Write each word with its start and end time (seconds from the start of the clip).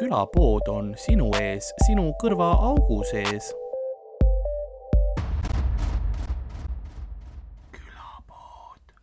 külapood 0.00 0.68
on 0.72 0.94
sinu 0.96 1.26
ees, 1.36 1.66
sinu 1.84 2.06
kõrvaaugu 2.22 3.02
sees. 3.04 3.50
külapood. 7.74 8.94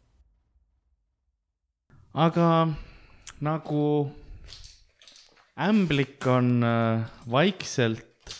aga 2.25 2.47
nagu 3.45 3.83
ämblik 5.69 6.25
on 6.33 6.65
äh, 6.65 7.05
vaikselt 7.29 8.33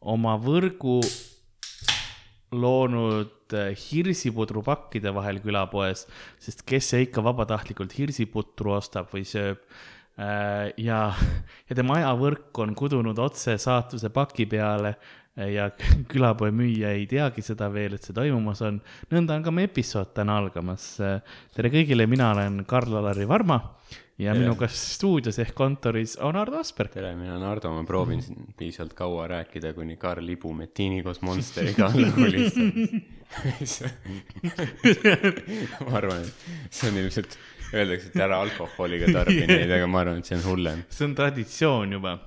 oma 0.00 0.38
võrgu 0.40 1.02
loonud 2.56 3.52
äh, 3.52 3.76
hirsipudrupakkide 3.76 5.12
vahel 5.12 5.44
külapoes, 5.44 6.06
sest 6.40 6.64
kes 6.64 6.88
see 6.94 7.04
ikka 7.10 7.20
vabatahtlikult 7.28 7.92
hirsiputru 8.00 8.78
ostab 8.80 9.12
või 9.12 9.28
sööb. 9.28 9.60
Äh, 10.18 10.72
ja, 10.82 11.12
ja 11.68 11.76
tema 11.78 12.00
ajavõrk 12.00 12.58
on 12.64 12.72
kudunud 12.74 13.18
otse 13.22 13.54
saatuse 13.62 14.10
paki 14.10 14.48
peale 14.50 14.96
ja 15.38 15.68
külapoe 16.10 16.50
müüja 16.50 16.90
ei 16.96 17.06
teagi 17.06 17.44
seda 17.46 17.68
veel, 17.70 17.94
et 17.94 18.02
see 18.02 18.16
toimumas 18.16 18.58
on. 18.66 18.80
nõnda 19.14 19.36
on 19.38 19.44
ka 19.46 19.50
meie 19.54 19.70
episood 19.70 20.10
täna 20.16 20.40
algamas. 20.42 20.96
tere 21.54 21.70
kõigile, 21.70 22.08
mina 22.10 22.32
olen 22.34 22.64
Karl-Alari 22.66 23.28
Varma 23.30 23.60
ja 24.18 24.32
tere. 24.32 24.42
minuga 24.42 24.66
stuudios 24.72 25.38
ehk 25.38 25.54
kontoris 25.54 26.16
on 26.26 26.36
Ardo 26.36 26.58
Asperg. 26.58 26.90
tere, 26.92 27.16
mina 27.16 27.36
olen 27.36 27.46
Ardo, 27.52 27.70
ma 27.76 27.84
proovin 27.86 28.22
siin 28.22 28.46
piisavalt 28.58 28.94
kaua 28.98 29.28
rääkida, 29.30 29.72
kuni 29.76 29.96
Karl 29.96 30.28
Ibumettiini 30.34 31.02
koos 31.06 31.22
Monsteriga 31.22 31.86
alla 31.92 32.10
kolistab 32.16 32.74
ma 35.86 35.96
arvan, 36.00 36.20
et 36.24 36.32
see 36.74 36.90
on 36.90 36.96
ilmselt, 37.04 37.32
öeldakse, 37.74 38.12
et 38.12 38.24
ära 38.28 38.40
alkoholiga 38.46 39.12
tarbi 39.12 39.44
neid, 39.48 39.70
aga 39.70 39.90
ma 39.90 40.02
arvan, 40.04 40.22
et 40.22 40.30
see 40.30 40.38
on 40.38 40.46
hullem. 40.48 40.82
see 40.92 41.06
on 41.08 41.14
traditsioon 41.18 41.96
juba 41.98 42.18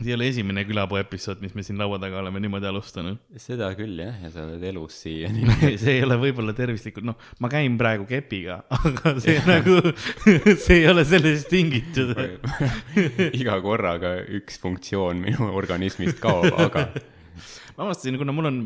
see 0.00 0.08
ei 0.08 0.14
ole 0.16 0.28
esimene 0.30 0.62
külapoe 0.64 1.02
episood, 1.04 1.42
mis 1.44 1.52
me 1.56 1.62
siin 1.66 1.76
laua 1.80 1.98
taga 2.00 2.18
oleme 2.22 2.40
niimoodi 2.40 2.68
alustanud. 2.68 3.18
seda 3.40 3.68
küll 3.76 4.00
jah, 4.00 4.16
ja 4.24 4.30
sa 4.32 4.46
oled 4.46 4.64
elus 4.70 4.96
siiani 5.04 5.44
see 5.82 5.98
ei 5.98 6.04
ole 6.06 6.16
võib-olla 6.22 6.54
tervislikult, 6.56 7.04
noh, 7.06 7.18
ma 7.44 7.50
käin 7.52 7.76
praegu 7.80 8.06
kepiga, 8.08 8.62
aga 8.78 9.14
see 9.22 9.36
nagu, 9.48 9.78
see 10.64 10.80
ei 10.80 10.88
ole 10.90 11.04
sellest 11.08 11.50
tingitud 11.52 12.16
iga 13.36 13.58
korraga 13.64 14.16
üks 14.40 14.60
funktsioon 14.62 15.20
minu 15.26 15.52
organismist 15.52 16.22
kaob, 16.22 16.48
aga 16.56 16.88
ma 17.76 17.90
avastasin, 17.90 18.16
kuna 18.20 18.34
mul 18.34 18.48
on 18.48 18.62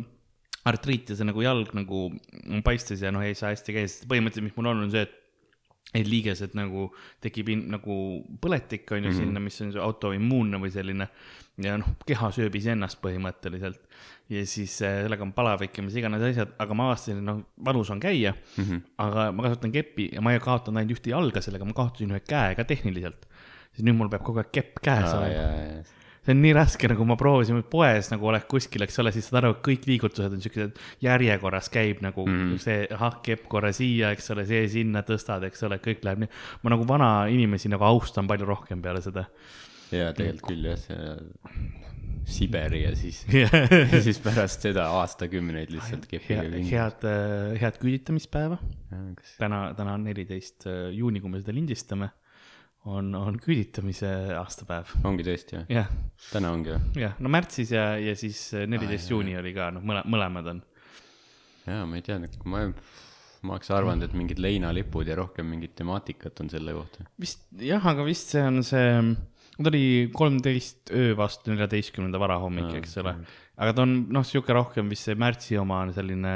artriit 0.67 1.11
ja 1.11 1.19
see 1.19 1.27
nagu 1.27 1.43
jalg 1.43 1.75
nagu 1.79 2.09
paistes 2.67 3.03
ja 3.03 3.13
noh, 3.15 3.27
ei 3.27 3.35
saa 3.39 3.53
hästi 3.55 3.75
käia, 3.75 3.91
sest 3.91 4.07
põhimõtteliselt, 4.11 4.47
mis 4.47 4.59
mul 4.59 4.71
on, 4.71 4.87
on 4.87 4.95
see, 4.95 5.07
et 5.07 5.23
et 5.95 6.07
liigesed 6.09 6.57
nagu 6.59 6.91
tekib 7.23 7.51
in, 7.53 7.67
nagu 7.73 7.97
põletik 8.43 8.91
on 8.93 9.05
ju 9.05 9.11
mm 9.11 9.15
-hmm. 9.15 9.19
sinna, 9.19 9.41
mis 9.41 9.61
on 9.63 9.75
autoimmuunne 9.81 10.59
või 10.61 10.73
selline 10.75 11.09
ja 11.63 11.77
noh, 11.81 11.89
keha 12.07 12.31
sööb 12.35 12.55
iseennast 12.59 13.01
põhimõtteliselt. 13.01 13.81
ja 14.29 14.43
siis 14.47 14.83
äh, 14.83 15.03
sellega 15.05 15.23
on 15.23 15.33
palavik 15.33 15.79
ja 15.79 15.83
mis 15.83 15.97
iganes 15.97 16.23
asjad, 16.23 16.53
aga 16.59 16.75
ma 16.75 16.91
avastasin, 16.91 17.19
et 17.19 17.25
noh, 17.25 17.43
valus 17.65 17.91
on 17.91 18.01
käia 18.01 18.35
mm, 18.35 18.65
-hmm. 18.65 18.81
aga 18.99 19.33
ma 19.33 19.43
kasutan 19.43 19.73
keppi 19.73 20.11
ja 20.13 20.21
ma 20.21 20.33
ei 20.33 20.41
kaotanud 20.41 20.79
ainult 20.79 20.99
ühte 20.99 21.11
jalga 21.11 21.41
sellega, 21.41 21.65
ma 21.65 21.73
kaotasin 21.73 22.11
ühe 22.11 22.21
käe 22.21 22.55
ka 22.55 22.65
tehniliselt. 22.65 23.27
siis 23.73 23.85
nüüd 23.87 23.97
mul 23.97 24.09
peab 24.09 24.25
kogu 24.25 24.39
aeg 24.39 24.53
kepp 24.53 24.83
käes 24.83 25.13
ah, 25.13 25.21
olema 25.21 25.96
see 26.27 26.35
on 26.35 26.43
nii 26.43 26.55
raske, 26.57 26.89
nagu 26.91 27.07
ma 27.07 27.17
proovisin 27.19 27.63
poes 27.71 28.11
nagu 28.11 28.27
oled 28.31 28.47
kuskil, 28.51 28.83
eks 28.87 28.99
ole, 29.03 29.13
siis 29.15 29.29
saad 29.29 29.41
aru, 29.41 29.55
et 29.55 29.63
kõik 29.69 29.87
liigutused 29.87 30.35
on 30.35 30.43
siuksed 30.43 30.81
järjekorras 31.05 31.71
käib 31.73 32.03
nagu 32.05 32.27
mm. 32.27 32.59
see 32.63 32.83
ahah, 32.97 33.21
kepp 33.27 33.47
korra 33.53 33.71
siia, 33.77 34.11
eks 34.17 34.35
ole, 34.35 34.47
see 34.49 34.67
sinna 34.73 35.05
tõstad, 35.07 35.47
eks 35.47 35.67
ole, 35.69 35.79
kõik 35.83 36.03
läheb 36.07 36.25
nii. 36.25 36.33
ma 36.65 36.75
nagu 36.75 36.87
vana 36.89 37.11
inimesi 37.33 37.71
nagu 37.73 37.87
austan 37.87 38.27
palju 38.31 38.49
rohkem 38.49 38.83
peale 38.83 39.05
seda. 39.05 39.29
ja 39.95 40.11
tegelikult 40.17 40.51
küll 40.51 40.71
jah, 40.73 40.81
see 40.83 41.75
Siberi 42.27 42.81
ja 42.83 42.91
siis 42.99 43.21
ja 43.31 44.01
siis 44.03 44.19
pärast 44.19 44.65
seda 44.67 44.89
aastakümneid 44.99 45.71
lihtsalt 45.71 46.09
kepiga 46.11 46.43
kinni. 46.43 46.67
head, 46.73 47.07
head 47.61 47.79
küüditamispäeva. 47.79 48.59
täna, 49.39 49.69
täna 49.79 49.95
on 49.95 50.09
neliteist 50.09 50.67
juuni, 50.91 51.23
kui 51.23 51.31
me 51.31 51.39
seda 51.45 51.55
lindistame 51.55 52.11
on, 52.87 53.15
on 53.19 53.39
küüditamise 53.43 54.11
aastapäev. 54.39 54.93
ongi 55.07 55.27
tõesti 55.27 55.63
jah. 55.73 55.91
täna 56.31 56.53
ongi 56.55 56.73
või? 56.75 57.03
jah, 57.03 57.17
no 57.23 57.33
märtsis 57.33 57.73
ja, 57.75 57.89
ja 58.01 58.15
siis 58.19 58.49
neliteist 58.67 59.11
juuni 59.13 59.37
oli 59.39 59.53
ka, 59.57 59.71
noh, 59.75 59.85
mõle-, 59.87 60.05
mõlemad 60.13 60.53
on. 60.55 60.63
jaa, 61.67 61.83
ma 61.89 61.99
ei 61.99 62.07
tea, 62.07 62.21
ma, 62.45 62.67
ma 63.43 63.57
oleks 63.57 63.73
arvanud, 63.75 64.07
et 64.07 64.17
mingid 64.19 64.43
leinalipud 64.43 65.09
ja 65.09 65.19
rohkem 65.19 65.49
mingit 65.51 65.75
temaatikat 65.79 66.45
on 66.45 66.53
selle 66.53 66.77
kohta. 66.77 67.09
vist 67.21 67.47
jah, 67.61 67.83
aga 67.93 68.07
vist 68.07 68.35
see 68.35 68.45
on 68.47 68.63
see, 68.67 68.87
ta 69.57 69.73
oli 69.73 69.87
kolmteist 70.13 70.93
öö 70.93 71.17
vastu 71.17 71.53
neljateistkümnenda 71.53 72.21
varahommik, 72.21 72.75
eks 72.83 72.99
ole 73.03 73.17
okay 73.17 73.45
aga 73.57 73.73
ta 73.73 73.85
on 73.87 73.93
noh, 74.13 74.25
sihuke 74.27 74.53
rohkem 74.53 74.89
vist 74.93 75.09
see 75.09 75.17
märtsi 75.19 75.57
oma 75.57 75.79
on 75.87 75.93
selline 75.97 76.33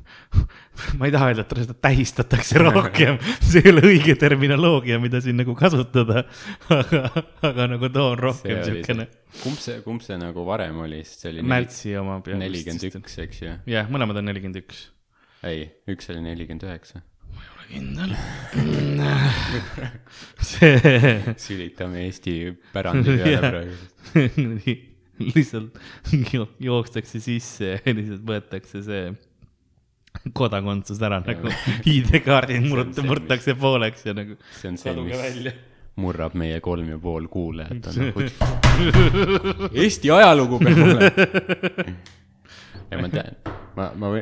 ma 0.98 1.08
ei 1.08 1.12
taha 1.12 1.28
öelda, 1.30 1.44
et 1.44 1.66
seda 1.66 1.76
tähistatakse 1.88 2.62
rohkem, 2.64 3.18
see 3.44 3.60
ei 3.60 3.72
ole 3.74 3.84
õige 3.90 4.16
terminoloogia, 4.20 4.96
mida 5.02 5.20
siin 5.24 5.36
nagu 5.40 5.54
kasutada. 5.58 6.24
aga, 6.80 7.02
aga 7.50 7.68
nagu 7.74 7.92
too 7.92 8.14
on 8.14 8.24
rohkem 8.24 8.62
siukene. 8.64 9.08
kumb 9.42 9.60
see, 9.60 9.82
kumb 9.84 10.04
see 10.04 10.16
nagu 10.20 10.46
varem 10.48 10.80
oli, 10.86 11.02
sest 11.04 11.26
see 11.26 11.34
oli. 11.34 11.44
märtsi 11.52 11.94
oma. 12.00 12.18
nelikümmend 12.24 12.88
üks, 13.02 13.20
eks 13.26 13.44
ju. 13.44 13.54
jah, 13.76 13.92
mõlemad 13.92 14.22
on 14.22 14.30
nelikümmend 14.32 14.62
üks. 14.64 14.86
ei, 15.44 15.68
üks 15.92 16.08
oli 16.12 16.24
nelikümmend 16.24 16.64
üheksa 16.70 17.04
kindel 17.70 18.14
see. 20.42 21.16
sülitame 21.44 22.06
Eesti 22.08 22.36
pärandi 22.74 23.16
peale 23.22 23.50
praegu 23.50 24.78
lihtsalt 25.20 25.76
jookstakse 26.60 27.20
sisse 27.22 27.74
ja 27.76 27.94
lihtsalt 27.94 28.22
võetakse 28.26 28.82
see 28.84 29.10
kodakondsus 30.36 31.00
ära 31.06 31.20
nagu 31.24 31.50
ID-kaardid 31.88 32.64
murd-, 32.66 33.02
murtakse 33.06 33.54
pooleks 33.58 34.06
ja 34.08 34.14
nagu. 34.16 34.36
see 34.58 34.72
on 34.72 34.80
see, 34.80 34.94
mis 35.06 35.52
murrab 36.00 36.34
meie 36.38 36.60
kolm 36.64 36.88
ja 36.90 36.98
pool 37.02 37.28
kuulajat 37.30 37.90
on 37.92 38.00
nagu 38.00 38.24
Eesti 39.84 40.10
ajalugu 40.14 40.60
peab 40.62 40.82
olema. 40.86 41.84
ja 42.90 43.00
ma 43.02 43.12
tean, 43.12 43.38
ma, 43.76 43.90
ma, 43.94 44.12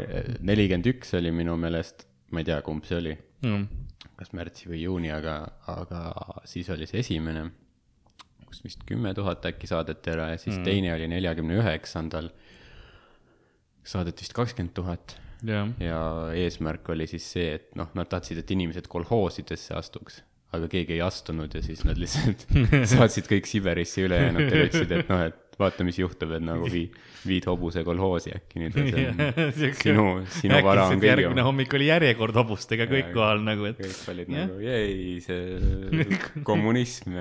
nelikümmend 0.40 0.90
üks 0.92 1.14
oli 1.18 1.32
minu 1.34 1.56
meelest, 1.60 2.04
ma 2.34 2.42
ei 2.42 2.50
tea, 2.50 2.60
kumb 2.66 2.86
see 2.88 2.98
oli 2.98 3.16
mm., 3.42 3.68
kas 4.18 4.32
märtsi 4.34 4.66
või 4.70 4.82
juuni, 4.82 5.10
aga, 5.14 5.40
aga 5.70 6.02
siis 6.48 6.68
oli 6.74 6.86
see 6.90 7.04
esimene 7.04 7.48
kus 8.48 8.62
vist 8.64 8.84
kümme 8.88 9.12
tuhat 9.16 9.44
äkki 9.50 9.68
saadeti 9.68 10.12
ära 10.14 10.32
ja 10.32 10.40
siis 10.40 10.56
mm. 10.56 10.66
teine 10.66 10.92
oli 10.94 11.08
neljakümne 11.12 11.58
üheksandal. 11.60 12.30
saadeti 13.88 14.24
vist 14.24 14.36
kakskümmend 14.36 14.74
tuhat. 14.76 15.18
ja 15.80 16.00
eesmärk 16.34 16.88
oli 16.90 17.06
siis 17.06 17.26
see, 17.32 17.52
et 17.60 17.68
noh, 17.78 17.92
nad 17.94 18.08
tahtsid, 18.10 18.40
et 18.42 18.50
inimesed 18.50 18.88
kolhoosidesse 18.90 19.76
astuks, 19.78 20.22
aga 20.56 20.68
keegi 20.72 20.96
ei 20.96 21.02
astunud 21.04 21.54
ja 21.54 21.62
siis 21.62 21.84
nad 21.86 22.00
lihtsalt 22.00 22.46
saatsid 22.94 23.28
kõik 23.30 23.46
Siberisse 23.46 24.02
ülejäänutele, 24.08 24.64
ütlesid, 24.70 24.96
et 24.96 25.12
noh, 25.12 25.22
et 25.28 25.47
vaata, 25.58 25.86
mis 25.86 25.98
juhtub, 25.98 26.32
et 26.36 26.44
nagu 26.44 26.68
viid, 26.70 26.94
viid 27.26 27.46
hobuse 27.50 27.82
kolhoosi 27.86 28.32
äkki 28.36 28.62
nüüd. 28.62 28.76
sinu, 29.82 30.06
sinu 30.38 30.60
vara 30.64 30.88
on 30.88 30.98
kõige. 30.98 31.10
järgmine 31.10 31.46
hommik 31.46 31.74
oli 31.78 31.90
järjekord 31.90 32.38
hobustega 32.42 32.88
kõik 32.90 33.10
kohal 33.16 33.42
nagu, 33.46 33.66
et. 33.70 33.80
kõik 33.82 34.12
olid 34.14 34.30
ja. 34.34 34.44
nagu, 34.46 34.60
jäi 34.62 35.18
see 35.24 35.98
kommunism, 36.48 37.18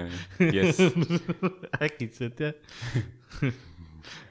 jess. 0.53 0.83
äkitselt 1.87 2.45
jah 2.45 3.53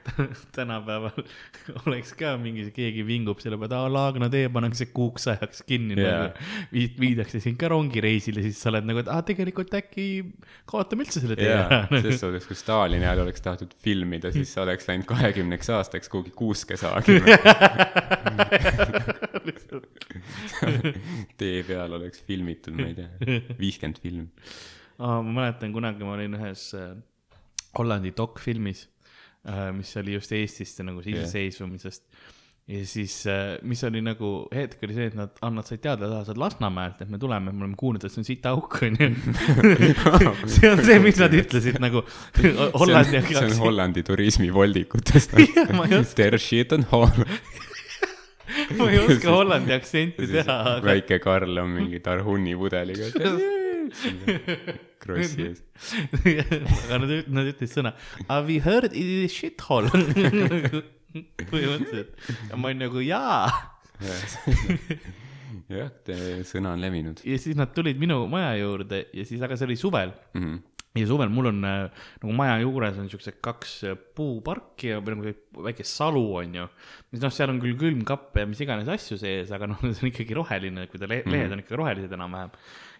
tänapäeval 0.55 1.23
oleks 1.85 2.13
ka 2.17 2.33
mingi, 2.41 2.67
keegi 2.75 3.03
vingub 3.07 3.41
selle 3.43 3.57
peale, 3.59 3.75
aa 3.79 3.89
Laagna 3.91 4.29
tee 4.31 4.47
pannakse 4.53 4.89
kuuks 4.93 5.27
ajaks 5.33 5.63
kinni 5.67 5.97
yeah. 5.99 6.27
nagu. 6.27 6.47
viid, 6.73 6.95
viidakse 7.01 7.41
sind 7.43 7.59
ka 7.61 7.71
rongireisile, 7.73 8.43
siis 8.45 8.61
sa 8.61 8.71
oled 8.71 8.87
nagu, 8.87 9.03
et 9.03 9.11
aa, 9.11 9.21
tegelikult 9.27 9.73
äkki 9.79 10.07
kaotame 10.69 11.05
üldse 11.05 11.23
selle 11.23 11.37
tee 11.39 11.49
yeah. 11.49 11.87
ära 11.89 12.01
ses 12.05 12.21
suhtes, 12.23 12.47
kui 12.49 12.57
Stalini 12.59 13.05
ajal 13.07 13.25
oleks 13.25 13.43
tahtnud 13.45 13.75
filmida, 13.83 14.31
siis 14.35 14.53
sa 14.55 14.63
oleks 14.65 14.89
läinud 14.89 15.07
kahekümneks 15.09 15.71
aastaks 15.77 16.11
kuhugi 16.13 16.33
kuuske 16.37 16.79
saagima 16.79 17.25
tee 21.39 21.61
peal 21.67 21.91
oleks 21.99 22.23
filmitud, 22.27 22.73
ma 22.77 22.89
ei 22.89 22.95
tea, 22.97 23.09
viiskümmend 23.59 23.99
filmi. 24.01 24.27
ma 24.97 25.21
mäletan, 25.23 25.73
kunagi 25.75 26.05
ma 26.05 26.15
olin 26.15 26.37
ühes 26.39 26.69
äh, 26.77 26.95
Hollandi 27.77 28.13
dokfilmis 28.17 28.87
mis 29.75 29.93
oli 29.99 30.17
just 30.17 30.33
Eestist 30.35 30.81
nagu 30.85 31.03
iseseisvumisest 31.03 32.03
yeah. 32.03 32.33
ja 32.67 32.85
siis, 32.87 33.13
äh, 33.31 33.57
mis 33.67 33.83
oli 33.87 34.01
nagu 34.03 34.31
hetk 34.53 34.81
oli 34.83 34.97
see, 34.97 35.09
et 35.11 35.15
nad, 35.15 35.37
nad 35.55 35.67
said 35.67 35.83
teada, 35.83 36.07
et 36.07 36.27
sa 36.27 36.33
oled 36.33 36.41
Lasnamäelt, 36.41 37.03
et 37.05 37.11
me 37.13 37.19
tuleme, 37.21 37.53
me 37.53 37.63
oleme 37.63 37.79
kuulnud, 37.79 38.03
et 38.03 38.13
see 38.13 38.23
on 38.23 38.27
sitaauk, 38.27 38.79
onju. 38.87 39.11
see 40.51 40.71
on 40.71 40.83
see, 40.83 40.99
mis 41.03 41.21
nad 41.21 41.37
ütlesid 41.37 41.79
nagu 41.83 42.03
Hollandi. 42.75 43.23
see 43.29 43.45
on 43.45 43.55
Hollandi 43.61 44.03
turismivoldikutest 44.07 45.37
Der 46.19 46.37
shit 46.41 46.75
on 46.75 46.83
Holland 46.91 47.39
ma 48.77 48.89
ei 48.91 48.99
oska 48.99 49.31
Hollandi 49.31 49.73
aktsenti 49.75 50.27
teha 50.31 50.57
aga.... 50.73 50.85
väike 50.85 51.19
Karl 51.23 51.63
on 51.63 51.73
mingi 51.77 51.99
Tarhuni 52.03 52.55
pudeliga 52.59 53.11
krossi 55.03 55.49
ees. 55.51 55.63
aga 56.87 57.01
nad, 57.03 57.15
nad 57.27 57.51
ütlesid 57.53 57.79
sõna 57.79 57.95
have 58.27 58.51
you 58.51 58.63
heard 58.63 58.91
it 58.93 59.27
is 59.27 59.35
shithole 59.35 59.91
põhimõtteliselt, 61.49 62.13
ma 62.55 62.69
olin 62.69 62.83
nagu 62.85 63.03
jaa 63.03 63.47
jah, 65.71 65.91
sõna 66.47 66.73
on 66.75 66.81
levinud 66.83 67.21
ja 67.27 67.37
siis 67.41 67.57
nad 67.57 67.73
tulid 67.75 67.99
minu 68.01 68.23
maja 68.31 68.55
juurde 68.59 69.05
ja 69.15 69.27
siis, 69.27 69.43
aga 69.43 69.57
see 69.57 69.67
oli 69.69 69.77
suvel 69.79 70.11
mm. 70.33 70.41
-hmm. 70.41 70.59
ja 71.01 71.07
suvel 71.09 71.31
mul 71.33 71.51
on 71.51 71.63
äh, 71.67 72.03
nagu 72.23 72.35
maja 72.35 72.57
juures 72.61 72.99
on 73.01 73.09
siuksed 73.11 73.39
kaks 73.43 73.73
äh, 73.83 73.97
puuparki 74.15 74.93
ja 74.93 74.99
nagu 75.01 75.33
väike 75.67 75.83
salu 75.83 76.25
on 76.41 76.55
ju. 76.55 76.67
mis 77.11 77.21
noh, 77.21 77.33
seal 77.33 77.49
on 77.53 77.61
küll 77.61 77.77
külmkapp 77.79 78.37
ja 78.37 78.45
mis 78.45 78.61
iganes 78.61 78.87
asju 78.87 79.17
sees, 79.17 79.51
aga 79.51 79.67
noh, 79.67 79.81
see 79.93 80.05
on 80.05 80.11
ikkagi 80.13 80.37
roheline, 80.37 80.87
kui 80.87 80.99
ta 80.99 81.09
le 81.09 81.23
lehed 81.25 81.51
on 81.51 81.63
ikkagi 81.63 81.81
rohelised 81.81 82.11
enam-vähem. 82.11 82.53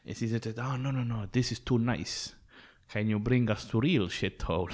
Ja 0.08 0.16
siis 0.16 0.34
ütlesid, 0.34 0.60
aa 0.64 0.78
no 0.80 0.92
no 0.96 1.04
no 1.04 1.26
this 1.32 1.52
is 1.52 1.60
too 1.60 1.78
nice. 1.78 2.34
Can 2.88 3.10
you 3.12 3.20
bring 3.20 3.50
us 3.52 3.66
to 3.68 3.82
real 3.84 4.08
shithole 4.08 4.72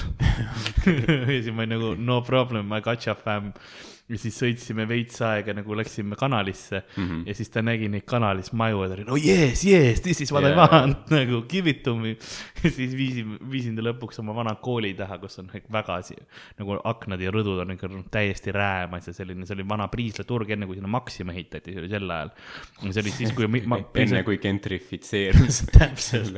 ma 1.57 1.65
olin 1.65 2.05
no 2.05 2.21
problem, 2.21 2.71
I 2.71 2.81
got 2.81 3.05
you 3.07 3.15
fam. 3.15 3.53
Ja 4.11 4.17
siis 4.19 4.35
sõitsime 4.35 4.83
veits 4.87 5.21
aega 5.23 5.53
nagu 5.55 5.75
läksime 5.79 6.17
kanalisse 6.19 6.81
mm 6.81 7.03
-hmm. 7.03 7.21
ja 7.27 7.35
siis 7.35 7.49
ta 7.49 7.61
nägi 7.61 7.87
neid 7.89 8.03
kanalis 8.05 8.51
maju 8.51 8.81
ja 8.83 8.89
ta 8.89 8.95
oli 8.97 9.05
no 9.07 9.15
yes, 9.15 9.63
yes, 9.65 10.01
this 10.01 10.21
is 10.21 10.31
what 10.31 10.43
yeah. 10.43 10.57
I 10.57 10.75
want 10.75 11.09
nagu 11.17 11.41
give 11.47 11.69
it 11.69 11.83
to 11.83 11.95
me. 11.95 12.17
ja 12.63 12.71
siis 12.71 12.97
viisin, 12.97 13.37
viisin 13.51 13.75
ta 13.75 13.81
lõpuks 13.81 14.19
oma 14.19 14.35
vana 14.35 14.55
kooli 14.55 14.93
taha, 14.93 15.17
kus 15.17 15.39
on 15.39 15.47
väga 15.71 16.01
nagu 16.59 16.77
aknad 16.83 17.21
ja 17.21 17.31
rõdud 17.31 17.61
on 17.63 17.71
ikka 17.71 17.89
täiesti 18.11 18.51
räämas 18.51 19.07
ja 19.07 19.13
selline, 19.13 19.45
see 19.45 19.55
oli 19.55 19.67
vana 19.69 19.87
Priisla 19.87 20.25
turg, 20.27 20.49
enne 20.49 20.65
kui 20.65 20.75
sinna 20.75 20.91
Maxima 20.91 21.31
ehitati, 21.31 21.71
see 21.71 21.79
oli 21.79 21.89
sel 21.89 22.09
ajal. 22.09 22.31
see 22.89 23.01
oli 23.01 23.11
siis, 23.11 23.31
kui 23.33 23.47
ma, 23.47 23.79
enne 24.03 24.23
kui 24.23 24.37
gentrifitseerus 24.37 25.63
Täpselt. 25.77 26.35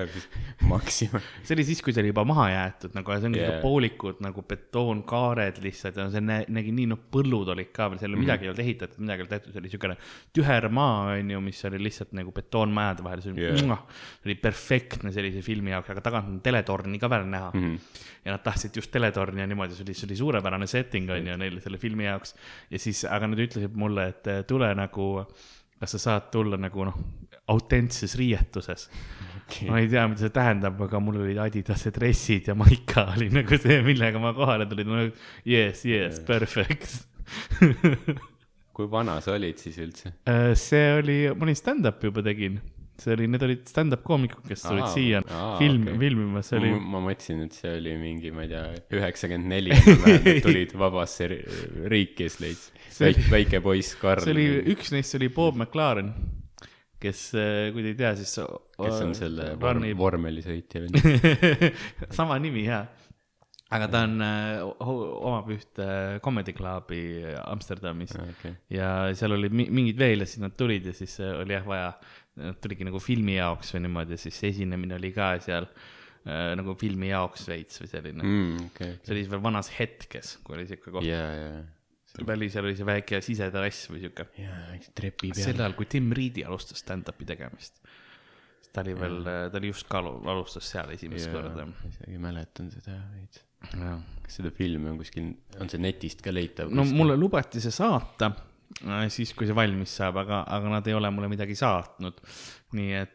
Maxima. 0.62 1.22
see 1.42 1.56
oli 1.58 1.66
siis, 1.66 1.82
kui 1.82 1.94
see 1.94 2.06
oli 2.06 2.14
juba 2.14 2.26
maha 2.26 2.50
jäetud 2.50 2.94
nagu 2.94 3.12
ja 3.12 3.20
see 3.24 3.34
Jaa. 3.34 3.50
yeah. 3.50 3.62
poolikud 3.62 4.22
nagu 4.22 4.46
betoonkaared 4.46 5.62
lihtsalt 5.66 5.98
ja 5.98 6.10
see 6.14 6.22
nä- 6.22 6.46
nägi 6.48 6.72
nii, 6.76 6.92
noh, 6.94 7.02
põllud 7.12 7.55
olid 7.56 7.72
ka 7.76 7.90
veel, 7.90 8.00
seal 8.02 8.12
mm 8.12 8.16
-hmm. 8.16 8.26
midagi 8.26 8.46
ei 8.46 8.52
olnud 8.52 8.64
ehitatud, 8.64 9.02
midagi 9.02 9.22
ei 9.22 9.26
olnud 9.26 9.34
tehtud, 9.36 9.54
see 9.54 9.64
oli 9.64 9.72
siukene 9.74 9.98
tüher 10.38 10.70
maa, 10.80 11.00
on 11.16 11.32
ju, 11.36 11.42
mis 11.48 11.64
oli 11.70 11.82
lihtsalt 11.84 12.14
nagu 12.20 12.34
betoonmajade 12.36 13.06
vahel, 13.08 13.24
see 13.24 13.34
oli 13.34 13.48
yeah., 13.48 13.84
oli 14.26 14.36
perfektne 14.36 15.12
sellise 15.16 15.42
filmi 15.46 15.74
jaoks, 15.74 15.90
aga 15.96 16.06
tagant 16.06 16.32
on 16.32 16.40
teletorni 16.46 17.02
ka 17.02 17.10
veel 17.10 17.28
näha 17.32 17.52
mm. 17.54 17.66
-hmm. 17.66 18.02
ja 18.26 18.38
nad 18.38 18.44
tahtsid 18.46 18.76
just 18.76 18.92
teletorni 18.92 19.42
ja 19.42 19.48
niimoodi, 19.48 19.76
see 19.76 19.88
oli, 19.88 19.94
see 19.94 20.08
oli 20.10 20.22
suurepärane 20.24 20.68
setting 20.68 21.10
on 21.10 21.28
ju 21.28 21.38
neil 21.38 21.60
selle 21.62 21.78
filmi 21.78 22.06
jaoks. 22.06 22.36
ja 22.70 22.80
siis, 22.80 23.06
aga 23.06 23.28
nad 23.28 23.40
ütlesid 23.40 23.74
mulle, 23.74 24.08
et 24.08 24.48
tule 24.48 24.74
nagu, 24.76 25.28
kas 25.80 25.98
sa 25.98 26.00
saad 26.00 26.32
tulla 26.32 26.58
nagu 26.58 26.86
noh, 26.86 27.00
autentses 27.48 28.16
riietuses 28.18 28.90
okay.. 29.46 29.70
ma 29.70 29.80
ei 29.80 29.90
tea, 29.90 30.06
mida 30.10 30.26
see 30.26 30.34
tähendab, 30.34 30.80
aga 30.88 31.02
mul 31.04 31.20
olid 31.24 31.40
Adidase 31.42 31.92
dressid 31.96 32.50
ja 32.50 32.56
maika 32.58 33.10
oli 33.14 33.30
nagu 33.34 33.60
see, 33.62 33.82
millega 33.86 34.22
ma 34.22 34.34
kohale 34.38 34.68
tulin, 34.70 34.90
no 34.90 35.04
yes, 35.46 35.86
yes, 35.86 36.22
perfect. 36.26 37.06
kui 38.76 38.88
vana 38.92 39.20
sa 39.24 39.36
olid 39.38 39.60
siis 39.62 39.78
üldse? 39.80 40.14
Äh, 40.28 40.54
see 40.60 40.88
oli, 41.00 41.20
ma 41.34 41.48
olin 41.48 41.56
stand-up'i 41.60 42.10
juba 42.10 42.24
tegin, 42.26 42.58
see 43.00 43.14
oli, 43.16 43.28
need 43.32 43.44
olid 43.48 43.62
stand-up 43.72 44.04
koomikud, 44.08 44.44
kes 44.48 44.66
tulid 44.68 44.84
Aa, 44.86 44.92
siia 44.94 45.22
aa, 45.32 45.54
film 45.60 45.86
okei., 45.88 46.00
filmima, 46.04 46.44
see 46.46 46.60
oli 46.60 46.72
ma, 46.76 47.02
mõtlesin, 47.08 47.42
et 47.48 47.56
see 47.56 47.72
oli 47.80 47.96
mingi, 48.00 48.32
ma 48.36 48.44
ei 48.46 48.52
tea, 48.52 48.64
üheksakümmend 49.00 49.52
neli, 49.52 49.76
tulid 50.46 50.76
vabasse 50.80 51.30
ri- 51.32 51.44
riiki 51.92 52.28
ja 52.28 52.34
siis 52.34 52.42
leidsid 52.44 53.06
väike, 53.06 53.28
väike 53.38 53.64
poiss 53.66 53.96
Karl, 54.00 54.24
see 54.28 54.36
oli, 54.36 54.48
üks 54.76 54.92
neist 54.96 55.16
oli 55.20 55.32
Bob 55.36 55.56
McLaren, 55.60 56.12
kes, 57.06 57.24
kui 57.76 57.84
te 57.84 57.92
ei 57.94 57.98
tea, 58.00 58.14
siis. 58.20 58.36
kes 58.80 59.02
on 59.06 59.12
selle 59.16 59.52
vor, 59.60 59.76
Runni- 59.78 59.96
vormelisõitja 60.00 60.84
vend. 60.86 61.00
sama 62.18 62.40
nimi 62.44 62.64
jaa. 62.68 62.84
Aga 63.76 63.90
ta 63.92 64.04
on, 64.08 64.16
omab 64.86 65.52
ühte 65.56 65.88
comedy 66.26 66.56
club'i 66.58 67.02
Amsterdamis 67.44 68.16
okei, 68.20 68.56
ja 68.78 68.90
seal 69.18 69.36
oli 69.38 69.52
mi- 69.54 69.70
mingid 69.70 70.00
veel 70.02 70.26
ja 70.26 70.30
siis 70.30 70.44
nad 70.44 70.56
tulid 70.58 70.88
ja 70.90 70.96
siis 70.96 71.18
äh, 71.24 71.36
oli 71.42 71.58
jah 71.58 71.68
vaja, 71.68 71.92
nad 72.42 72.60
tuligi 72.64 72.88
nagu 72.88 73.00
filmi 73.04 73.38
jaoks 73.38 73.76
või 73.76 73.86
niimoodi 73.88 74.18
ja 74.18 74.24
siis 74.26 74.42
esinemine 74.52 74.98
oli 75.00 75.14
ka 75.16 75.36
seal 75.44 75.68
äh, 75.70 76.52
nagu 76.60 76.76
filmi 76.80 77.12
jaoks 77.14 77.48
veits 77.52 77.84
või 77.84 77.92
selline 77.92 78.26
mm.. 78.26 78.68
okei, 78.72 78.98
see 79.06 79.16
oli 79.16 79.28
veel 79.36 79.46
vanas 79.46 79.72
hetkes, 79.78 80.38
kui 80.44 80.58
oli 80.60 80.68
siuke 80.72 80.94
koht 80.96 81.08
ja, 81.08 81.24
ja, 81.36 81.48
yeah., 81.54 81.72
välis 82.24 82.56
oli 82.62 82.76
see 82.78 82.88
väike 82.88 83.20
siseterrass 83.24 83.90
või 83.92 84.06
siuke. 84.06 84.28
ja 84.40 84.56
trepi 84.96 85.34
sel 85.36 85.52
peal. 85.54 85.66
ajal, 85.66 85.78
kui 85.80 85.90
Tim 85.92 86.12
Reedi 86.16 86.46
alustas 86.48 86.80
stand-up'i 86.84 87.28
tegemist, 87.28 87.82
ta 88.72 88.84
oli 88.84 88.96
veel, 89.00 89.18
ta 89.24 89.60
oli 89.60 89.72
just 89.72 89.88
ka 89.92 90.00
alu- 90.04 90.22
alustas 90.32 90.70
seal 90.72 90.94
esimest 90.96 91.32
korda. 91.34 91.68
isegi 91.90 92.22
mäletan 92.22 92.72
seda 92.74 92.98
veits. 93.16 93.44
Jah 93.74 94.02
kas 94.26 94.40
seda 94.40 94.52
filmi 94.54 94.90
on 94.92 94.98
kuskil, 95.00 95.30
on 95.62 95.70
see 95.72 95.82
netist 95.82 96.24
ka 96.26 96.34
leitav? 96.34 96.72
no 96.74 96.86
mulle 96.90 97.18
lubati 97.20 97.62
see 97.64 97.74
saata 97.74 98.32
äh, 98.84 99.06
siis, 99.14 99.36
kui 99.38 99.50
see 99.50 99.58
valmis 99.58 99.94
saab, 100.02 100.18
aga, 100.24 100.42
aga 100.58 100.74
nad 100.78 100.90
ei 100.90 100.98
ole 100.98 101.12
mulle 101.14 101.30
midagi 101.32 101.58
saatnud. 101.60 102.18
nii 102.78 102.98
et 103.02 103.14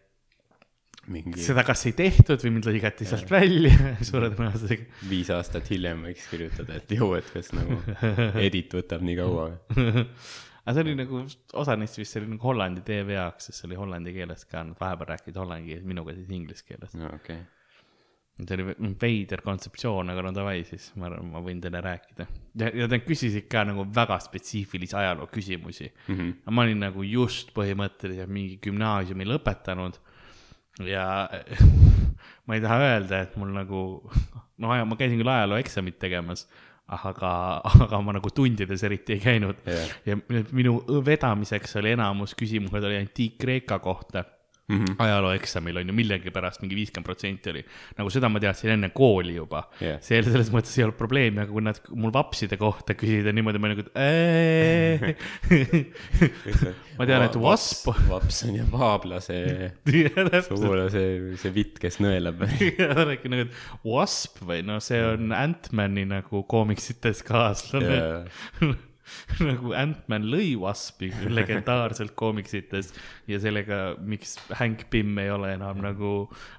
mingi 1.10 1.42
seda 1.42 1.64
kas 1.66 1.82
ei 1.88 1.96
tehtud 1.98 2.42
või 2.44 2.54
mind 2.58 2.68
lõigati 2.70 3.08
sealt 3.08 3.30
välja 3.32 3.72
suure 4.08 4.30
tõenäosusega. 4.34 4.86
viis 5.10 5.32
aastat 5.34 5.70
hiljem 5.72 6.06
võiks 6.06 6.28
kirjutada, 6.30 6.78
et 6.78 6.94
joo, 6.94 7.14
et 7.18 7.30
kas 7.34 7.50
nagu 7.56 7.80
edit 8.46 8.76
võtab 8.78 9.02
nii 9.06 9.18
kaua. 9.18 9.48
aga 10.64 10.74
see 10.76 10.84
oli 10.84 10.98
nagu, 11.00 11.24
osa 11.62 11.78
neist 11.80 11.98
vist 11.98 12.20
oli 12.20 12.36
nagu 12.36 12.52
Hollandi 12.52 12.84
tv 12.86 13.16
jaoks, 13.16 13.48
sest 13.48 13.62
see 13.62 13.70
oli 13.72 13.80
hollandi 13.80 14.14
keeles 14.14 14.44
ka, 14.46 14.62
nad 14.68 14.78
vahepeal 14.78 15.16
rääkisid 15.16 15.40
hollandi 15.40 15.72
keeles, 15.72 15.88
minuga 15.88 16.14
siis 16.14 16.36
inglise 16.36 16.68
keeles. 16.68 16.94
no 17.00 17.10
okei 17.16 17.40
okay., 17.40 17.48
see 18.48 18.56
oli 18.56 18.66
ve- 18.70 18.92
veider 19.02 19.42
kontseptsioon, 19.44 20.12
aga 20.12 20.24
no 20.26 20.32
davai 20.34 20.62
siis, 20.68 20.90
ma 21.00 21.08
arvan, 21.08 21.30
ma 21.32 21.42
võin 21.44 21.60
teile 21.62 21.82
rääkida. 21.84 22.26
ja, 22.62 22.70
ja 22.82 22.88
nad 22.90 23.04
küsisid 23.06 23.48
ka 23.50 23.64
nagu 23.68 23.86
väga 23.94 24.18
spetsiifilisi 24.22 24.96
ajaloo 24.96 25.28
küsimusi 25.32 25.90
mm. 25.90 26.14
-hmm. 26.14 26.54
ma 26.54 26.62
olin 26.62 26.86
nagu 26.86 27.04
just 27.06 27.54
põhimõtteliselt 27.56 28.32
mingi 28.32 28.58
gümnaasiumi 28.62 29.28
lõpetanud 29.28 30.00
ja 30.86 31.28
ma 32.46 32.56
ei 32.56 32.64
taha 32.64 32.80
öelda, 32.86 33.22
et 33.26 33.36
mul 33.40 33.52
nagu, 33.54 33.84
no 34.58 34.68
ma 34.68 34.98
käisin 34.98 35.20
küll 35.20 35.32
ajalooeksamit 35.32 35.98
tegemas, 36.02 36.46
aga, 36.90 37.32
aga 37.84 38.00
ma 38.02 38.16
nagu 38.16 38.30
tundides 38.34 38.82
eriti 38.86 39.14
ei 39.16 39.22
käinud 39.22 39.62
Jah. 39.66 39.94
ja 40.06 40.16
minu 40.56 40.80
vedamiseks 41.06 41.76
oli 41.78 41.94
enamus 41.94 42.34
küsimused 42.38 42.84
oli 42.86 42.98
Antiik-Kreeka 42.98 43.78
kohta 43.82 44.24
Mhm. 44.70 44.94
ajalooeksamil 45.02 45.80
on 45.82 45.88
ju 45.90 45.94
millegipärast 45.98 46.62
mingi 46.62 46.76
viiskümmend 46.78 47.06
protsenti 47.06 47.50
oli. 47.50 47.62
nagu 47.98 48.10
seda 48.12 48.28
ma 48.30 48.38
teadsin 48.42 48.70
enne 48.76 48.88
kooli 48.94 49.34
juba 49.36 49.64
Jah. 49.80 49.98
see 50.04 50.22
selles 50.22 50.50
mõttes 50.54 50.76
ei 50.78 50.84
olnud 50.86 50.98
probleemi, 50.98 51.38
aga 51.42 51.50
kui 51.52 51.62
nad 51.64 51.80
mul 51.90 52.12
vapside 52.14 52.56
kohta 52.60 52.94
küsida 52.98 53.32
niimoodi, 53.34 53.58
ma 53.62 53.68
nagu, 53.72 53.82
ma 56.98 57.06
tean, 57.08 57.24
et 57.26 57.36
wasp. 57.40 57.88
vaps 58.08 58.42
on 58.48 58.54
ju 58.60 58.64
vaablase 58.72 59.36
sugulase, 60.48 61.04
see 61.40 61.52
vitt, 61.54 61.78
kes 61.82 62.00
nõelab. 62.02 62.44
ta 62.78 63.06
rääkis 63.08 63.32
nagu, 63.32 63.48
et 63.48 63.86
wasp 63.86 64.42
või 64.46 64.62
no 64.66 64.78
see 64.84 65.00
on 65.04 65.32
Ant-Mani 65.36 66.06
nagu 66.10 66.44
koomiksites 66.50 67.24
kaaslane 67.26 67.98
nagu 69.50 69.74
Ant-Man 69.76 70.26
lõi 70.30 70.54
Waspi 70.60 71.10
legendaarselt 71.30 72.14
koomiksites 72.18 72.92
ja 73.30 73.40
sellega, 73.42 73.80
miks 74.00 74.36
Hank 74.60 74.88
Pym 74.92 75.18
ei 75.22 75.32
ole 75.32 75.54
enam 75.56 75.82
nagu 75.84 76.12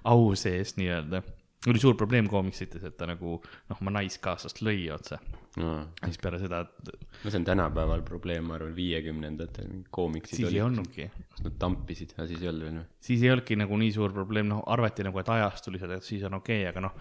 au 0.08 0.34
sees 0.40 0.76
nii-öelda. 0.80 1.24
oli 1.70 1.80
suur 1.80 1.94
probleem 1.94 2.28
koomiksites, 2.30 2.84
et 2.84 2.98
ta 2.98 3.06
nagu 3.10 3.38
noh, 3.42 3.78
oma 3.78 3.94
naiskaaslast 4.00 4.64
lõi 4.66 4.90
otse. 4.94 5.20
no 5.62 5.74
siis 6.06 6.18
peale 6.22 6.40
seda, 6.42 6.64
see 7.22 7.38
on 7.38 7.46
tänapäeval 7.46 8.02
probleem, 8.08 8.48
ma 8.48 8.56
arvan, 8.58 8.74
viiekümnendatel 8.76 9.84
koomiksid 9.92 10.42
siis 10.42 10.54
ei 10.54 10.62
olnudki. 10.64 11.10
Nad 11.42 11.58
tampisid, 11.62 12.14
aga 12.18 12.28
siis 12.30 12.42
ei 12.42 12.50
olnud 12.52 12.66
veel 12.68 12.80
või? 12.80 12.88
siis 13.04 13.24
ei 13.26 13.34
olnudki 13.34 13.60
nagu 13.60 13.78
nii 13.84 13.94
suur 13.96 14.16
probleem, 14.16 14.50
noh 14.52 14.64
arvati 14.72 15.06
nagu, 15.06 15.20
et 15.22 15.34
ajast 15.38 15.68
tuli 15.68 15.82
seda, 15.82 16.00
et 16.00 16.08
siis 16.08 16.24
on 16.28 16.40
okei 16.40 16.64
okay,, 16.64 16.72
aga 16.72 16.88
noh, 16.88 16.98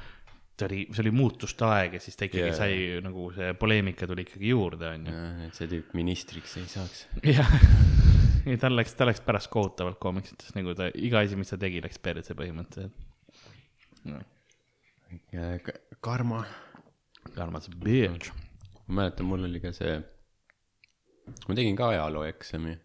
see 0.60 0.68
oli, 0.68 0.80
see 0.92 1.04
oli 1.04 1.12
muutuste 1.14 1.66
aeg 1.66 1.96
ja 1.96 2.02
siis 2.02 2.18
ta 2.18 2.26
ikkagi 2.28 2.46
yeah. 2.46 2.56
sai 2.56 3.02
nagu 3.04 3.28
see 3.36 3.52
poleemika 3.58 4.08
tuli 4.10 4.24
ikkagi 4.26 4.52
juurde, 4.52 4.92
onju. 4.96 5.14
et 5.46 5.58
see 5.58 5.70
tüüp 5.70 5.94
ministriks 5.98 6.56
ei 6.60 6.66
saaks. 6.70 7.04
jah, 7.26 7.54
ei 8.46 8.58
tal 8.60 8.76
läks, 8.76 8.94
ta 8.98 9.08
läks 9.08 9.22
pärast 9.26 9.50
kohutavalt 9.52 10.00
koomiksites, 10.02 10.54
nagu 10.56 10.74
ta 10.78 10.90
iga 10.94 11.24
asi, 11.24 11.38
mis 11.40 11.52
ta 11.52 11.58
tegi, 11.60 11.82
läks 11.84 12.00
perse 12.02 12.36
põhimõtteliselt 12.38 12.94
no.. 14.10 14.22
karma. 16.04 16.44
armas 17.36 17.70
bitch. 17.82 18.32
ma 18.86 19.02
mäletan, 19.02 19.28
mul 19.28 19.48
oli 19.48 19.62
ka 19.62 19.74
see, 19.76 19.98
ma 21.46 21.56
tegin 21.58 21.78
ka 21.78 21.92
ajalooeksami. 21.94 22.76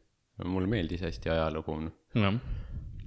mulle 0.43 0.67
meeldis 0.71 1.03
hästi 1.05 1.31
ajalugu, 1.31 1.79
noh, 2.19 2.39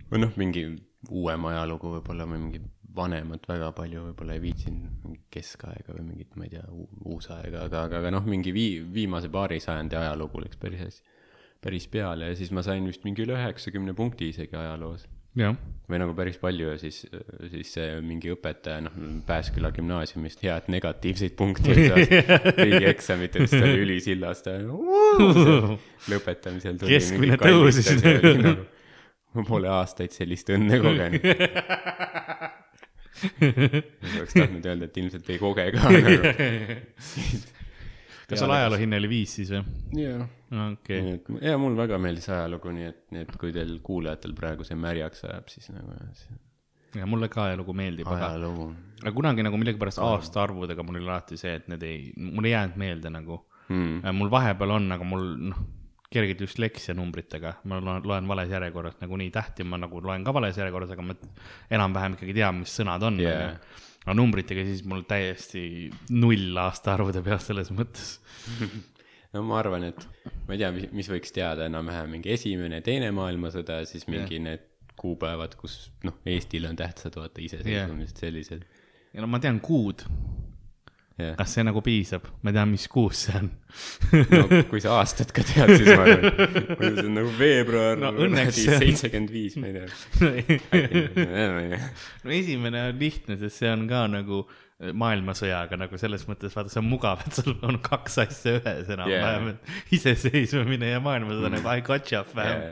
või 0.09 0.23
noh, 0.25 0.37
mingi 0.41 0.65
uuem 1.13 1.45
ajalugu 1.51 1.99
võib-olla 1.99 2.27
või 2.29 2.41
mingi 2.47 2.63
vanemat 2.97 3.45
väga 3.49 3.71
palju 3.77 4.07
võib-olla 4.09 4.37
ei 4.37 4.43
viitsinud, 4.43 4.97
mingi 5.05 5.21
keskaega 5.33 5.95
või 5.97 6.07
mingit, 6.11 6.33
ma 6.39 6.47
ei 6.47 6.55
tea, 6.57 6.65
uusaega, 7.09 7.67
aga, 7.67 7.85
aga, 7.89 8.03
aga 8.03 8.13
noh, 8.17 8.27
mingi 8.29 8.55
vii-, 8.55 8.83
viimase 8.95 9.31
paari 9.33 9.61
sajandi 9.63 9.99
ajalugu 9.99 10.43
läks 10.45 10.61
päris 10.61 10.83
hästi, 10.85 11.15
päris 11.65 11.89
peale 11.93 12.31
ja 12.31 12.39
siis 12.39 12.53
ma 12.55 12.65
sain 12.67 12.87
vist 12.89 13.05
mingi 13.07 13.25
üle 13.27 13.37
üheksakümne 13.37 13.95
punkti 13.99 14.33
isegi 14.33 14.57
ajaloos. 14.57 15.07
või 15.89 16.01
nagu 16.01 16.15
päris 16.19 16.39
palju 16.41 16.71
ja 16.73 16.79
siis, 16.81 17.03
siis 17.53 17.75
see 17.77 17.99
mingi 18.03 18.33
õpetaja, 18.33 18.81
noh, 18.87 18.95
Pääsküla 19.29 19.71
gümnaasiumist 19.77 20.43
head 20.43 20.71
negatiivseid 20.73 21.37
punkte 21.39 21.75
ei 21.75 21.91
saanud 21.93 22.33
riigieksamites, 22.65 23.53
ta 23.53 23.61
oli 23.63 23.85
ülisillas, 23.85 24.43
ta 24.43 24.57
lõpetamisel 26.09 26.81
tuli 26.81 26.97
Keskmine 26.97 27.39
tõusis. 27.39 27.93
nagu, 28.49 28.67
ma 29.37 29.45
pole 29.47 29.71
aastaid 29.71 30.17
sellist 30.17 30.51
õnne 30.57 30.81
kogenud. 30.83 31.29
oleks 33.43 34.35
tahtnud 34.37 34.67
öelda, 34.67 34.89
et 34.89 34.99
ilmselt 35.03 35.31
ei 35.35 35.39
koge 35.43 35.69
ka 35.75 35.93
kas 38.29 38.43
sul 38.43 38.53
ajaloohinne 38.53 38.99
oli 39.01 39.11
viis 39.11 39.37
siis 39.39 39.53
või? 39.55 39.63
jah, 40.03 40.27
okei, 40.73 41.17
ja 41.45 41.55
mul 41.61 41.79
väga 41.79 42.01
meeldis 42.03 42.29
ajalugu, 42.33 42.75
nii 42.77 42.91
et, 42.91 43.01
nii 43.15 43.25
et 43.27 43.33
kui 43.41 43.55
teil 43.57 43.79
kuulajatel 43.85 44.37
praegu 44.39 44.67
see 44.69 44.79
märjaks 44.79 45.25
ajab, 45.29 45.49
siis 45.53 45.73
nagu 45.75 45.97
see 46.19 46.37
ja 46.97 47.07
mulle 47.09 47.29
ka 47.33 47.49
ajalugu 47.49 47.75
meeldib, 47.77 48.09
aga, 48.09 48.33
ajalugu 48.35 48.71
aga 49.03 49.15
kunagi 49.17 49.45
nagu 49.45 49.61
millegipärast 49.61 50.01
aastaarvudega 50.05 50.85
mul 50.87 51.01
oli 51.01 51.09
alati 51.09 51.41
see, 51.41 51.55
et 51.61 51.69
need 51.73 51.85
ei, 51.87 51.99
mul 52.17 52.49
ei 52.49 52.55
jäänud 52.55 52.79
meelde 52.81 53.13
nagu 53.13 53.43
mm.. 53.69 54.09
mul 54.17 54.33
vahepeal 54.33 54.77
on, 54.79 54.89
aga 54.97 55.09
mul 55.09 55.27
noh, 55.51 55.61
kerge 56.13 56.37
düsleksia 56.41 56.95
numbritega, 56.97 57.59
ma 57.69 57.79
loen, 57.83 58.05
loen 58.09 58.29
vales 58.31 58.53
järjekorras 58.53 58.97
nagunii 59.03 59.29
tähti, 59.33 59.67
ma 59.69 59.81
nagu 59.81 60.01
loen 60.05 60.25
ka 60.25 60.33
vales 60.33 60.57
järjekorras, 60.57 60.95
aga 60.95 61.05
ma 61.05 61.17
enam-vähem 61.77 62.17
ikkagi 62.17 62.37
tean, 62.39 62.63
mis 62.63 62.77
sõnad 62.81 63.05
on 63.05 63.21
yeah.. 63.21 63.59
aga 64.07 64.15
numbritega 64.17 64.65
siis 64.65 64.85
mul 64.89 65.05
täiesti 65.09 65.63
null 66.17 66.57
aastaarvude 66.65 67.21
peal 67.27 67.43
selles 67.45 67.69
mõttes. 67.77 68.17
no 69.35 69.45
ma 69.51 69.61
arvan, 69.61 69.91
et 69.91 70.09
ma 70.47 70.57
ei 70.57 70.63
tea, 70.63 70.73
mis, 70.73 70.89
mis 70.97 71.13
võiks 71.13 71.35
teada 71.37 71.69
enam-vähem 71.69 72.17
mingi 72.17 72.33
esimene, 72.33 72.81
teine 72.85 73.13
maailmasõda 73.17 73.83
siis 73.91 74.09
mingi 74.09 74.39
yeah. 74.39 74.47
need 74.49 74.67
kuupäevad, 74.99 75.55
kus 75.61 75.91
noh, 76.09 76.17
Eestile 76.27 76.73
on 76.73 76.79
tähtsad, 76.79 77.21
vaata 77.21 77.45
iseseisvumised 77.45 78.17
yeah. 78.17 78.23
sellised. 78.25 78.65
ja 79.13 79.23
no 79.23 79.29
ma 79.31 79.45
tean 79.45 79.61
kuud, 79.61 80.09
jah, 81.19 81.35
kas 81.39 81.55
see 81.57 81.65
nagu 81.67 81.83
piisab, 81.85 82.29
ma 82.47 82.53
tean, 82.55 82.71
mis 82.71 82.87
kuus 82.91 83.25
see 83.27 83.35
on. 83.39 83.51
no 84.31 84.63
kui 84.71 84.83
sa 84.83 84.99
aastat 85.01 85.33
ka 85.35 85.43
tead, 85.47 85.75
siis 85.75 85.91
ma 85.91 86.07
arvan, 86.07 86.23
see 86.99 87.05
on 87.05 87.19
nagu 87.19 87.35
veebruar 87.39 87.99
No 87.99 88.15
seitsekümmend 88.55 89.35
viis, 89.35 89.59
ma 89.61 89.71
ei 89.71 89.77
tea. 89.77 90.59
no 92.25 92.35
esimene 92.39 92.89
on 92.93 93.03
lihtne, 93.03 93.39
sest 93.41 93.65
see 93.65 93.73
on 93.75 93.87
ka 93.91 94.07
nagu 94.13 94.45
maailmasõjaga 94.79 95.75
nagu 95.75 95.99
selles 95.99 96.23
mõttes, 96.29 96.53
vaata, 96.55 96.71
see 96.71 96.79
on 96.79 96.87
mugav, 96.87 97.25
et 97.27 97.35
sul 97.41 97.57
on 97.67 97.81
kaks 97.83 98.21
asja 98.23 98.53
ühes 98.61 98.91
enam-vähem 98.95 99.49
yeah., 99.49 99.57
et 99.57 99.97
iseseisvumine 99.99 100.93
ja 100.93 101.01
maailmasõda 101.03 101.51
nagu 101.57 101.73
I 101.73 101.83
got 101.83 102.13
you 102.13 102.21
fam. 102.23 102.63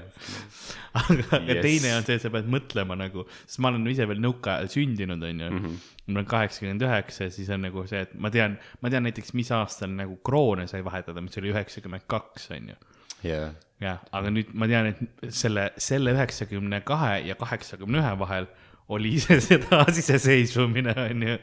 aga 1.00 1.16
yes. 1.16 1.48
Yes. 1.50 1.62
teine 1.66 1.96
on 1.96 2.06
see, 2.06 2.20
sa 2.22 2.30
pead 2.30 2.46
mõtlema 2.52 2.94
nagu, 3.00 3.26
sest 3.42 3.58
ma 3.64 3.72
olen 3.72 3.90
ise 3.90 4.06
veel 4.06 4.22
nõukaajal 4.22 4.70
sündinud, 4.70 5.18
onju 5.18 5.50
mm. 5.50 5.64
-hmm. 5.64 5.88
mul 6.06 6.22
on 6.22 6.28
kaheksakümmend 6.30 6.86
üheksa 6.86 7.26
ja 7.26 7.34
siis 7.34 7.50
on 7.50 7.66
nagu 7.66 7.82
see, 7.90 8.04
et 8.06 8.14
ma 8.14 8.30
tean, 8.30 8.54
ma 8.80 8.92
tean 8.94 9.02
näiteks, 9.08 9.34
mis 9.34 9.50
aastal 9.50 9.90
nagu 9.90 10.20
kroone 10.22 10.68
sai 10.70 10.84
vahetada, 10.86 11.24
mis 11.24 11.42
oli 11.42 11.50
üheksakümmend 11.56 12.06
kaks, 12.06 12.52
onju 12.54 12.78
jah, 13.26 13.50
jah, 13.82 13.98
aga 14.14 14.30
nüüd 14.30 14.54
ma 14.54 14.70
tean, 14.70 14.92
et 14.92 15.34
selle, 15.34 15.72
selle 15.82 16.14
üheksakümne 16.14 16.84
kahe 16.86 17.18
ja 17.26 17.34
kaheksakümne 17.34 17.98
ühe 17.98 18.14
vahel 18.22 18.46
oli 18.94 19.14
ise 19.18 19.40
seda 19.48 19.84
iseseisvumine, 19.90 20.94
onju. 21.06 21.38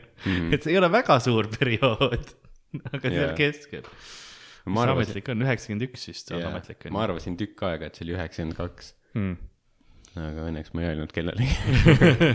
et 0.54 0.64
see 0.64 0.74
ei 0.74 0.80
ole 0.80 0.90
väga 0.94 1.20
suur 1.24 1.50
periood, 1.52 2.30
aga 2.94 3.04
seal 3.04 3.20
Jaa. 3.20 3.38
keskel. 3.40 3.88
ma 4.66 4.78
mis 4.78 4.84
arvasin, 4.86 5.02
ametlik 5.12 5.34
on, 5.34 5.48
üheksakümmend 5.48 5.88
üks 5.90 6.08
vist 6.12 6.32
on 6.36 6.46
ametlik, 6.52 6.88
ma 6.96 7.04
arvasin 7.08 7.40
tükk 7.40 7.66
aega, 7.70 7.90
et 7.90 8.00
see 8.00 8.08
oli 8.08 8.16
üheksakümmend 8.18 8.60
kaks, 8.60 8.94
onju. 9.18 9.36
Aga 10.14 10.44
õnneks 10.46 10.74
ma 10.76 10.84
ei 10.84 10.88
öelnud 10.92 11.14
kellelegi. 11.14 11.56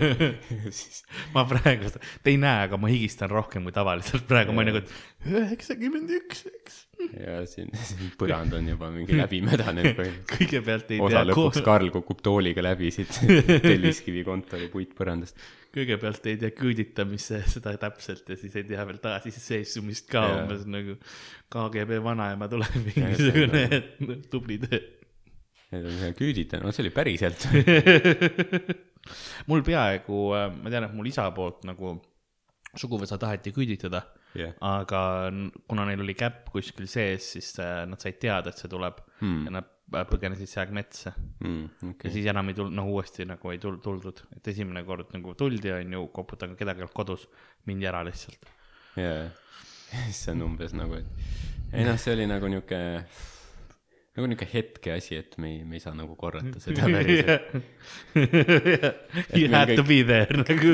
ma 1.35 1.44
praegu, 1.47 1.92
te 2.25 2.32
ei 2.32 2.38
näe, 2.40 2.64
aga 2.66 2.78
ma 2.80 2.90
higistan 2.90 3.30
rohkem 3.30 3.68
kui 3.68 3.75
tavaliselt, 3.75 4.25
praegu 4.26 4.54
ma 4.54 4.64
olen 4.64 4.75
nagu, 4.75 4.82
et 4.82 5.30
üheksakümmend 5.30 6.11
üks, 6.16 6.42
eks. 6.50 6.80
ja 7.12 7.37
siin, 7.47 7.70
siin 7.78 8.11
põrand 8.18 8.56
on 8.58 8.66
juba 8.73 8.90
mingi 8.94 9.14
läbi 9.14 9.40
mädanenud 9.47 9.94
põhimõtteliselt. 10.00 10.35
kõigepealt 10.35 10.92
ei 10.97 11.00
osa 11.06 11.20
tea, 11.20 11.25
lõpuks 11.30 11.62
Karl 11.70 11.94
kukub 11.94 12.26
tooliga 12.26 12.66
läbi 12.66 12.90
siit 12.94 13.14
Telliskivi 13.68 14.26
kontori 14.26 14.66
puitpõrandast. 14.75 15.38
kõigepealt 15.78 16.26
ei 16.32 16.42
tea 16.42 16.54
küüditamisse 16.58 17.44
seda 17.54 17.76
täpselt 17.78 18.35
ja 18.35 18.42
siis 18.42 18.58
ei 18.58 18.66
tea 18.66 18.90
veel 18.90 18.99
taasiseseisvumist 19.06 20.11
ka 20.11 20.26
umbes 20.40 20.66
nagu 20.66 20.99
KGB 21.54 22.02
vanaema 22.04 22.50
tuleb 22.50 22.75
mingisugune 22.90 23.82
tubli 24.35 24.58
töö. 24.66 24.82
Need 25.68 25.84
on 25.84 26.14
küüditanud, 26.16 26.64
no 26.64 26.72
see 26.72 26.84
oli 26.87 26.92
päriselt. 26.96 27.44
mul 29.50 29.64
peaaegu, 29.66 30.20
ma 30.62 30.70
tean, 30.72 30.87
et 30.88 30.94
mul 30.96 31.10
isa 31.10 31.26
poolt 31.37 31.66
nagu 31.68 31.96
suguvõsa 32.78 33.18
taheti 33.20 33.52
küüditada 33.56 34.02
jah, 34.37 34.52
aga 34.64 35.00
kuna 35.68 35.87
neil 35.88 36.02
oli 36.04 36.14
käpp 36.18 36.50
kuskil 36.52 36.88
sees, 36.90 37.32
siis 37.34 37.50
äh, 37.64 37.82
nad 37.88 38.00
said 38.00 38.18
teada, 38.22 38.52
et 38.52 38.60
see 38.60 38.70
tuleb 38.70 39.04
Hmm. 39.18 39.48
ja 39.48 39.50
nad 39.50 39.66
äh, 39.96 40.04
põgenesid 40.06 40.46
see 40.46 40.60
aeg 40.62 40.70
metsa 40.76 41.10
ja 41.10 41.48
okei, 41.88 42.12
siis 42.14 42.28
enam 42.30 42.52
ei 42.52 42.54
tulnud, 42.54 42.76
noh 42.76 42.87
uuesti 42.92 43.25
nagu 43.26 43.50
ei 43.50 43.58
tul-, 43.58 43.80
tuldud, 43.82 44.20
et 44.37 44.46
esimene 44.52 44.84
kord 44.87 45.10
nagu 45.10 45.32
tuldi, 45.34 45.72
onju, 45.75 46.04
koputan 46.14 46.52
kedagi 46.54 46.84
olnud 46.84 46.94
kodus, 46.94 47.25
mindi 47.66 47.88
ära 47.90 48.04
lihtsalt. 48.06 48.46
jaa, 48.94 49.25
see 50.20 50.37
on 50.37 50.44
umbes 50.46 50.76
nagu, 50.78 51.00
et 51.00 51.75
ei 51.75 51.88
noh, 51.88 51.98
see 51.98 52.14
oli 52.14 52.28
nagu 52.30 52.46
niuke, 52.52 52.78
nagu 54.18 54.26
niuke 54.32 54.46
hetke 54.50 54.92
asi, 54.96 55.14
et 55.22 55.37
me 55.38 55.52
ei, 55.52 55.58
me 55.64 55.78
ei 55.78 55.82
saa 55.84 55.94
nagu 55.94 56.16
korrata 56.18 56.58
seda 56.60 56.88
päriselt. 56.94 57.54
You 58.18 59.46
meil 59.46 59.54
had 59.54 59.70
to 59.76 59.84
kõik- 59.84 59.88
be 59.88 59.98
there 60.08 60.40
nagu 60.42 60.72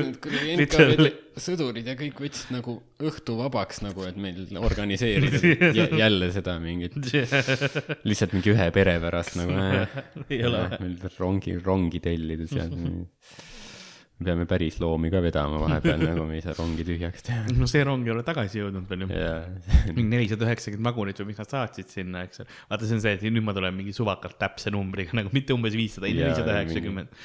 literally. 0.58 1.12
Sõdurid 1.34 1.88
ja 1.90 1.96
kõik 1.98 2.20
võtsid 2.22 2.52
nagu 2.54 2.76
õhtu 3.02 3.34
vabaks 3.40 3.80
nagu, 3.82 4.04
et 4.06 4.16
meil 4.22 4.44
organiseerida 4.62 5.40
jä- 5.80 5.88
jälle 5.98 6.28
seda 6.34 6.54
mingit, 6.62 6.94
lihtsalt 8.06 8.36
mingi 8.38 8.52
ühe 8.54 8.68
pere 8.76 8.94
pärast 9.02 9.34
nagu 9.40 9.56
äh,. 9.64 9.98
ei 10.28 10.40
ole 10.46 10.62
meil 10.78 10.94
rongi, 11.18 11.56
rongi 11.64 12.00
tellida 12.04 12.46
sealt. 12.50 12.78
Me 14.14 14.28
peame 14.28 14.44
päris 14.46 14.76
loomi 14.78 15.08
ka 15.10 15.18
vedama 15.24 15.58
vahepeal, 15.58 16.04
nagu 16.06 16.24
me 16.28 16.36
ei 16.38 16.42
saa 16.44 16.54
rongi 16.54 16.84
tühjaks 16.86 17.24
teha. 17.26 17.48
no 17.58 17.66
see 17.70 17.82
rong 17.86 18.06
ei 18.06 18.12
ole 18.14 18.22
tagasi 18.26 18.60
jõudnud 18.60 18.86
veel 18.90 19.04
ju. 19.04 19.08
ja, 19.10 19.32
mingi 19.88 20.04
nelisada 20.12 20.46
üheksakümmend 20.46 20.86
vagunit 20.86 21.22
või 21.22 21.32
mis 21.32 21.40
nad 21.42 21.50
saatsid 21.50 21.90
sinna, 21.90 22.22
eks 22.28 22.44
ole. 22.44 22.48
vaata, 22.70 22.86
see 22.86 22.98
on 22.98 23.02
see, 23.02 23.14
et 23.18 23.24
nüüd 23.26 23.46
ma 23.46 23.54
tulen 23.56 23.74
mingi 23.74 23.94
suvakalt 23.96 24.38
täpse 24.38 24.70
numbriga 24.74 25.16
nagu 25.18 25.34
mitte 25.34 25.56
umbes 25.56 25.74
viissada, 25.74 26.10
nelisada 26.14 26.60
üheksakümmend. 26.60 27.10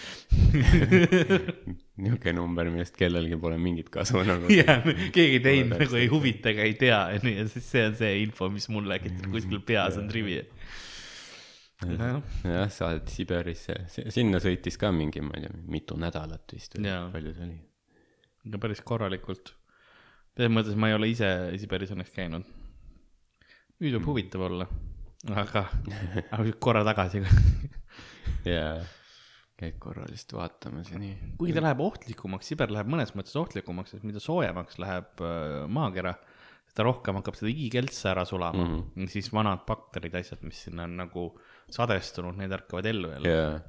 niisugune 2.00 2.34
number, 2.40 2.66
millest 2.74 2.98
kellelgi 2.98 3.38
pole 3.40 3.58
mingit 3.62 3.90
kasu 3.94 4.24
nagu. 4.26 4.50
jah, 4.54 4.82
keegi 5.16 5.40
teine 5.46 5.76
nagu 5.76 6.00
ei 6.00 6.10
huvita 6.10 6.54
ega 6.56 6.66
ei 6.66 6.76
tea, 6.80 7.02
onju, 7.20 7.36
ja 7.38 7.46
siis 7.54 7.70
see 7.70 7.86
on 7.86 7.94
see 8.02 8.14
info, 8.24 8.50
mis 8.54 8.66
mul 8.74 8.98
äkki 8.98 9.14
kuskil 9.30 9.62
peas 9.66 9.94
on 10.02 10.10
trivi. 10.10 10.42
jah, 12.44 12.72
saadeti 12.74 13.14
Siberisse, 13.14 13.76
sinna 14.12 14.42
sõitis 14.44 14.76
ka 14.80 14.92
mingi, 14.96 15.22
ma 15.24 15.38
ei 15.38 15.46
tea, 15.46 15.62
mitu 15.72 15.96
nädalat 16.00 16.56
vist 16.56 16.76
või 16.76 16.92
palju 17.14 17.34
see 17.38 17.46
oli. 17.46 17.58
ikka 18.50 18.62
päris 18.66 18.84
korralikult. 18.84 19.54
selles 20.36 20.52
mõttes 20.52 20.76
ma 20.76 20.90
ei 20.90 20.98
ole 20.98 21.12
ise 21.14 21.30
Siberis 21.62 21.94
õnneks 21.96 22.12
käinud. 22.16 22.48
nüüd 23.80 23.96
võib 23.96 24.10
huvitav 24.12 24.44
olla, 24.50 24.68
aga, 25.32 25.68
aga 26.36 26.56
korra 26.60 26.84
tagasi. 26.88 27.24
jaa, 28.54 28.74
käid 29.60 29.78
korra 29.80 30.04
lihtsalt 30.10 30.36
vaatamas 30.40 30.92
ja 30.92 31.00
nii. 31.00 31.36
kuigi 31.40 31.56
ta 31.56 31.64
läheb 31.64 31.84
ohtlikumaks, 31.86 32.52
Siber 32.52 32.76
läheb 32.76 32.92
mõnes 32.92 33.16
mõttes 33.16 33.40
ohtlikumaks, 33.40 33.96
sest 33.96 34.08
mida 34.08 34.20
soojemaks 34.24 34.82
läheb 34.84 35.24
äh, 35.24 35.64
maakera, 35.72 36.18
seda 36.70 36.86
rohkem 36.90 37.22
hakkab 37.22 37.40
seda 37.40 37.54
igikeltsa 37.54 38.12
ära 38.12 38.28
sulama 38.28 38.66
mm. 38.66 38.84
-hmm. 38.84 39.14
siis 39.16 39.32
vanad 39.34 39.64
bakterid, 39.68 40.20
asjad, 40.20 40.44
mis 40.44 40.68
sinna 40.68 40.84
on 40.84 41.00
nagu 41.00 41.26
sadestunud, 41.76 42.38
need 42.40 42.54
ärkavad 42.56 42.90
ellu 42.90 43.12
jälle. 43.14 43.34
jaa. 43.34 43.60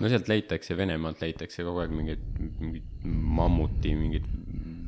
no 0.00 0.12
sealt 0.12 0.28
leitakse, 0.28 0.76
Venemaalt 0.76 1.22
leitakse 1.24 1.66
kogu 1.66 1.84
aeg 1.84 1.94
mingeid, 1.96 2.24
mingeid 2.60 3.04
mammuti, 3.40 3.94
mingeid 3.98 4.30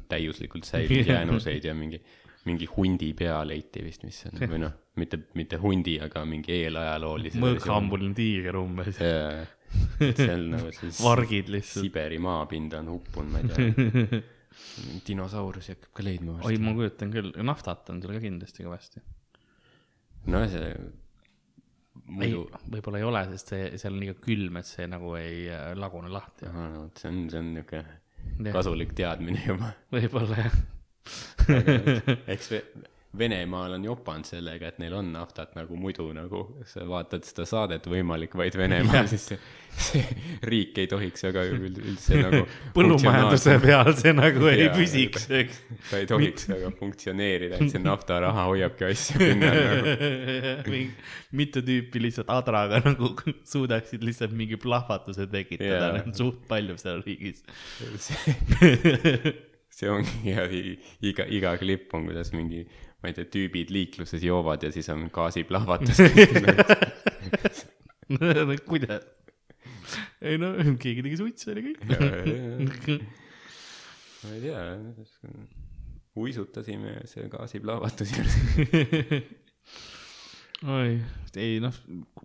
täiuslikult 0.09 0.69
säilinud 0.69 1.13
jäänuseid 1.15 1.69
ja 1.69 1.75
mingi, 1.77 2.01
mingi 2.49 2.69
hundi 2.77 3.13
pea 3.17 3.41
leiti 3.47 3.85
vist, 3.85 4.07
mis 4.09 4.23
on, 4.31 4.41
või 4.49 4.63
noh, 4.65 4.75
mitte, 5.01 5.21
mitte 5.39 5.61
hundi, 5.61 5.99
aga 6.05 6.25
mingi 6.29 6.57
eelajaloolise. 6.63 7.41
mõõgahambuline 7.43 8.17
tiiger 8.17 8.59
umbes, 8.61 9.01
jaa, 9.03 9.45
seal 10.01 10.49
nagu 10.55 10.73
siis 10.77 11.03
vargid 11.09 11.53
lihtsalt. 11.53 11.87
Siberi 11.87 12.19
maapinda 12.23 12.83
on 12.83 12.93
uppunud, 12.97 13.33
ma 13.33 13.45
ei 13.45 13.53
tea. 13.53 14.25
dinosaurusi 15.07 15.75
hakkab 15.75 15.93
ka 15.95 16.05
leidma 16.05 16.33
oi, 16.33 16.41
varsti. 16.41 16.63
ma 16.65 16.75
kujutan 16.79 17.13
küll, 17.15 17.35
naftat 17.47 17.91
on 17.93 18.01
seal 18.03 18.17
ka 18.17 18.23
kindlasti 18.23 18.65
kõvasti. 18.67 19.03
no 20.33 20.43
see, 20.51 20.73
muidu,, 22.07 22.45
võib-olla 22.73 23.01
ei 23.01 23.07
ole, 23.09 23.25
sest 23.35 23.55
see, 23.55 23.71
seal 23.81 23.97
on 23.97 24.03
liiga 24.03 24.17
külm, 24.23 24.61
et 24.61 24.69
see 24.69 24.87
nagu 24.91 25.15
ei 25.19 25.47
äh, 25.53 25.73
lagune 25.79 26.13
lahti. 26.13 26.51
no 26.53 26.89
see 26.99 27.11
on, 27.11 27.25
see 27.33 27.43
on 27.43 27.51
niuke 27.57 27.83
kasulik 28.55 28.95
teadmine 28.99 29.43
juba. 29.47 29.73
võib-olla 29.95 30.45
jah. 30.45 30.61
eks 32.35 32.53
Venemaal 33.17 33.73
on 33.79 33.85
jopanud 33.87 34.27
sellega, 34.29 34.69
et 34.69 34.77
neil 34.83 34.93
on 34.99 35.07
naftat 35.15 35.55
nagu 35.57 35.77
muidu 35.81 36.11
nagu 36.13 36.43
sa 36.69 36.83
vaatad 36.85 37.25
seda 37.25 37.47
saadet 37.49 37.87
Võimalik 37.89 38.35
vaid 38.37 38.53
Venemaal, 38.61 39.07
siis 39.09 39.23
see, 39.31 39.39
see 39.73 40.03
riik 40.45 40.77
ei 40.83 40.91
tohiks 40.91 41.25
väga 41.25 41.47
üld- 41.55 41.81
üldse 41.81 42.19
nagu 42.27 42.43
põllumajanduse 42.77 43.55
peal 43.65 43.89
see 43.97 44.13
nagu 44.13 44.51
ei 44.53 44.67
Jaa, 44.67 44.75
püsiks, 44.77 45.25
eks. 45.41 45.63
ta 45.89 46.03
ei 46.03 46.11
tohiks 46.11 46.51
väga 46.53 46.69
funktsioneerida, 46.83 47.57
et 47.63 47.73
see 47.73 47.81
naftaraha 47.81 48.45
hoiabki 48.51 48.89
asju 48.91 49.19
pinnal 49.25 49.57
nagu. 49.57 50.83
mitu 51.41 51.65
tüüpi 51.65 52.05
lihtsalt 52.05 52.29
adraga 52.37 52.83
nagu 52.91 53.15
suudaksid 53.49 54.05
lihtsalt 54.05 54.37
mingi 54.37 54.61
plahvatuse 54.61 55.25
tekitada 55.33 55.73
Jaa. 55.73 56.03
yeah., 56.03 56.13
suht 56.21 56.45
palju 56.53 56.77
seal 56.77 57.01
riigis. 57.09 57.41
see, 59.79 59.89
ongi 59.91 60.33
ja 60.35 60.45
iga, 60.51 61.25
iga 61.31 61.55
klipp 61.61 61.93
on, 61.97 62.07
kuidas 62.11 62.33
mingi, 62.35 62.65
ma 62.99 63.11
ei 63.11 63.15
tea, 63.15 63.29
tüübid 63.31 63.71
liikluses 63.75 64.23
joovad 64.27 64.65
ja 64.67 64.71
siis 64.75 64.89
on 64.91 65.07
gaasiplahvatus. 65.15 66.01
kuidas? 68.71 69.03
ei 70.25 70.39
no 70.41 70.47
keegi 70.81 71.03
tegi 71.05 71.17
suitsu 71.21 71.53
oli 71.53 71.63
kõik. 71.69 71.81
ma 74.25 74.31
ei 74.35 74.41
tea, 74.43 74.61
uisutasime 76.19 76.91
see 77.09 77.25
gaasiplahvatus 77.31 78.09
juures. 78.17 78.37
oi, 80.79 80.91
ei 81.39 81.53
noh, 81.63 81.75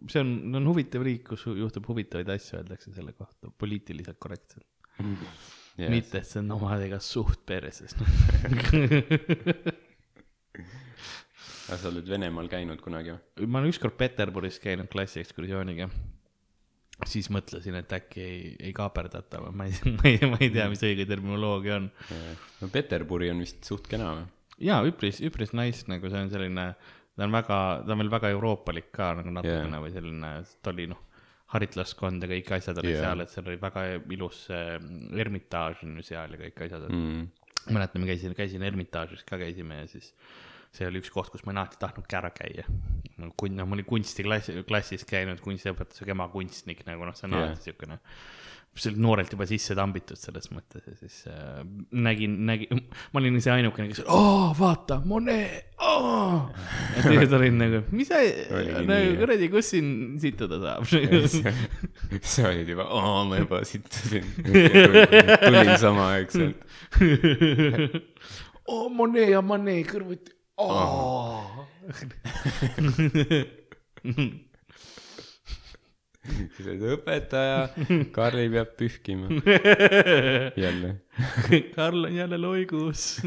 see 0.10 0.22
on, 0.24 0.30
on 0.58 0.66
huvitav 0.72 1.02
riik, 1.06 1.24
kus 1.30 1.42
juhtub 1.46 1.86
huvitavaid 1.92 2.30
asju, 2.34 2.54
öeldakse 2.64 2.90
selle 2.96 3.14
kohta 3.14 3.54
poliitiliselt 3.62 4.18
korrektselt. 4.18 4.66
mitte, 5.78 6.18
et 6.18 6.26
see 6.26 6.42
on 6.42 6.50
omadega 6.58 6.98
suht 7.04 7.46
perses. 7.46 7.94
aga 10.58 11.78
sa 11.82 11.90
oled 11.90 12.10
Venemaal 12.10 12.50
käinud 12.52 12.82
kunagi 12.84 13.14
või? 13.14 13.48
ma 13.48 13.62
olen 13.62 13.74
ükskord 13.74 13.98
Peterburis 14.00 14.60
käinud 14.64 14.90
klassiekskursiooniga. 14.92 15.90
siis 17.10 17.30
mõtlesin, 17.34 17.78
et 17.80 17.96
äkki 17.98 18.24
ei, 18.24 18.42
ei 18.70 18.74
kaaperdata, 18.76 19.42
ma 19.52 19.68
ei, 19.70 19.78
ma 19.98 20.10
ei, 20.10 20.20
ma 20.30 20.40
ei 20.40 20.52
tea, 20.54 20.70
mis 20.72 20.84
õige 20.86 21.08
terminoloogia 21.10 21.80
on. 21.82 21.92
no 22.62 22.72
Peterburi 22.74 23.32
on 23.34 23.44
vist 23.44 23.64
suht 23.68 23.90
kena 23.92 24.14
või? 24.20 24.28
jaa, 24.70 24.84
üpris, 24.88 25.22
üpris 25.26 25.56
nice, 25.58 25.88
nagu 25.92 26.12
see 26.12 26.28
on 26.28 26.30
selline, 26.34 26.68
ta 27.18 27.26
on 27.26 27.34
väga, 27.34 27.58
ta 27.86 27.96
on 27.96 28.04
veel 28.04 28.14
väga 28.14 28.32
euroopalik 28.36 28.92
ka 28.94 29.14
nagu 29.20 29.34
natukene 29.34 29.74
yeah. 29.74 29.84
või 29.84 29.96
selline, 29.96 30.36
ta 30.62 30.74
oli 30.74 30.88
noh, 30.92 31.02
haritlaskond 31.54 32.24
ja 32.24 32.30
kõik 32.32 32.52
asjad 32.58 32.80
olid 32.82 32.96
yeah. 32.96 33.06
seal, 33.06 33.24
et 33.24 33.34
seal 33.34 33.50
oli 33.50 33.60
väga 33.62 33.86
ilus 34.16 34.46
see 34.48 34.78
Ermitaaž 35.22 35.84
on 35.86 35.98
ju 36.00 36.06
seal 36.08 36.34
ja 36.34 36.42
kõik 36.46 36.64
asjad 36.68 36.88
mm.. 36.90 37.26
mäletan, 37.70 38.04
ma 38.04 38.10
käisin, 38.10 38.36
käisin 38.38 38.64
Ermitaažis 38.64 39.24
ka 39.28 39.40
käisime 39.42 39.84
ja 39.84 39.88
siis 39.92 40.14
see 40.74 40.88
oli 40.90 41.04
üks 41.04 41.12
koht, 41.14 41.30
kus 41.30 41.44
ma 41.46 41.52
olen 41.52 41.64
alati 41.64 41.80
tahtnudki 41.82 42.18
ära 42.18 42.32
käia. 42.34 42.66
kun-, 43.38 43.56
no 43.56 43.66
ma 43.70 43.78
olin 43.78 43.86
kunstiklassi, 43.86 44.56
klassis 44.68 45.06
käinud, 45.06 45.42
kunstiõpetus, 45.44 46.02
aga 46.02 46.16
ema 46.16 46.28
kunstnik 46.34 46.82
nagu 46.88 47.06
noh, 47.06 47.16
see 47.18 47.30
on 47.30 47.38
Jah. 47.38 47.52
alati 47.52 47.70
siukene 47.70 48.00
oli 48.00 48.02
noorelt 48.98 49.30
juba 49.34 49.46
sisse 49.50 49.76
tambitud 49.78 50.18
selles 50.18 50.50
mõttes 50.54 50.86
ja 50.88 50.96
siis 50.98 51.18
äh, 51.30 51.62
nägin, 51.94 52.40
nägin, 52.48 52.82
ma 53.14 53.22
olin 53.22 53.38
see 53.44 53.54
ainukene, 53.54 53.92
kes, 53.92 54.02
oo, 54.10 54.50
vaata, 54.58 54.98
Monet, 55.06 55.76
oo. 55.78 56.50
ja 56.96 57.04
teised 57.06 57.36
olid 57.38 57.58
nagu, 57.60 57.84
mis 57.94 58.10
sa, 58.10 58.22
nagu 58.90 59.18
kuradi, 59.22 59.50
kus 59.54 59.70
siin 59.76 59.90
situda 60.22 60.58
saab. 60.64 60.90
sa 62.22 62.48
olid 62.52 62.74
juba, 62.74 62.88
aa, 62.90 63.24
ma 63.30 63.42
juba 63.44 63.62
situsin. 63.68 64.26
tulin 65.46 65.74
samaaegselt. 65.82 66.66
oo, 68.66 68.88
Monet 68.90 69.30
ja 69.36 69.44
Manet 69.46 69.86
kõrvuti, 69.92 70.34
oo. 70.66 71.68
sa 76.54 76.64
oled 76.64 76.84
õpetaja, 76.96 77.60
Karli 78.16 78.48
peab 78.54 78.74
pühkima. 78.80 79.30
jälle. 80.66 80.96
Karl 81.76 82.08
on 82.08 82.16
jälle 82.16 82.40
loigus. 82.40 83.22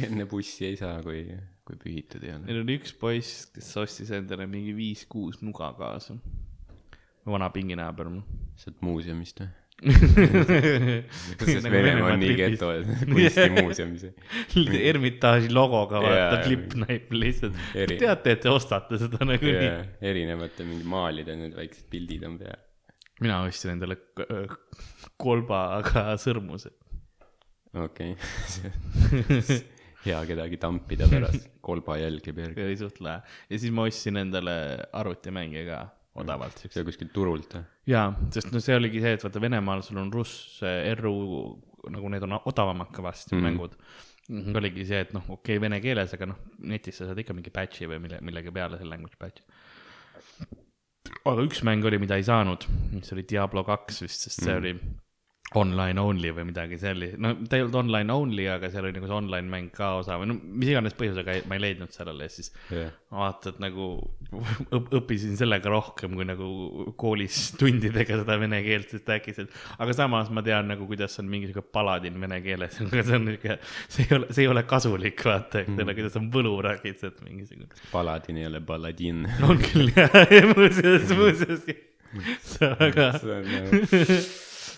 enne 0.00 0.26
bussi 0.30 0.70
ei 0.70 0.78
saa, 0.80 1.00
kui, 1.04 1.26
kui 1.66 1.80
pühitud 1.82 2.24
ei 2.24 2.34
ole. 2.34 2.46
meil 2.48 2.62
oli 2.62 2.78
üks 2.80 2.94
poiss, 2.96 3.46
kes 3.54 3.70
ostis 3.82 4.12
endale 4.16 4.48
mingi 4.50 4.72
viis-kuus 4.76 5.42
nuga 5.44 5.72
kaasa. 5.78 6.16
vana 7.26 7.50
pinginaaber 7.52 8.08
mul. 8.08 8.24
sealt 8.60 8.80
muuseumist 8.84 9.44
või? 9.44 9.59
Sest 9.80 11.44
sest 11.46 11.68
Venemaa 11.72 12.12
on 12.12 12.20
nii 12.20 12.34
geto, 12.36 12.70
et 12.76 12.88
kunstimuuseumis. 13.08 14.06
Ermitaaži 14.90 15.52
logoga 15.54 16.02
vaata 16.04 16.42
näib 16.84 17.14
lihtsalt. 17.14 17.56
Teate, 17.94 18.34
et 18.36 18.44
te 18.44 18.52
ostate 18.52 19.00
seda 19.00 19.24
nagunii 19.24 19.66
ja. 19.66 19.78
erinevate 20.12 20.66
mingi 20.68 20.86
maalide 20.88 21.36
need 21.38 21.56
väiksed 21.56 21.88
pildid 21.92 22.26
on 22.28 22.36
peal. 22.40 22.60
mina 23.20 23.42
ostsin 23.46 23.74
endale 23.76 23.98
kolbaga 25.20 26.06
sõrmused. 26.20 26.76
okei 27.76 28.16
okay. 28.16 29.60
hea 30.06 30.20
kedagi 30.28 30.56
tampida 30.60 31.08
pärast, 31.10 31.48
kolba 31.64 31.96
jälgi 32.00 32.34
peal. 32.36 32.52
see 32.56 32.68
oli 32.68 32.76
suht 32.80 33.00
lahe. 33.04 33.24
ja 33.48 33.62
siis 33.62 33.72
ma 33.72 33.88
ostsin 33.88 34.20
endale 34.20 34.56
arvutimänge 34.92 35.64
ka 35.68 35.80
odavalt 36.18 36.58
siukse 36.58 36.80
see 36.80 36.86
kuskilt 36.86 37.12
turult 37.14 37.54
või? 37.54 37.64
jaa, 37.90 38.06
sest 38.34 38.50
no 38.54 38.62
see 38.62 38.76
oligi 38.78 39.02
see, 39.02 39.12
et 39.16 39.24
vaata 39.24 39.42
Venemaal 39.42 39.84
sul 39.86 40.00
on 40.02 40.12
russ, 40.12 40.60
RU, 40.98 41.16
nagu 41.94 42.12
need 42.12 42.26
on 42.26 42.38
odavamad 42.40 42.90
kõvasti 42.96 43.36
mm. 43.36 43.38
-hmm. 43.38 43.50
mängud. 43.50 44.56
oligi 44.58 44.86
see, 44.86 45.00
et 45.06 45.12
noh, 45.16 45.24
okei 45.26 45.56
okay,, 45.56 45.62
vene 45.62 45.80
keeles, 45.82 46.14
aga 46.14 46.32
noh, 46.32 46.40
netis 46.70 46.98
sa 47.00 47.08
saad 47.08 47.18
ikka 47.18 47.34
mingi 47.34 47.50
patch'i 47.54 47.88
või 47.90 48.00
mille, 48.06 48.18
millegi 48.26 48.54
peale 48.54 48.78
selle 48.78 48.94
language 48.94 49.18
patch'i. 49.18 49.44
aga 51.24 51.46
üks 51.46 51.62
mäng 51.66 51.86
oli, 51.86 51.98
mida 52.02 52.18
ei 52.18 52.26
saanud, 52.26 52.66
mis 52.92 53.12
oli 53.14 53.26
Diablo 53.30 53.64
kaks 53.64 54.02
vist, 54.02 54.26
sest 54.26 54.42
see 54.42 54.54
mm 54.54 54.64
-hmm. 54.64 54.80
oli 54.90 55.09
online 55.58 55.98
only 55.98 56.30
või 56.30 56.44
midagi 56.52 56.76
sellist, 56.78 57.16
no 57.18 57.32
ta 57.50 57.58
ei 57.58 57.64
olnud 57.64 57.78
online 57.80 58.14
only, 58.14 58.44
aga 58.52 58.68
seal 58.70 58.84
oli 58.86 58.94
nagu 58.94 59.08
see 59.08 59.16
online 59.16 59.50
mäng 59.50 59.72
ka 59.74 59.96
osa 59.98 60.14
või 60.20 60.28
no 60.30 60.36
mis 60.38 60.70
iganes 60.70 60.94
põhjusega 60.98 61.40
ma 61.50 61.56
ei 61.56 61.62
leidnud 61.64 61.90
sellele 61.90 62.28
ja 62.28 62.30
siis 62.30 62.52
ma 63.10 63.24
vaata, 63.24 63.50
et 63.50 63.58
nagu 63.62 63.88
õp- 64.30 64.92
õppisin 65.00 65.34
sellega 65.40 65.72
rohkem 65.72 66.14
kui 66.14 66.26
nagu 66.28 66.50
koolis 67.00 67.38
tundidega 67.58 68.20
seda 68.20 68.36
vene 68.38 68.60
keelt, 68.62 68.94
sest 68.94 69.10
äkki 69.10 69.34
see, 69.34 69.48
aga 69.82 69.96
samas 69.98 70.30
ma 70.30 70.44
tean 70.46 70.70
nagu, 70.70 70.86
kuidas 70.90 71.18
on 71.22 71.26
mingi 71.32 71.50
sihuke 71.50 71.66
paladin 71.74 72.20
vene 72.22 72.38
keeles, 72.44 72.78
aga 72.86 73.02
see 73.08 73.18
on 73.18 73.26
nihuke, 73.26 73.56
see 73.88 74.06
ei 74.06 74.18
ole, 74.20 74.28
see 74.30 74.44
ei 74.46 74.52
ole 74.52 74.62
kasulik, 74.70 75.24
vaata, 75.26 75.64
eks 75.64 75.82
ole, 75.82 75.96
kuidas 75.98 76.20
on 76.20 76.28
võluragid, 76.36 77.02
et 77.10 77.18
mingisugune. 77.26 77.72
paladin 77.90 78.38
ei 78.38 78.46
ole 78.46 78.62
paladin. 78.70 79.26
on 79.48 79.58
küll 79.66 79.90
jah, 79.96 80.14
muuseas, 80.54 81.10
muuseas, 81.18 81.66
see 82.52 82.70
on 82.70 82.78
väga, 82.78 83.10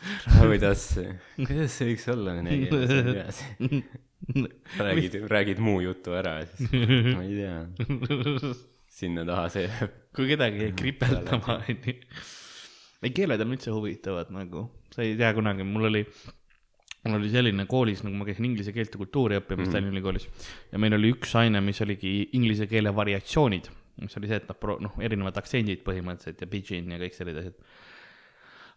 nagu, 0.03 0.49
kuidas 0.51 0.83
see, 0.97 1.13
võiks 1.89 2.07
olla 2.13 2.35
keeles, 2.45 3.41
räägid, 4.87 5.17
räägid 5.31 5.63
muu 5.63 5.81
jutu 5.83 6.15
ära 6.17 6.41
ja 6.41 6.47
siis 6.51 6.71
ma 6.73 7.25
ei 7.25 7.39
tea, 7.39 7.57
sinna 8.99 9.25
taha 9.29 9.49
see 9.53 9.67
jääb. 9.67 9.97
kui 10.17 10.29
kedagi 10.31 10.67
jäi 10.67 10.77
kripeldama, 10.79 11.59
onju. 11.63 11.97
ei, 13.03 13.11
keeled 13.11 13.43
on 13.45 13.57
üldse 13.57 13.75
huvitavad 13.75 14.33
nagu, 14.35 14.69
sa 14.95 15.05
ei 15.07 15.17
tea 15.19 15.33
kunagi, 15.37 15.67
mul 15.67 15.89
oli, 15.91 16.03
mul 17.07 17.19
oli 17.21 17.31
selline 17.33 17.67
koolis, 17.71 18.05
nagu 18.07 18.19
ma 18.19 18.27
käisin 18.29 18.49
inglise 18.51 18.75
keelt 18.77 18.95
ja 18.95 19.03
kultuuri 19.03 19.39
õppimas 19.41 19.65
mm 19.65 19.69
-hmm. 19.69 19.79
Tallinna 19.79 19.97
Ülikoolis 19.97 20.29
ja 20.73 20.83
meil 20.83 20.99
oli 20.99 21.15
üks 21.17 21.35
aine, 21.39 21.63
mis 21.65 21.81
oligi 21.85 22.29
inglise 22.39 22.69
keele 22.71 22.95
variatsioonid, 22.95 23.71
mis 24.03 24.19
oli 24.19 24.31
see, 24.31 24.43
et 24.43 24.51
nad 24.51 24.59
pro-, 24.59 24.79
noh, 24.83 24.99
erinevad 25.01 25.39
aktsendid 25.41 25.83
põhimõtteliselt 25.87 26.45
ja 26.45 26.51
pidgin 26.51 26.95
ja 26.95 27.01
kõik 27.03 27.19
sellised 27.19 27.43
asjad 27.43 27.91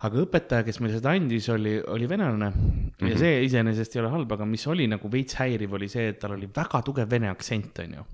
aga 0.05 0.21
õpetaja, 0.25 0.65
kes 0.67 0.79
meile 0.83 0.99
seda 0.99 1.13
andis, 1.15 1.47
oli, 1.53 1.77
oli 1.81 2.09
venelane 2.09 2.49
mm 2.49 2.75
-hmm. 2.99 3.09
ja 3.09 3.17
see 3.17 3.41
iseenesest 3.47 3.95
ei 3.95 4.03
ole 4.03 4.11
halb, 4.13 4.31
aga 4.31 4.45
mis 4.45 4.67
oli 4.67 4.87
nagu 4.91 5.11
veits 5.11 5.39
häiriv, 5.39 5.73
oli 5.73 5.89
see, 5.91 6.09
et 6.13 6.19
tal 6.19 6.37
oli 6.37 6.49
väga 6.55 6.81
tugev 6.85 7.09
vene 7.09 7.29
aktsent, 7.29 7.79
onju 7.85 8.05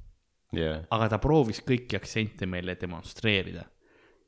jah, 0.56 0.82
aga 0.90 1.10
ta 1.14 1.22
proovis 1.22 1.62
kõiki 1.68 2.00
aktsente 2.00 2.46
meile 2.46 2.76
demonstreerida. 2.80 3.66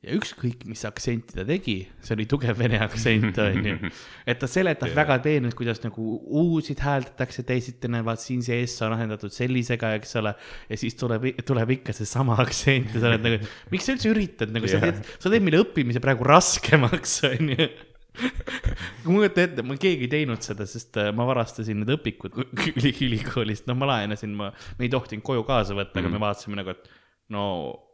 Ja 0.04 0.14
ükskõik, 0.18 0.64
mis 0.68 0.84
aktsenti 0.88 1.36
ta 1.38 1.44
tegi, 1.48 1.76
see 2.04 2.16
oli 2.16 2.26
tugev 2.30 2.58
vene 2.58 2.80
aktsent, 2.84 3.38
onju. 3.40 3.90
et 4.30 4.40
ta 4.40 4.48
seletas 4.50 4.90
yeah. 4.90 4.98
väga 5.00 5.18
peenelt, 5.24 5.56
kuidas 5.58 5.80
nagu 5.84 6.18
uusid 6.42 6.82
hääldatakse 6.84 7.46
teisiti, 7.48 7.90
vaat 8.04 8.22
siin 8.22 8.44
see 8.44 8.60
S 8.66 8.84
on 8.84 8.96
asendatud 8.96 9.32
sellisega, 9.34 9.94
eks 9.98 10.14
ole. 10.20 10.34
ja 10.68 10.80
siis 10.80 10.98
tuleb, 11.00 11.30
tuleb 11.46 11.74
ikka 11.78 11.96
seesama 11.96 12.36
aktsent 12.44 12.94
ja 12.94 13.02
sa 13.02 13.10
oled 13.12 13.26
nagu, 13.26 13.50
miks 13.72 13.88
sa 13.88 13.96
üldse 13.96 14.12
üritad, 14.12 14.54
nagu 14.54 14.68
sa 14.68 14.78
Jah. 14.78 14.90
teed, 14.90 15.18
sa 15.18 15.32
teed 15.32 15.44
meile 15.46 15.64
õppimise 15.64 16.04
praegu 16.04 16.28
raskemaks, 16.28 17.18
onju 17.32 17.68
kujuta 19.04 19.42
ette, 19.42 19.62
ma 19.66 19.76
keegi 19.80 20.06
ei 20.06 20.12
teinud 20.12 20.44
seda, 20.44 20.66
sest 20.70 20.98
äh, 21.00 21.10
ma 21.16 21.26
varastasin 21.28 21.80
need 21.82 21.94
õpikud 21.96 22.36
üli, 22.74 22.92
ülikoolist, 23.08 23.66
no 23.70 23.76
ma 23.78 23.90
laenasin, 23.94 24.34
ma, 24.38 24.52
me 24.78 24.86
ei 24.86 24.92
tohtinud 24.92 25.24
koju 25.26 25.46
kaasa 25.48 25.74
võtta 25.74 25.98
mm, 25.98 26.04
-hmm. 26.04 26.12
aga 26.12 26.14
me 26.14 26.22
vaatasime 26.22 26.60
nagu, 26.60 26.74
et 26.74 26.92
no 27.32 27.44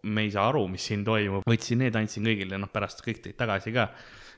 me 0.03 0.25
ei 0.27 0.33
saa 0.35 0.49
aru, 0.51 0.64
mis 0.71 0.85
siin 0.90 1.05
toimub, 1.07 1.47
võtsin 1.49 1.83
need, 1.85 1.97
andsin 1.99 2.27
kõigile, 2.27 2.59
noh 2.61 2.71
pärast 2.73 3.03
kõik 3.05 3.23
tõid 3.25 3.38
tagasi 3.38 3.73
ka, 3.75 3.90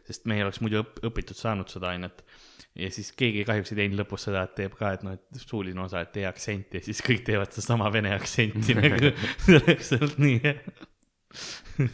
sest 0.08 0.26
me 0.28 0.36
ei 0.36 0.44
oleks 0.44 0.60
muidu 0.64 0.82
õp-, 0.82 1.00
õpitud 1.08 1.38
saanud 1.38 1.70
seda 1.72 1.92
ainet. 1.92 2.24
ja 2.78 2.88
siis 2.92 3.12
keegi 3.16 3.44
kahjuks 3.48 3.72
ei 3.72 3.82
teinud 3.82 4.02
lõpus 4.02 4.26
seda, 4.28 4.44
et 4.48 4.54
teeb 4.58 4.76
ka, 4.78 4.94
et 4.96 5.04
noh, 5.06 5.16
et 5.16 5.40
suuline 5.40 5.84
osa, 5.84 6.02
et 6.04 6.12
tee 6.14 6.26
aktsenti 6.28 6.80
ja 6.80 6.86
siis 6.86 7.02
kõik 7.04 7.24
teevad 7.28 7.52
sedasama 7.54 7.90
vene 7.92 8.14
aktsenti 8.16 8.76
nagu, 8.78 9.12
see 9.44 9.60
oleks 9.60 9.94
olnud 9.98 10.18
nii 10.26 10.38
hea. 10.44 10.56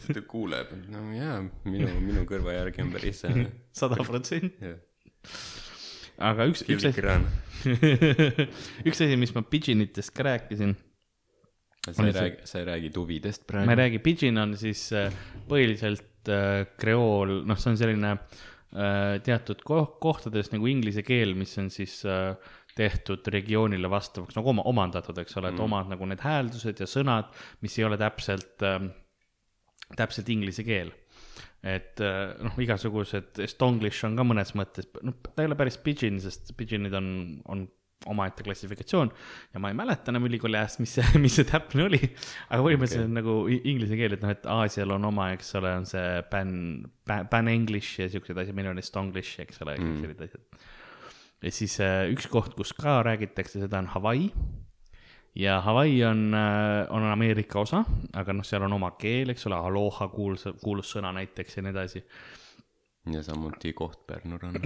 ta 0.09 0.25
kuuleb, 0.27 0.75
et 0.75 0.91
no 0.91 1.05
jaa, 1.15 1.39
minu, 1.69 1.93
minu 2.03 2.25
kõrva 2.27 2.57
järgi 2.57 2.83
on 2.83 2.93
päris 2.95 3.23
sada 3.23 4.03
protsenti. 4.03 4.75
aga 6.31 6.49
üks, 6.51 6.65
üks 6.73 6.89
asi, 6.89 7.07
üks 8.87 9.03
asi, 9.05 9.19
mis 9.19 9.35
ma 9.35 9.45
pidžinitest 9.47 10.15
ka 10.15 10.27
rääkisin, 10.31 10.75
sa 11.87 12.05
ei 12.05 12.13
räägi, 12.15 12.47
sa 12.49 12.59
ei 12.59 12.69
räägi 12.69 12.93
tuvidest 12.95 13.43
ma 13.47 13.61
ei 13.61 13.65
praegu? 13.65 13.79
räägi, 13.81 13.99
pidžin 14.03 14.41
on 14.41 14.55
siis 14.59 14.85
äh, 14.93 15.13
põhiliselt 15.49 16.31
äh, 16.31 16.63
kreool, 16.79 17.41
noh, 17.47 17.59
see 17.59 17.73
on 17.73 17.79
selline 17.79 18.13
äh, 18.15 19.17
teatud 19.25 19.63
ko 19.65 19.83
kohtades 20.01 20.51
nagu 20.53 20.69
inglise 20.69 21.03
keel, 21.07 21.35
mis 21.39 21.55
on 21.61 21.71
siis 21.73 22.01
äh, 22.07 22.35
tehtud 22.79 23.27
regioonile 23.33 23.89
vastavaks 23.91 24.37
nagu 24.37 24.53
oma, 24.53 24.63
omandatud, 24.69 25.17
eks 25.23 25.37
ole, 25.39 25.53
et 25.53 25.59
omad 25.63 25.89
nagu 25.91 26.07
need 26.07 26.23
hääldused 26.23 26.79
ja 26.83 26.87
sõnad, 26.87 27.31
mis 27.65 27.75
ei 27.79 27.87
ole 27.87 27.99
täpselt 27.99 28.65
äh,, 28.65 28.81
täpselt 29.97 30.29
inglise 30.29 30.63
keel. 30.67 30.93
et 31.59 31.99
äh, 31.99 32.37
noh, 32.39 32.55
igasugused, 32.63 33.41
Stonglish 33.51 34.05
on 34.07 34.15
ka 34.15 34.23
mõnes 34.23 34.53
mõttes, 34.55 34.87
noh, 35.03 35.17
ta 35.25 35.43
ei 35.43 35.49
ole 35.49 35.57
päris 35.59 35.75
pidžin, 35.83 36.21
sest 36.23 36.53
pidžinid 36.55 36.93
on, 36.95 37.09
on 37.51 37.65
omaette 38.07 38.45
klassifikatsioon 38.45 39.09
ja 39.53 39.59
ma 39.59 39.71
ei 39.71 39.75
mäleta 39.75 40.13
enam 40.13 40.27
ülikooli 40.29 40.55
ajast, 40.59 40.79
mis 40.83 40.93
see, 40.95 41.05
mis 41.23 41.35
see 41.35 41.47
täpne 41.49 41.87
oli, 41.89 41.99
aga 42.47 42.61
põhimõtteliselt 42.63 43.09
okay. 43.09 43.17
nagu 43.17 43.35
inglise 43.59 43.99
keel, 43.99 44.15
et 44.15 44.23
noh, 44.23 44.31
et 44.35 44.47
Aasial 44.55 44.95
on 44.95 45.09
oma, 45.09 45.31
eks 45.35 45.51
ole, 45.59 45.73
on 45.81 45.89
see 45.89 46.05
pan, 46.31 46.53
pan 47.05 47.51
english 47.51 47.99
ja 47.99 48.07
siuksed 48.11 48.39
asjad, 48.39 48.55
meil 48.57 48.71
on 48.71 48.79
estonglish, 48.81 49.41
eks 49.43 49.59
ole 49.65 49.75
mm., 49.75 49.99
sellised 49.99 50.23
asjad. 50.29 50.63
ja 51.43 51.53
siis 51.59 51.75
äh, 51.83 52.05
üks 52.13 52.29
koht, 52.31 52.55
kus 52.55 52.71
ka 52.77 53.01
räägitakse, 53.07 53.59
seda 53.65 53.83
on 53.83 53.91
Hawaii 53.91 54.31
ja 55.35 55.59
Hawaii 55.61 56.03
on, 56.07 56.29
on 56.89 57.03
Ameerika 57.11 57.59
osa, 57.59 57.83
aga 58.13 58.33
noh, 58.35 58.47
seal 58.47 58.63
on 58.67 58.79
oma 58.79 58.93
keel, 58.99 59.33
eks 59.33 59.47
ole, 59.49 59.59
aloha 59.59 60.07
kuulus, 60.13 60.47
kuulus 60.63 60.95
sõna 60.95 61.11
näiteks 61.15 61.59
ja 61.59 61.65
nii 61.65 61.75
edasi. 61.75 62.03
Ja 63.13 63.23
samuti 63.25 63.73
Kohtpärnu 63.77 64.39
rann. 64.41 64.57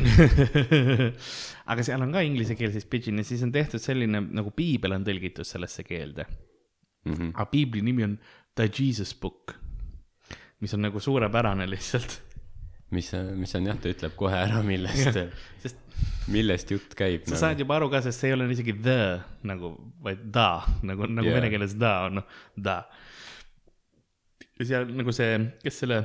aga 1.72 1.86
seal 1.86 2.04
on 2.06 2.14
ka 2.16 2.24
inglise 2.26 2.58
keel 2.60 2.74
siis 2.76 2.88
pidžin 2.90 3.22
ja 3.22 3.28
siis 3.28 3.44
on 3.46 3.54
tehtud 3.56 3.82
selline 3.84 4.24
nagu 4.34 4.54
piibel 4.56 4.98
on 4.98 5.06
tõlgitud 5.08 5.48
sellesse 5.48 5.86
keelde. 5.88 6.28
Mhm. 7.04 7.34
aga 7.36 7.46
piibli 7.52 7.82
nimi 7.84 8.06
on 8.06 8.18
The 8.56 8.70
Jesus 8.70 9.12
Book, 9.20 9.56
mis 10.64 10.74
on 10.74 10.86
nagu 10.86 11.00
suurepärane 11.04 11.66
lihtsalt, 11.68 12.20
mis, 12.96 13.10
mis 13.36 13.56
on 13.60 13.68
jah, 13.68 13.80
ta 13.82 13.92
ütleb 13.92 14.16
kohe 14.16 14.38
ära, 14.38 14.62
millest, 14.64 15.18
sest 15.64 15.82
millest 16.32 16.72
jutt 16.72 16.96
käib. 16.98 17.26
sa 17.28 17.40
saad 17.40 17.60
juba 17.60 17.76
aru 17.78 17.90
ka, 17.92 18.02
sest 18.06 18.24
see 18.24 18.32
ei 18.32 18.38
ole 18.38 18.48
isegi 18.54 18.76
the 18.80 19.20
nagu, 19.50 19.74
vaid 20.06 20.24
da 20.32 20.64
nagu, 20.86 21.10
nagu 21.10 21.28
yeah. 21.28 21.40
vene 21.40 21.52
keeles 21.52 21.76
da 21.80 21.94
on 22.08 22.22
noh, 22.22 22.28
da. 22.56 22.78
ja 24.60 24.70
seal 24.72 24.88
nagu 24.96 25.16
see, 25.16 25.36
kes 25.66 25.84
selle 25.84 26.00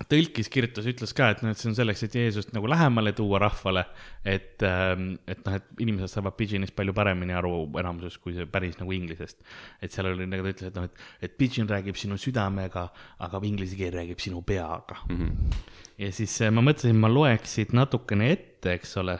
tõlkis 0.00 0.48
kirjutas, 0.48 0.86
ütles 0.88 1.12
ka, 1.16 1.28
et 1.34 1.42
noh, 1.44 1.52
et 1.52 1.60
see 1.60 1.68
on 1.68 1.76
selleks, 1.76 2.02
et 2.06 2.14
Jeesust 2.16 2.54
nagu 2.56 2.68
lähemale 2.70 3.12
tuua 3.16 3.42
rahvale. 3.42 3.84
et, 4.24 4.62
et 4.62 5.44
noh, 5.44 5.56
et 5.58 5.82
inimesed 5.84 6.08
saavad 6.08 6.36
pidžinist 6.38 6.74
palju 6.76 6.94
paremini 6.96 7.34
aru 7.36 7.66
enamuses 7.80 8.16
kui 8.22 8.32
see 8.36 8.46
päris 8.48 8.78
nagu 8.80 8.92
inglisest. 8.96 9.44
et 9.82 9.92
seal 9.92 10.08
oli 10.14 10.26
nagu 10.26 10.46
ta 10.46 10.54
ütles, 10.54 10.72
et 10.72 10.80
noh, 10.80 10.88
et, 10.88 11.04
et 11.28 11.36
pidžin 11.36 11.68
räägib 11.68 12.00
sinu 12.00 12.16
südamega, 12.16 12.88
aga 13.20 13.42
inglise 13.44 13.76
keel 13.76 13.92
räägib 13.98 14.22
sinu 14.22 14.42
peaga 14.42 14.96
mm. 15.08 15.16
-hmm. 15.16 15.62
ja 15.98 16.12
siis 16.12 16.40
äh, 16.40 16.50
ma 16.50 16.64
mõtlesin, 16.64 16.96
ma 16.96 17.12
loeks 17.12 17.54
siit 17.60 17.72
natukene 17.76 18.32
ette, 18.32 18.78
eks 18.78 18.96
ole, 18.96 19.18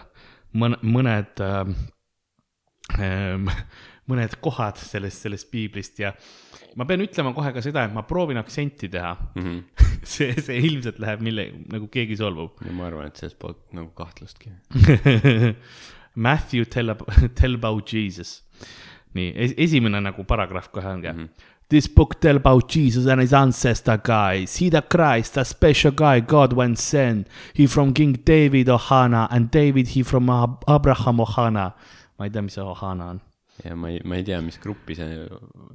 mõn-, 0.56 0.80
mõned 0.82 1.44
äh, 1.44 1.76
ähm, 2.98 3.48
mõned 4.10 4.34
kohad 4.42 4.80
sellest, 4.82 5.22
sellest 5.24 5.50
piiblist 5.52 6.00
ja 6.02 6.10
ma 6.78 6.86
pean 6.88 7.04
ütlema 7.04 7.32
kohe 7.36 7.52
ka 7.54 7.62
seda, 7.64 7.84
et 7.86 7.94
ma 7.94 8.02
proovin 8.08 8.40
aktsenti 8.40 8.90
teha 8.92 9.12
mm. 9.34 9.42
-hmm. 9.42 9.86
see, 10.14 10.34
see 10.40 10.58
ilmselt 10.58 10.98
läheb 11.02 11.22
mille, 11.22 11.46
nagu 11.72 11.88
keegi 11.92 12.18
solvub. 12.18 12.64
ma 12.70 12.88
arvan, 12.88 13.06
et 13.06 13.16
sellest 13.16 13.38
pole 13.38 13.54
nagu 13.72 13.90
kahtlustki. 13.94 14.52
Matthew 16.26 16.64
tell, 16.64 16.94
tell 17.34 17.54
about 17.54 17.92
Jesus. 17.92 18.42
nii, 19.14 19.32
esimene 19.60 20.00
nagu 20.00 20.24
paragrahv 20.24 20.70
kohe 20.72 20.88
ongi 20.88 21.12
mm. 21.12 21.18
-hmm. 21.18 21.50
This 21.72 21.88
book 21.88 22.20
tell 22.20 22.36
about 22.36 22.68
Jesus 22.68 23.06
and 23.06 23.20
his 23.20 23.32
ancestor 23.32 23.96
guys. 23.96 24.56
He 24.56 24.68
the 24.68 24.82
Christ, 24.82 25.38
a 25.38 25.44
special 25.44 25.92
guy 25.92 26.20
God 26.20 26.52
went 26.52 26.78
send. 26.78 27.26
He 27.54 27.66
from 27.66 27.94
King 27.94 28.18
David 28.26 28.68
Ohana 28.68 29.26
and 29.30 29.50
David 29.50 29.88
he 29.88 30.02
from 30.02 30.28
Ab- 30.28 30.64
Abraham 30.68 31.20
Ohana. 31.20 31.72
ma 32.18 32.24
ei 32.24 32.30
tea, 32.30 32.42
mis 32.42 32.54
see 32.54 32.60
Ohana 32.60 33.04
on. 33.04 33.20
Ja 33.60 33.76
ma 33.76 33.90
ei, 33.92 34.00
ma 34.08 34.16
ei 34.18 34.24
tea, 34.26 34.40
mis 34.44 34.58
gruppi 34.62 34.96
see 34.96 35.26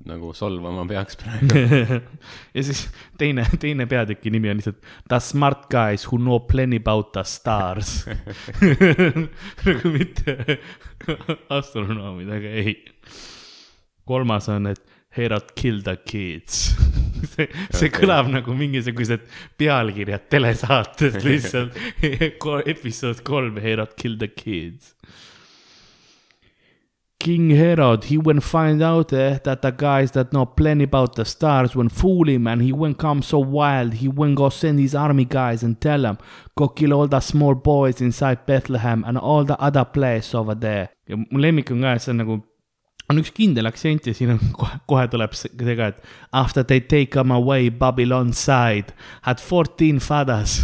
nagu 0.10 0.32
solvama 0.36 0.86
peaks 0.90 1.18
praegu. 1.22 2.00
ja 2.58 2.66
siis 2.66 2.88
teine, 3.20 3.46
teine 3.62 3.88
peatüki 3.90 4.34
nimi 4.34 4.52
on 4.52 4.60
lihtsalt 4.60 4.82
The 5.08 5.22
smart 5.24 5.68
guys 5.72 6.08
who 6.10 6.20
know 6.20 6.40
plenty 6.40 6.82
about 6.82 7.14
the 7.16 7.24
stars. 7.28 8.02
nagu 9.68 9.94
mitte 9.94 10.60
astronoomid, 11.54 12.34
aga 12.40 12.54
ei. 12.64 12.78
kolmas 14.08 14.50
on, 14.50 14.72
et 14.74 14.84
Herod 15.18 15.54
kill 15.58 15.82
the 15.82 15.96
kids. 16.06 16.76
see, 17.24 17.48
see 17.48 17.88
Okei. 17.88 17.94
kõlab 17.96 18.28
nagu 18.30 18.54
mingisugused 18.58 19.24
pealkirjad 19.58 20.28
telesaatest 20.30 21.24
lihtsalt. 21.26 21.80
episood 22.70 23.24
kolm, 23.26 23.58
Herod 23.64 23.96
kill 23.98 24.20
the 24.22 24.30
kids. 24.30 24.97
King 27.28 27.50
Herod, 27.50 28.06
he 28.06 28.18
went 28.18 28.42
find 28.42 28.82
out 28.82 29.12
eh, 29.12 29.40
that 29.44 29.62
the 29.62 29.72
guys 29.72 30.12
that 30.12 30.32
know 30.32 30.46
plenty 30.46 30.86
about 30.86 31.16
the 31.16 31.26
stars 31.26 31.76
went 31.76 31.92
fool 31.92 32.30
him 32.30 32.48
and 32.48 32.62
he 32.62 32.72
went 32.72 32.98
come 33.00 33.22
so 33.22 33.38
wild, 33.40 33.96
he 33.96 34.08
went 34.08 34.38
go 34.38 34.48
send 34.48 34.80
his 34.80 34.96
army 34.96 35.26
guys 35.26 35.62
and 35.62 35.82
tell 35.82 36.02
them, 36.02 36.18
go 36.56 36.70
kill 36.70 36.94
all 36.94 37.06
the 37.06 37.20
small 37.20 37.54
boys 37.54 38.00
inside 38.00 38.46
Bethlehem 38.46 39.04
and 39.06 39.18
all 39.18 39.44
the 39.44 39.60
other 39.60 39.84
place 39.84 40.34
over 40.34 40.56
there. 40.56 40.88
ja 41.06 41.18
nagu, 42.14 42.42
on 43.08 43.22
üks 43.22 43.32
kindel 43.36 43.70
aktsent 43.70 44.08
ja 44.10 44.14
siin 44.16 44.34
on 44.34 44.40
kohe, 44.60 44.80
kohe 44.90 45.06
tuleb 45.12 45.36
see 45.38 45.76
ka, 45.80 45.90
et 45.94 46.02
after 46.36 46.66
they 46.68 46.84
take 46.84 47.16
them 47.16 47.32
away 47.32 47.70
Babylon 47.70 48.34
side 48.36 48.94
had 49.28 49.42
fourteen 49.44 50.02
fathers. 50.04 50.60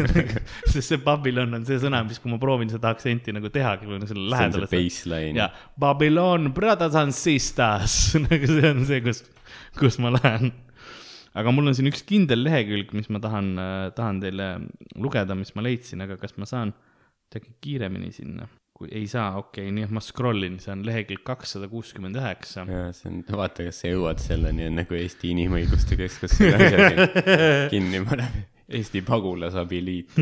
sest 0.72 0.92
see 0.92 1.00
Babylon 1.04 1.56
on 1.56 1.66
see 1.68 1.80
sõna, 1.80 2.02
mis, 2.06 2.20
kui 2.20 2.32
ma 2.32 2.40
proovin 2.42 2.72
seda 2.72 2.92
aktsenti 2.92 3.34
nagu 3.36 3.52
teha, 3.52 3.76
kui 3.80 3.88
ma 3.88 4.00
selle 4.02 4.12
see 4.12 4.18
on 4.20 4.32
lähedale 4.34 4.68
see 4.68 4.84
baseline 4.84 5.40
ja. 5.40 5.48
Babylon 5.80 6.50
brothers 6.56 6.98
and 7.00 7.16
sisters 7.16 7.96
nagu 8.26 8.52
see 8.52 8.74
on 8.74 8.84
see, 8.88 9.00
kus, 9.06 9.24
kus 9.80 9.98
ma 10.02 10.12
lähen. 10.18 10.52
aga 11.40 11.54
mul 11.54 11.72
on 11.72 11.78
siin 11.78 11.88
üks 11.88 12.04
kindel 12.04 12.44
lehekülg, 12.44 12.92
mis 12.96 13.08
ma 13.08 13.22
tahan, 13.22 13.52
tahan 13.96 14.20
teile 14.20 14.52
lugeda, 15.00 15.36
mis 15.38 15.54
ma 15.56 15.64
leidsin, 15.64 16.04
aga 16.04 16.20
kas 16.20 16.36
ma 16.36 16.48
saan 16.48 16.74
kuidagi 17.30 17.54
kiiremini 17.62 18.10
sinna? 18.12 18.50
Kui 18.80 18.88
ei 18.96 19.04
saa, 19.12 19.34
okei 19.36 19.66
okay,, 19.66 19.72
nii 19.76 19.84
et 19.84 19.90
ma 19.92 20.00
scroll 20.00 20.46
in, 20.46 20.54
see 20.62 20.72
on 20.72 20.80
lehekülg 20.86 21.20
kakssada 21.26 21.68
kuuskümmend 21.68 22.16
üheksa. 22.16 22.64
ja 22.64 22.86
see 22.96 23.10
on, 23.10 23.18
vaata, 23.36 23.66
kas 23.66 23.82
sa 23.82 23.90
jõuad 23.92 24.22
selleni, 24.22 24.70
enne 24.70 24.86
kui 24.88 25.02
Eesti 25.02 25.34
Inimõiguste 25.34 25.98
Keskus 26.00 26.38
selle 26.38 26.56
asja 26.56 26.86
kin- 26.88 27.10
kinni 27.74 28.00
paneb. 28.08 28.40
Eesti 28.70 29.02
Pagulasabi 29.02 29.80
Liit. 29.84 30.16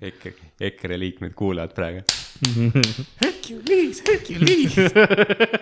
EKRE, 0.00 0.32
EKRE 0.70 0.98
liikmed 0.98 1.36
kuulavad 1.38 1.76
praegu. 1.76 2.02
Hercules, 3.22 4.02
Hercules. 4.08 4.74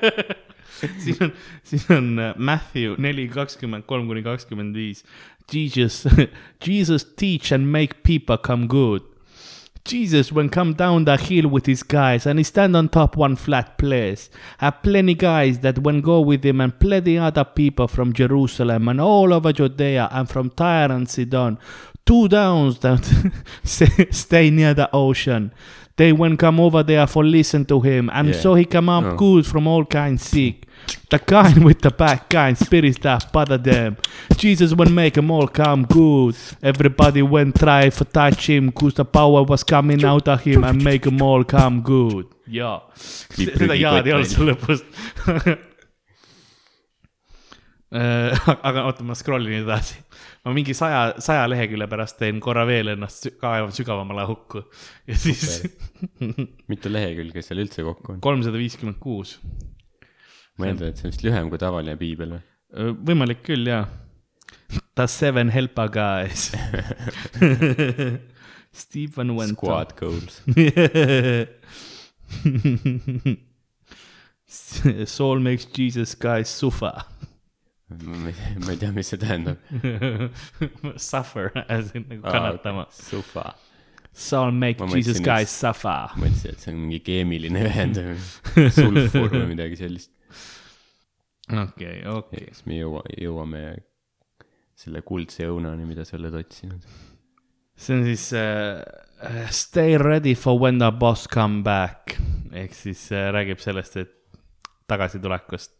siin 1.05 1.23
on, 1.27 1.35
siin 1.67 1.93
on 1.97 2.09
äh, 2.23 2.33
Matthew 2.39 2.97
neli, 3.03 3.29
kakskümmend 3.35 3.85
kolm 3.91 4.09
kuni 4.09 4.25
kakskümmend 4.25 4.79
viis. 4.79 5.05
Jesus, 5.53 6.07
Jesus 6.65 7.05
teach 7.05 7.53
and 7.53 7.69
make 7.69 8.01
people 8.03 8.39
come 8.39 8.67
good. 8.71 9.18
Jesus 9.89 10.31
when 10.31 10.51
come 10.51 10.75
down 10.75 11.07
the 11.07 11.17
hill 11.17 11.49
with 11.49 11.67
his 11.67 11.83
guys 11.83 12.27
and 12.27 12.39
he 12.39 12.45
stand 12.45 12.77
on 12.77 12.89
top 12.91 13.17
one 13.17 13.37
flat 13.37 13.79
place. 13.79 14.29
Have 14.59 14.83
plenty 14.83 15.15
guys 15.15 15.61
that 15.61 15.79
when 15.79 16.03
go 16.03 16.21
with 16.21 16.45
him 16.45 16.61
and 16.61 16.79
plenty 16.79 17.19
other 17.19 17.45
people 17.45 17.89
from 17.89 18.13
Jerusalem 18.13 18.87
and 18.89 19.01
all 19.01 19.33
over 19.33 19.53
Judea 19.53 20.09
and 20.13 20.29
from 20.29 20.51
Tyre 20.51 20.93
and 20.93 21.09
Sidon. 21.09 21.59
Two 22.05 22.29
downs 22.29 22.79
that 22.81 23.33
stay- 23.65 24.09
stay 24.11 24.51
near 24.51 24.75
the 24.75 24.89
ocean. 24.93 25.53
They 25.99 26.13
when 26.13 26.37
come 26.37 26.61
over 26.65 26.83
there 26.85 27.07
for 27.07 27.23
listen 27.25 27.65
to 27.67 27.81
him 27.81 28.09
and 28.15 28.29
Yeah. 28.29 28.41
so 28.43 28.55
he 28.55 28.65
come 28.65 28.89
up 28.89 29.05
Oh. 29.05 29.17
good 29.17 29.45
from 29.47 29.67
all 29.67 29.85
kinds 29.85 30.23
sick. 30.23 30.65
The 31.11 31.19
kind 31.19 31.65
with 31.65 31.81
the 31.83 31.91
bad 31.91 32.21
kind 32.31 32.57
spirits 32.57 32.99
that 33.03 33.33
bother 33.33 33.59
them. 33.59 33.97
Jesus 34.37 34.73
when 34.79 34.95
make 34.95 35.15
them 35.15 35.31
all 35.31 35.49
come 35.49 35.85
good. 35.87 36.37
Everybody 36.63 37.23
went 37.23 37.57
try 37.59 37.91
for 37.91 38.05
touch 38.19 38.47
him 38.49 38.71
cause 38.73 38.95
the 38.95 39.05
power 39.05 39.43
was 39.43 39.65
coming 39.65 40.05
out 40.05 40.29
of 40.29 40.41
him 40.45 40.63
and 40.65 40.83
make 40.85 41.03
them 41.03 41.21
all 41.21 41.43
come 41.45 41.83
good. 41.83 42.27
yeah, 42.59 42.79
Viib 43.37 43.51
seda 43.61 43.75
jaad 43.77 44.07
ei 44.09 44.13
olnud 44.17 44.31
prügikott 44.37 44.37
seal 44.37 44.47
lõpus. 44.53 44.81
Aga 48.63 48.83
oota, 48.87 49.05
ma 49.05 49.15
scroll 49.19 49.47
in 49.49 49.63
edasi. 49.65 49.97
Ma 50.45 50.55
mingi 50.57 50.75
saja, 50.77 51.15
saja 51.23 51.47
lehekülje 51.51 51.89
pärast 51.91 52.19
teen 52.21 52.41
korra 52.45 52.65
veel 52.69 52.95
ennast, 52.95 53.31
kaevan 53.41 53.75
sügavamale 53.75 54.27
auku 54.27 54.63
ja 55.09 55.17
siis 55.19 55.63
mitu 56.71 56.93
lehekülge 56.93 57.43
seal 57.45 57.63
üldse 57.65 57.87
kokku 57.87 58.17
on? 58.17 58.21
kolmsada 58.25 58.61
viiskümmend 58.61 59.01
kuus. 59.03 59.39
ma 60.59 60.71
eeldan, 60.71 60.93
et 60.93 61.01
see 61.01 61.09
on 61.09 61.15
vist 61.15 61.27
lühem 61.27 61.51
kui 61.53 61.61
tavaline 61.63 61.97
piibel 62.01 62.39
või? 62.39 62.45
võimalik 63.09 63.43
küll, 63.47 63.65
jaa. 63.69 63.87
The 64.97 65.07
seven 65.09 65.49
helper 65.49 65.89
guys. 65.89 66.53
Stephen 68.73 69.37
went. 69.37 69.57
Squad 69.57 69.97
goals. 69.97 70.43
Soul 75.07 75.39
makes 75.41 75.65
Jesus 75.67 76.15
guys 76.15 76.49
suffer. 76.49 77.05
Ma 77.89 78.29
ei 78.29 78.35
ma 78.65 78.75
ei 78.75 78.77
tea, 78.81 78.91
mis 78.93 79.09
see 79.13 79.21
tähendab. 79.21 79.63
Suffer, 81.11 81.51
nagu 81.57 82.21
kannatama. 82.23 82.87
Sufa. 82.93 83.55
Soul 84.19 84.51
make 84.51 84.83
Ma 84.83 84.97
Jesus 84.97 85.21
guys 85.23 85.53
suffer. 85.53 86.11
mõtlesin, 86.19 86.57
et 86.57 86.63
see 86.65 86.73
on 86.73 86.79
mingi 86.83 86.99
keemiline 87.07 87.61
ühendamine, 87.69 88.71
sulfur 88.75 89.31
või 89.31 89.45
midagi 89.53 89.79
sellist. 89.79 90.11
okei, 91.49 92.01
okei. 92.11 92.49
kas 92.51 92.65
me 92.67 92.81
jõua, 92.81 93.05
jõuame 93.15 93.63
selle 94.79 95.05
kuldse 95.07 95.47
õunani, 95.49 95.87
mida 95.87 96.05
sa 96.09 96.19
oled 96.19 96.35
otsinud? 96.41 96.83
see 97.79 97.95
on 97.95 98.05
siis 98.09 98.27
uh, 98.35 98.83
Stay 99.55 99.97
ready 99.99 100.35
for 100.35 100.59
when 100.59 100.83
the 100.83 100.91
boss 100.91 101.31
come 101.31 101.63
back 101.67 102.17
ehk 102.59 102.75
siis 102.75 103.07
uh, 103.15 103.31
räägib 103.35 103.63
sellest, 103.63 103.97
et 104.03 104.15
tagasitulekust. 104.91 105.78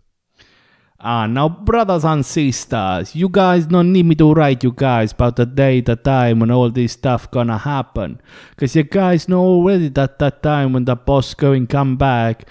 Ah, 1.01 1.29
now 1.29 1.49
brothers 1.49 2.05
and 2.05 2.27
sisters, 2.27 3.15
you 3.15 3.29
guys 3.29 3.67
don't 3.67 3.93
need 3.93 4.05
me 4.05 4.17
to 4.17 4.35
write 4.35 4.65
you 4.65 4.73
guys 4.73 5.13
about 5.13 5.37
the 5.37 5.47
day, 5.47 5.81
the 5.81 5.95
time 5.95 6.41
when 6.41 6.51
all 6.51 6.71
this 6.71 6.95
stuff 6.95 7.31
gonna 7.31 7.57
happen. 7.57 8.21
Cause 8.57 8.75
you 8.75 8.83
guys 8.83 9.29
know 9.29 9.39
already 9.39 9.91
that 9.91 10.19
that 10.19 10.43
time 10.43 10.73
when 10.73 10.87
the 10.87 10.97
boss 10.97 11.35
going 11.35 11.69
come 11.69 11.97
back, 11.97 12.49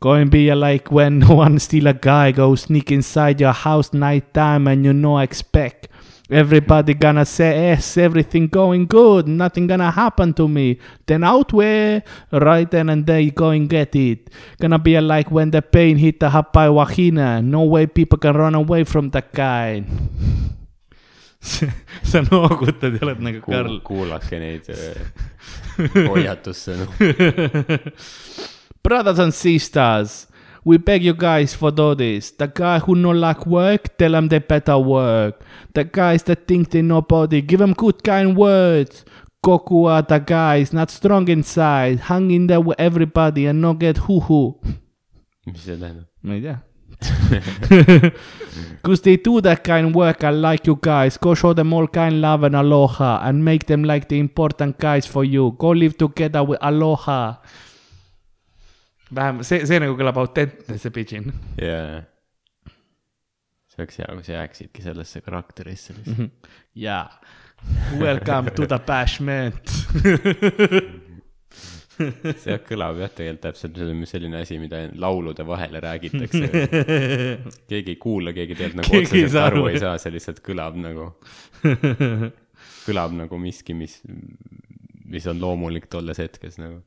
going 0.00 0.28
be 0.28 0.54
like 0.54 0.92
when 0.92 1.26
one 1.26 1.58
steal 1.58 1.86
a 1.86 1.94
guy 1.94 2.32
go 2.32 2.54
sneak 2.54 2.92
inside 2.92 3.40
your 3.40 3.54
house 3.54 3.94
night 3.94 4.34
time 4.34 4.68
and 4.68 4.84
you 4.84 4.92
no 4.92 5.18
expect. 5.18 5.88
Everybody 6.30 6.94
gonna 6.94 7.26
say 7.26 7.68
yes, 7.68 7.98
everything 7.98 8.48
going 8.48 8.86
good, 8.86 9.28
nothing 9.28 9.66
gonna 9.66 9.90
happen 9.90 10.32
to 10.34 10.48
me. 10.48 10.78
Then 11.04 11.22
out 11.22 11.52
where, 11.52 12.02
right 12.32 12.70
then 12.70 12.88
and 12.88 13.04
there 13.04 13.20
you 13.20 13.30
go 13.30 13.50
and 13.50 13.68
get 13.68 13.94
it. 13.94 14.30
Gonna 14.58 14.78
be 14.78 14.98
like 15.00 15.30
when 15.30 15.50
the 15.50 15.60
pain 15.60 15.98
hit 15.98 16.20
the 16.20 16.30
hapai 16.30 16.72
wahina, 16.72 17.44
no 17.44 17.64
way 17.64 17.86
people 17.86 18.16
can 18.16 18.34
run 18.36 18.54
away 18.54 18.84
from 18.84 19.10
that 19.10 19.32
guy. 19.32 19.84
sa 22.02 22.22
noogutad 22.24 22.94
ja 22.96 23.04
oled 23.04 23.20
nagu 23.20 23.40
Karl. 23.44 23.80
kuulake 23.84 24.38
neid 24.40 24.68
äh, 24.72 24.96
hoiatussõnu. 26.08 26.86
Brothers 28.84 29.18
and 29.20 29.32
sisters, 29.36 30.24
we 30.64 30.78
beg 30.78 31.04
you 31.04 31.14
guys 31.14 31.54
for 31.54 31.70
do 31.70 31.94
this. 31.94 32.30
The 32.30 32.46
guy 32.48 32.78
who 32.78 32.94
no 32.94 33.10
like 33.10 33.46
work, 33.46 33.96
tell 33.98 34.12
them 34.12 34.28
they 34.28 34.38
better 34.38 34.78
work. 34.78 35.42
The 35.74 35.84
guys 35.84 36.22
that 36.24 36.46
think 36.46 36.70
they 36.70 36.82
nobody, 36.82 37.42
give 37.42 37.60
them 37.60 37.74
good 37.74 38.02
kind 38.02 38.36
words. 38.36 39.04
Goku 39.44 39.90
are 39.90 40.02
the 40.02 40.18
guys 40.18 40.72
not 40.72 40.90
strong 40.90 41.28
inside, 41.28 42.00
hang 42.00 42.30
in 42.30 42.46
there 42.46 42.60
with 42.60 42.80
everybody 42.80 43.44
and 43.46 43.60
not 43.60 43.78
get 43.78 43.98
hoo-hoo. 43.98 44.58
mis 45.46 45.60
see 45.60 45.76
tähendab? 45.76 46.06
ma 46.22 46.34
ei. 46.34 46.56
Cause 48.82 49.00
they 49.02 49.16
do 49.16 49.40
that 49.40 49.62
kind 49.64 49.94
work, 49.94 50.24
I 50.24 50.30
like 50.30 50.66
you 50.66 50.78
guys. 50.80 51.18
Go 51.18 51.34
show 51.34 51.52
them 51.52 51.72
all 51.72 51.86
kind 51.86 52.20
love 52.20 52.44
and 52.44 52.56
aloha 52.56 53.20
and 53.22 53.44
make 53.44 53.66
them 53.66 53.84
like 53.84 54.08
the 54.08 54.18
important 54.18 54.78
guys 54.78 55.06
for 55.06 55.24
you. 55.24 55.54
Go 55.58 55.70
live 55.70 55.98
together 55.98 56.42
with 56.42 56.58
aloha. 56.62 57.36
Vähemalt 59.14 59.48
see, 59.48 59.62
see 59.68 59.80
nagu 59.82 59.96
kõlab 59.98 60.18
autentne, 60.24 60.78
see 60.80 60.94
pidžin. 60.94 61.30
jaa. 61.60 62.02
see 63.70 63.82
oleks 63.82 64.02
hea, 64.02 64.10
kui 64.12 64.26
sa 64.26 64.36
jääksidki 64.38 64.84
sellesse 64.84 65.24
karakterisse 65.24 65.96
lihtsalt. 65.98 66.52
jaa. 66.86 67.08
Welcome 67.98 68.52
to 68.54 68.66
the 68.68 68.78
bashment. 68.86 69.70
see 72.42 72.56
kõlab 72.66 72.98
jah, 73.00 73.12
tegelikult 73.14 73.44
täpselt 73.46 73.78
selline, 74.10 74.40
asi, 74.42 74.58
mida 74.62 74.84
laulude 75.00 75.46
vahele 75.46 75.80
räägitakse. 75.82 76.48
keegi 77.70 77.94
ei 77.94 78.00
kuula, 78.00 78.34
keegi 78.36 78.56
tegelikult 78.58 78.80
nagu 78.82 78.94
Keegi 78.94 79.06
otseselt 79.06 79.42
aru 79.42 79.62
aru, 79.62 79.68
ei 79.70 79.82
saa, 79.82 79.94
see 80.02 80.14
lihtsalt 80.14 80.40
kõlab 80.44 80.78
nagu, 80.80 81.10
kõlab 82.88 83.14
nagu 83.22 83.38
miski, 83.40 83.76
mis, 83.78 84.00
mis 85.10 85.30
on 85.30 85.40
loomulik 85.42 85.88
tolles 85.92 86.20
hetkes 86.22 86.58
nagu. 86.62 86.82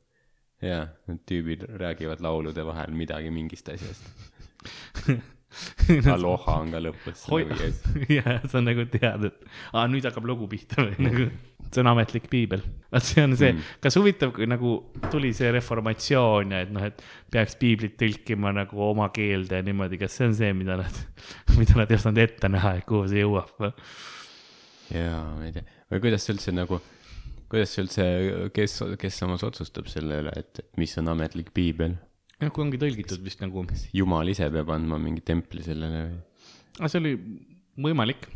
jaa, 0.64 0.84
need 1.08 1.24
tüübid 1.28 1.66
räägivad 1.80 2.22
laulude 2.24 2.64
vahel 2.66 2.94
midagi 2.96 3.30
mingist 3.34 3.68
asjast. 3.72 4.08
Aloha 6.12 6.58
on 6.60 6.72
ka 6.74 6.80
lõpus 6.82 7.22
jah, 8.18 8.42
sa 8.50 8.60
nagu 8.60 8.84
tead, 8.92 9.30
et 9.30 9.46
aa, 9.72 9.86
nüüd 9.90 10.04
hakkab 10.04 10.26
lugu 10.28 10.48
pihta 10.50 10.84
või 10.84 11.06
nagu, 11.06 11.28
see 11.72 11.80
on 11.82 11.90
ametlik 11.94 12.28
piibel. 12.30 12.60
vaat 12.92 13.06
see 13.06 13.24
on 13.24 13.36
see 13.38 13.54
mm., 13.54 13.78
kas 13.84 13.96
huvitav, 13.96 14.34
kui 14.36 14.48
nagu 14.50 14.74
tuli 15.08 15.32
see 15.36 15.50
reformatsioon 15.56 16.52
ja 16.52 16.60
et 16.66 16.74
noh, 16.74 16.84
et 16.84 17.00
peaks 17.32 17.56
piiblit 17.60 17.96
tõlkima 18.00 18.52
nagu 18.60 18.82
oma 18.90 19.08
keelde 19.14 19.62
ja 19.62 19.64
niimoodi, 19.64 20.00
kas 20.00 20.18
see 20.20 20.28
on 20.28 20.36
see, 20.36 20.52
mida 20.58 20.76
nad, 20.82 21.02
mida 21.60 21.80
nad 21.80 21.90
ei 21.90 22.00
osanud 22.00 22.22
ette 22.26 22.52
näha, 22.52 22.76
et 22.78 22.88
kuhu 22.88 23.08
see 23.08 23.24
jõuab 23.24 23.56
või? 23.64 23.72
jaa, 24.92 25.24
ma 25.32 25.48
ei 25.48 25.56
tea, 25.56 25.64
või 25.88 26.04
kuidas 26.04 26.28
see 26.28 26.36
üldse 26.36 26.54
nagu, 26.54 26.82
kuidas 27.48 27.72
see 27.72 27.84
üldse, 27.84 28.06
kes, 28.56 28.76
kes 29.00 29.22
samas 29.22 29.44
otsustab 29.46 29.88
selle 29.90 30.20
üle, 30.22 30.34
et 30.36 30.60
mis 30.80 30.94
on 31.00 31.12
ametlik 31.14 31.52
piibel? 31.56 31.96
jah, 32.38 32.50
kui 32.52 32.64
ongi 32.64 32.80
tõlgitud 32.80 33.22
vist 33.24 33.40
nagu, 33.42 33.64
jumal 33.96 34.30
ise 34.30 34.50
peab 34.54 34.70
andma 34.74 35.00
mingi 35.02 35.24
templi 35.26 35.64
sellele 35.66 36.04
või? 36.04 36.20
see 36.86 37.00
oli 37.00 37.14
võimalik 37.78 38.28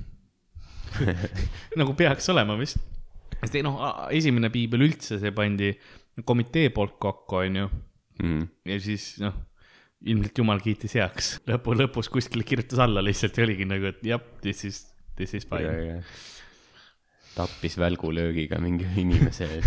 nagu 1.80 1.94
peaks 1.96 2.28
olema 2.32 2.56
vist. 2.60 2.80
sest 3.38 3.56
ei 3.58 3.64
noh, 3.66 3.78
esimene 4.14 4.50
piibel 4.52 4.88
üldse, 4.88 5.20
see 5.22 5.34
pandi 5.36 5.72
komitee 6.28 6.72
poolt 6.74 6.98
kokku, 7.00 7.40
onju 7.44 7.68
mm.. 8.20 8.44
ja 8.68 8.80
siis 8.82 9.14
noh, 9.22 9.36
ilmselt 10.02 10.42
jumal 10.42 10.60
kiitis 10.64 10.96
heaks. 10.98 11.32
lõpu, 11.48 11.76
lõpus 11.78 12.10
kuskile 12.12 12.46
kirjutas 12.48 12.82
alla 12.82 13.04
lihtsalt 13.04 13.38
ja 13.38 13.46
oligi 13.46 13.68
nagu, 13.68 13.92
et 13.92 14.04
jah, 14.08 14.22
this 14.42 14.64
is, 14.68 14.84
this 15.20 15.36
is 15.38 15.48
fine. 15.48 15.68
ja 15.68 16.00
tappis 17.36 17.78
välgulöögiga 17.80 18.60
mingi 18.60 18.88
inimese. 19.00 19.48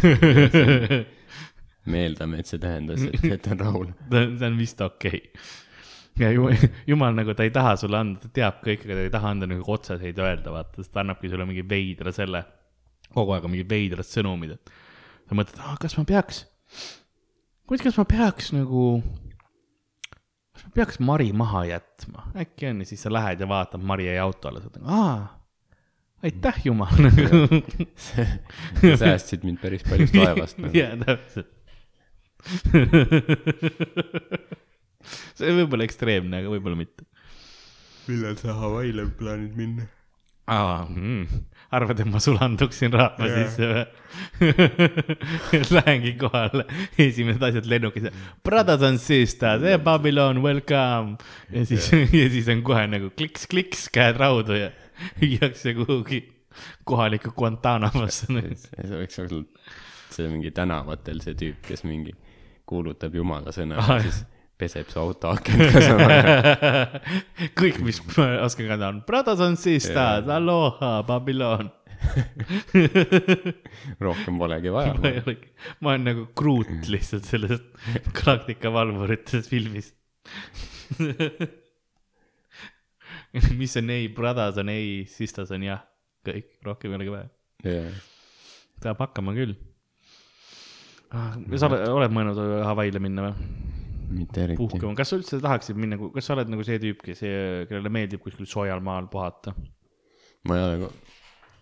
me 1.92 2.02
eeldame, 2.06 2.42
et 2.42 2.50
see 2.50 2.62
tähendas, 2.62 3.04
et, 3.06 3.28
et 3.36 3.52
on 3.54 3.62
rahul. 3.62 3.92
see 4.10 4.48
on 4.48 4.58
vist 4.58 4.82
okei 4.82 5.20
okay.. 5.20 5.44
ja 6.22 6.32
ju, 6.34 6.48
jumal 6.90 7.14
nagu 7.18 7.36
ta 7.38 7.46
ei 7.46 7.54
taha 7.54 7.76
sulle 7.80 8.00
anda, 8.00 8.22
ta 8.24 8.32
teab 8.40 8.64
kõike, 8.64 8.88
aga 8.88 8.98
ta 8.98 9.06
ei 9.06 9.14
taha 9.14 9.34
anda 9.36 9.50
nagu 9.52 9.76
otseseid 9.76 10.22
öelda, 10.22 10.54
vaata, 10.56 10.82
sest 10.82 10.94
ta 10.96 11.04
annabki 11.04 11.30
sulle 11.32 11.46
mingi 11.50 11.66
veidra 11.70 12.14
selle, 12.16 12.42
kogu 13.14 13.36
aeg 13.36 13.46
on 13.46 13.54
mingid 13.54 13.70
veidrad 13.70 14.10
sõnumid, 14.10 14.56
et 14.58 14.74
sa 15.30 15.38
mõtled, 15.38 15.62
kas 15.84 15.98
ma 16.00 16.08
peaks, 16.10 16.42
kas 17.70 18.02
ma 18.02 18.08
peaks 18.10 18.52
nagu, 18.56 18.88
kas 20.56 20.66
ma 20.66 20.76
peaks 20.82 21.02
Mari 21.06 21.30
maha 21.38 21.68
jätma, 21.70 22.30
äkki 22.46 22.72
on 22.72 22.82
ja 22.82 22.94
siis 22.94 23.06
sa 23.06 23.14
lähed 23.14 23.46
ja 23.46 23.50
vaatad, 23.50 23.86
Mari 23.86 24.10
jäi 24.10 24.18
auto 24.26 24.50
alla, 24.50 24.66
sa 24.66 24.74
nagu, 24.74 24.90
aa, 24.90 25.45
aitäh, 26.26 26.62
jumal 26.66 27.10
säästsid 29.02 29.46
mind 29.46 29.60
päris 29.62 29.86
paljust 29.88 30.16
vaevast 30.18 30.62
nagu.. 30.62 30.74
jaa, 30.78 30.96
täpselt. 31.02 31.52
see 35.38 35.58
võib 35.60 35.76
olla 35.76 35.86
ekstreemne, 35.88 36.42
aga 36.42 36.54
võib-olla 36.54 36.80
mitte. 36.80 37.06
millal 38.10 38.38
sa 38.42 38.58
Hawaii'le 38.58 39.10
plaanid 39.20 39.54
minna? 39.60 39.90
aa 40.52 40.86
mm., 40.86 41.44
arvad, 41.76 42.02
et 42.02 42.10
ma 42.10 42.20
sulanduksin 42.22 42.94
rahva 42.94 43.30
Jaa. 43.30 43.46
sisse 43.46 43.70
või? 43.72 43.86
Lähengi 45.76 46.14
kohale, 46.22 46.66
esimesed 47.02 47.42
asjad 47.50 47.70
lennukis, 47.70 48.06
brothers 48.46 48.86
and 48.86 49.02
sisters, 49.02 49.66
eh 49.66 49.80
Babylon, 49.82 50.44
welcome. 50.46 51.18
ja 51.54 51.66
siis, 51.66 51.90
ja 52.14 52.30
siis 52.34 52.50
on 52.54 52.62
kohe 52.66 52.86
nagu 52.90 53.10
kliks-kliks, 53.18 53.88
käed 53.94 54.22
raudu 54.22 54.58
ja 54.60 54.70
viiakse 55.22 55.74
kuhugi 55.78 56.22
kohalikku 56.88 57.34
Guantanamosse. 57.38 58.28
see 58.62 58.94
võiks 58.94 59.20
olla, 59.24 59.42
see 60.14 60.30
mingi 60.32 60.52
tänavatel 60.56 61.22
see 61.26 61.36
tüüp, 61.40 61.60
kes 61.66 61.86
mingi 61.88 62.14
kuulutab 62.66 63.16
jumala 63.16 63.54
sõna 63.56 63.80
Ah, 63.82 64.00
siis 64.02 64.24
peseb 64.60 64.90
su 64.92 65.00
auto 65.02 65.34
akent 65.36 65.72
ka 65.74 65.82
samal 65.84 66.14
ajal. 66.16 67.00
kõik, 67.60 67.82
mis 67.86 68.00
oskan 68.02 68.70
kanda, 68.72 68.92
on 68.94 69.02
brothers 69.08 69.42
and 69.44 69.58
sisters, 69.62 70.30
aloha, 70.32 70.92
Babylon. 71.08 71.72
rohkem 74.06 74.36
polegi 74.38 74.70
ma 74.70 74.84
ei 74.86 74.92
vaja. 74.94 75.22
olegi, 75.24 75.48
ma 75.82 75.88
olen 75.94 76.04
nagu 76.12 76.24
Groot 76.38 76.90
lihtsalt 76.92 77.26
sellest 77.28 77.66
Galactica 78.20 78.68
valvuritest 78.74 79.50
filmist. 79.50 79.96
mis 83.60 83.78
on 83.82 83.94
ei, 83.94 84.10
brothers 84.16 84.60
on 84.62 84.72
ei, 84.74 85.06
sisters 85.12 85.54
on 85.56 85.66
jah, 85.66 85.84
kõik, 86.26 86.52
rohkem 86.66 86.94
ei 86.94 87.00
olegi 87.00 87.16
vaja. 87.16 87.30
jah, 87.66 88.04
saab 88.84 89.02
hakkama 89.06 89.36
küll. 89.38 89.56
sa 91.12 91.70
oled, 91.70 91.88
oled 91.90 92.16
mõelnud 92.16 92.42
Hawaii'le 92.68 93.02
minna 93.04 93.30
või? 93.30 93.54
mitte 94.16 94.44
eriti. 94.44 94.60
puhkama, 94.62 94.94
kas 94.98 95.12
sa 95.12 95.20
üldse 95.20 95.40
tahaksid 95.42 95.80
minna, 95.80 95.98
kas 96.14 96.28
sa 96.28 96.36
oled 96.36 96.52
nagu 96.52 96.66
see 96.68 96.78
tüüp, 96.82 97.02
kes, 97.06 97.24
kellele 97.70 97.92
meeldib 97.94 98.22
kuskil 98.24 98.48
soojal 98.50 98.84
maal 98.86 99.10
puhata? 99.12 99.56
ma 100.46 100.60
ei 100.60 100.66
ole, 100.68 100.90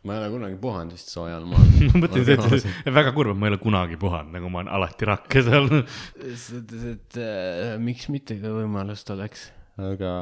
ma 0.04 0.18
ei 0.18 0.24
ole 0.24 0.30
kunagi 0.34 0.60
puhanud 0.62 0.98
vist 0.98 1.14
soojal 1.14 1.48
maal. 1.48 1.72
ma 1.94 2.04
mõtlen, 2.04 2.28
et 2.28 2.94
väga 3.00 3.16
kurb, 3.16 3.34
et 3.34 3.40
ma 3.40 3.48
ei 3.48 3.56
ole 3.56 3.62
kunagi 3.64 4.00
puhanud, 4.02 4.34
nagu 4.36 4.52
ma 4.52 4.64
olen 4.64 4.72
alati 4.76 5.10
rakkes 5.10 5.52
olnud. 5.60 5.98
selles 6.20 6.54
mõttes, 6.60 6.88
et 6.94 7.20
äh, 7.24 7.76
miks 7.82 8.10
mitte, 8.14 8.38
kui 8.42 8.56
võimalust 8.62 9.14
oleks. 9.16 9.48
aga 9.80 10.14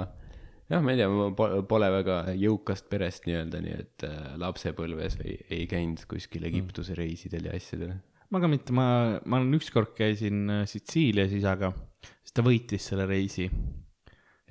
jah, 0.72 0.80
ma 0.84 0.94
ei 0.94 1.02
tea, 1.02 1.10
ma 1.12 1.28
po- 1.36 1.50
pole 1.68 1.90
väga 1.92 2.22
jõukast 2.40 2.88
perest 2.92 3.28
nii-öelda, 3.28 3.62
nii 3.64 3.76
et 3.76 4.08
äh, 4.08 4.18
lapsepõlves 4.42 5.20
ei, 5.26 5.38
ei 5.52 5.68
käinud 5.70 6.04
kuskil 6.10 6.48
Egiptuse 6.48 6.96
reisidel 6.98 7.50
ja 7.50 7.56
asjadel. 7.58 7.98
ma 8.32 8.42
ka 8.44 8.50
mitte, 8.52 8.76
ma, 8.76 8.88
ma 9.26 9.42
olen 9.42 9.60
ükskord 9.60 9.94
käisin 9.98 10.46
äh, 10.50 10.66
Sitsiilias 10.70 11.34
isaga, 11.36 11.74
siis 12.22 12.38
ta 12.38 12.46
võitis 12.46 12.88
selle 12.92 13.08
reisi. 13.10 13.50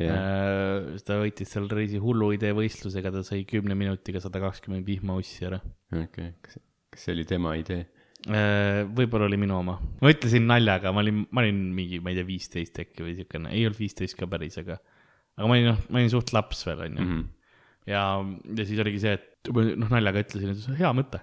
jah, 0.00 0.90
ta 1.04 1.20
võitis 1.20 1.50
selle 1.52 1.72
reisi 1.76 2.00
hullu 2.00 2.30
idee 2.36 2.52
võistlusega, 2.56 3.12
ta 3.12 3.24
sai 3.26 3.46
kümne 3.48 3.76
minutiga 3.76 4.20
sada 4.20 4.42
kakskümmend 4.44 4.86
vihmaussi 4.88 5.48
ära. 5.48 5.62
okei, 5.96 6.34
kas, 6.44 6.60
kas 6.92 7.08
see 7.08 7.16
oli 7.16 7.26
tema 7.28 7.56
idee? 7.60 7.86
võib-olla 8.20 9.24
oli 9.24 9.38
minu 9.40 9.54
oma, 9.56 9.78
ma 9.80 10.10
ütlesin 10.12 10.44
naljaga, 10.44 10.90
ma 10.92 11.00
olin, 11.00 11.22
ma 11.32 11.40
olin 11.40 11.60
mingi, 11.72 12.02
ma 12.04 12.12
ei 12.12 12.18
tea, 12.18 12.26
viisteist 12.28 12.76
äkki 12.82 13.06
või 13.06 13.14
siukene, 13.16 13.48
ei 13.56 13.62
olnud 13.64 13.80
viisteist 13.80 14.18
ka 14.18 14.28
päris, 14.28 14.58
aga, 14.60 14.76
aga 15.38 15.48
ma 15.48 15.58
olin 15.58 15.70
noh, 15.72 15.82
ma 15.88 16.02
olin 16.02 16.12
suht 16.12 16.32
laps 16.36 16.64
veel 16.68 16.86
onju 16.86 17.02
mm. 17.02 17.10
-hmm. 17.10 17.26
ja, 17.92 18.04
ja 18.56 18.68
siis 18.68 18.82
oligi 18.84 19.02
see, 19.02 19.18
et 19.18 19.52
noh, 19.54 19.90
naljaga 19.90 20.24
ütlesin, 20.26 20.54
et 20.54 20.80
hea 20.80 20.94
mõte, 20.96 21.22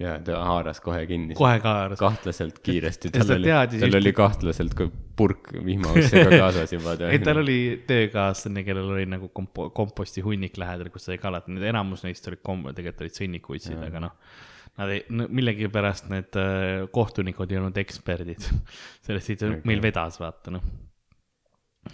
ja 0.00 0.16
ta 0.24 0.40
haaras 0.44 0.80
kohe 0.84 1.04
kinni. 1.08 1.34
kohe 1.36 1.56
ka 1.62 1.72
haaras. 1.80 2.00
kahtlaselt 2.00 2.58
kiiresti, 2.64 3.10
tal 3.14 3.28
ta 3.28 3.36
oli, 3.38 3.48
tal 3.48 3.76
just- 3.80 3.98
oli 4.00 4.12
kahtlaselt 4.16 4.74
ka 4.76 4.88
purk 5.16 5.52
vihmaussega 5.64 6.36
kaasas 6.42 6.74
juba. 6.76 6.96
ei, 7.08 7.20
tal 7.24 7.40
oli 7.40 7.58
töökaaslane, 7.88 8.64
kellel 8.66 8.92
oli 8.98 9.06
nagu 9.08 9.30
kompo-, 9.36 9.70
komposti 9.76 10.24
hunnik 10.24 10.60
lähedal, 10.60 10.92
kus 10.92 11.08
sai 11.08 11.16
kalata, 11.22 11.52
need 11.52 11.64
enamus 11.72 12.04
neist 12.04 12.28
olid 12.28 12.42
kom-, 12.44 12.68
tegelikult 12.76 13.06
olid 13.06 13.22
sõnnikuutsid, 13.22 13.80
aga 13.88 14.04
noh. 14.08 14.20
Nad 14.76 14.90
ei, 14.92 15.06
millegipärast 15.08 16.10
need 16.12 16.36
äh, 16.36 16.82
kohtunikud 16.92 17.48
ei 17.48 17.56
olnud 17.56 17.78
eksperdid. 17.80 18.44
siis 19.08 19.40
okay. 19.40 19.62
meil 19.64 19.80
vedas, 19.80 20.20
vaata 20.20 20.52
noh. 20.52 20.66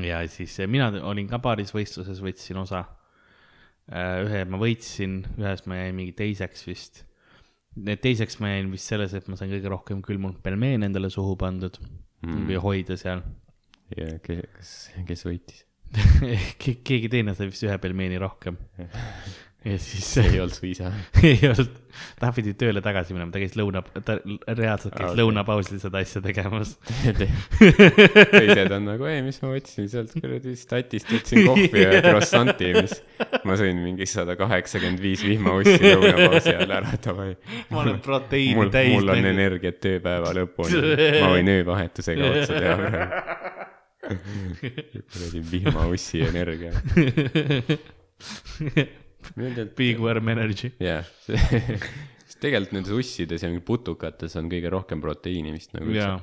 Ja 0.00 0.22
siis 0.30 0.58
äh, 0.60 0.70
mina 0.70 0.90
olin 1.08 1.28
ka 1.30 1.40
paaris 1.42 1.74
võistluses, 1.74 2.22
võtsin 2.24 2.60
osa. 2.62 2.84
ühe 3.92 4.44
ma 4.46 4.60
võitsin, 4.60 5.24
ühes 5.40 5.64
ma 5.66 5.80
jäin 5.80 5.96
mingi 5.98 6.14
teiseks 6.16 6.66
vist. 6.68 7.02
teiseks 7.74 8.38
ma 8.40 8.52
jäin 8.54 8.70
vist 8.72 8.88
selles, 8.88 9.12
et 9.14 9.28
ma 9.28 9.36
sain 9.36 9.50
kõige 9.50 9.68
rohkem 9.68 10.02
külmunud 10.02 10.38
pelmeen 10.42 10.86
endale 10.86 11.10
suhu 11.10 11.34
pandud 11.36 11.80
mm. 12.22 12.46
või 12.46 12.60
hoida 12.62 12.96
seal 12.96 13.24
ja 13.96 14.18
kes, 14.24 14.92
kes 15.08 15.26
võitis? 15.26 15.64
Ke- 16.62 16.78
keegi 16.80 17.10
teine 17.12 17.34
sai 17.36 17.50
vist 17.50 17.64
ühe 17.66 17.76
pelmeeni 17.82 18.20
rohkem. 18.22 18.56
ja 19.64 19.78
siis 19.78 20.18
ei 20.18 20.40
olnud 20.42 20.54
su 20.54 20.66
isa. 20.66 20.90
ei 21.22 21.38
olnud, 21.46 21.70
ta 22.18 22.30
pidi 22.34 22.54
tööle 22.58 22.82
tagasi 22.84 23.14
minema, 23.14 23.30
ta 23.34 23.40
käis 23.42 23.54
lõuna, 23.58 23.82
ta 24.04 24.16
reaalselt 24.22 24.94
käis 24.94 25.06
Aa, 25.06 25.12
okay. 25.12 25.18
lõunapausil 25.20 25.78
seda 25.82 26.02
asja 26.02 26.22
tegemas. 26.24 26.74
teised 28.32 28.74
on 28.74 28.88
nagu, 28.88 29.06
ei, 29.10 29.20
mis 29.24 29.38
ma 29.42 29.52
võtsin 29.52 29.88
sealt 29.92 30.14
kuradi 30.16 30.54
statist, 30.58 31.10
võtsin 31.12 31.46
kohvi 31.46 31.84
ja 31.84 32.00
croissant'i, 32.06 32.72
mis 32.78 32.96
ma 33.48 33.58
sõin 33.60 33.82
mingi 33.84 34.08
sada 34.10 34.36
kaheksakümmend 34.40 35.02
viis 35.02 35.22
vihmaussi 35.26 35.78
lõunapausi 35.78 36.54
ajal 36.56 36.76
ära, 36.80 36.96
davai. 37.06 37.30
ma 37.70 37.84
olen 37.84 38.00
proteiini 38.04 38.58
mul, 38.58 38.72
täis. 38.74 38.96
mul 38.96 39.14
on 39.14 39.30
energiat 39.32 39.78
tööpäeva 39.84 40.34
lõpuni, 40.40 40.82
ma 41.20 41.30
võin 41.36 41.52
öövahetusega 41.58 42.32
otsa 42.32 42.58
teha 42.58 42.74
praegu. 42.82 43.06
kuradi 45.12 45.44
vihmaussi 45.52 46.26
energia. 46.26 46.74
Big 49.78 50.00
worm 50.02 50.28
energy. 50.32 50.72
jah, 50.82 51.08
tegelikult 52.42 52.74
nendes 52.74 52.94
ussides 52.96 53.42
ja 53.44 53.50
mingi 53.50 53.64
putukates 53.66 54.34
on 54.40 54.48
kõige 54.50 54.70
rohkem 54.72 55.02
proteiini 55.02 55.52
vist 55.54 55.74
nagu 55.76 55.90
üldse. 55.90 56.06
ja 56.06 56.14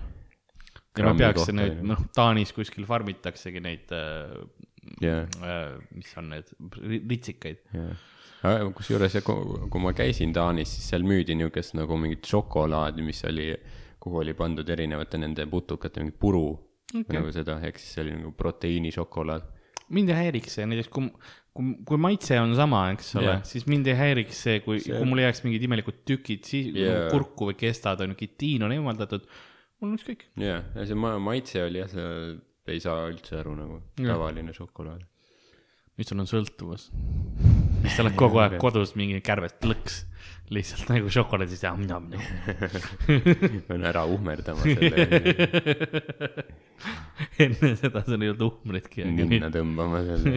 ma 1.00 1.04
Grammi 1.04 1.22
peaks 1.22 1.52
neid, 1.56 1.82
noh, 1.86 2.02
Taanis 2.16 2.52
kuskil 2.56 2.88
farmitaksegi 2.90 3.62
neid 3.64 3.92
äh,, 3.96 4.34
jah, 5.04 5.28
äh, 5.46 5.76
mis 5.96 6.12
on 6.20 6.32
need, 6.34 6.50
ritsikaid. 6.82 7.62
jah. 7.76 8.66
kusjuures, 8.76 9.20
kui 9.24 9.84
ma 9.84 9.94
käisin 9.98 10.34
Taanis, 10.36 10.74
siis 10.76 10.90
seal 10.94 11.06
müüdi 11.08 11.38
niisugust 11.38 11.78
nagu 11.80 11.98
mingit 12.00 12.26
šokolaadi, 12.30 13.06
mis 13.06 13.22
oli, 13.30 13.52
kuhu 14.02 14.24
oli 14.24 14.36
pandud 14.38 14.70
erinevate 14.70 15.22
nende 15.22 15.46
putukate 15.52 16.04
mingi 16.04 16.18
puru 16.20 16.48
okay. 16.54 17.20
nagu 17.20 17.32
seda, 17.36 17.60
ehk 17.68 17.80
siis 17.80 17.96
see 17.96 18.06
oli 18.08 18.18
nagu 18.18 18.34
proteiinišokolaad. 18.40 19.56
Mind 19.96 20.12
ei 20.14 20.18
häiriks 20.24 20.58
see, 20.60 20.68
näiteks 20.70 20.92
kui, 20.94 21.10
kui, 21.56 21.76
kui 21.88 22.02
maitse 22.02 22.40
on 22.42 22.56
sama, 22.58 22.86
eks 22.94 23.14
ole 23.20 23.30
yeah., 23.30 23.46
siis 23.48 23.68
mind 23.70 23.88
ei 23.90 23.98
häiriks 24.00 24.44
see, 24.48 24.60
kui 24.66 24.82
see..., 24.84 24.96
kui 24.96 25.10
mul 25.10 25.24
jääks 25.24 25.44
mingid 25.46 25.66
imelikud 25.70 26.04
tükid 26.10 26.50
siis 26.50 26.74
yeah. 26.76 27.08
kurku 27.14 27.52
või 27.52 27.58
kestad 27.60 28.04
on 28.06 28.14
ju, 28.14 28.20
kitiin 28.24 28.68
on 28.68 28.76
eemaldatud, 28.76 29.26
mul 29.80 29.94
on 29.94 29.98
ükskõik. 30.00 30.30
jah, 30.42 30.68
ja 30.76 30.88
see 30.90 31.00
ma- 31.00 31.18
maitse 31.24 31.64
oli 31.66 31.84
jah, 31.84 31.92
see 31.94 32.38
ei 32.70 32.82
saa 32.84 33.08
üldse 33.10 33.40
aru 33.40 33.56
nagu 33.58 33.80
Jah. 33.98 34.14
tavaline 34.14 34.54
šokolaad. 34.54 35.02
mis 35.98 36.12
sul 36.12 36.22
on 36.22 36.30
sõltuvus? 36.30 36.90
Siis 37.82 37.96
sa 37.96 38.06
oled 38.06 38.16
kogu 38.24 38.42
aeg 38.44 38.58
kodus 38.62 38.96
mingi 39.00 39.20
kärbest 39.26 39.66
lõks, 39.68 40.02
lihtsalt 40.54 40.90
nagu 40.92 41.12
šokolaadist 41.14 41.66
ja 41.66 41.74
njam. 41.78 42.10
pean 43.68 43.86
ära 43.86 44.06
uhmerdama 44.10 44.66
selle, 44.66 45.08
enne 47.46 47.74
seda 47.80 48.04
sa 48.06 48.18
ei 48.18 48.32
olnud 48.32 48.46
uhmritki. 48.48 49.06
ninna 49.06 49.52
tõmbama 49.54 50.04
selle. 50.08 50.36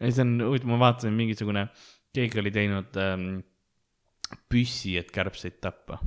ei, 0.00 0.10
see 0.10 0.22
on 0.24 0.36
huvitav, 0.44 0.70
ma 0.72 0.80
vaatasin 0.86 1.16
mingisugune, 1.16 1.68
keegi 2.16 2.42
oli 2.42 2.52
teinud 2.54 3.00
ähm, 3.00 3.28
püssi, 4.50 4.96
et 5.00 5.12
kärbseid 5.14 5.60
tappa. 5.64 6.00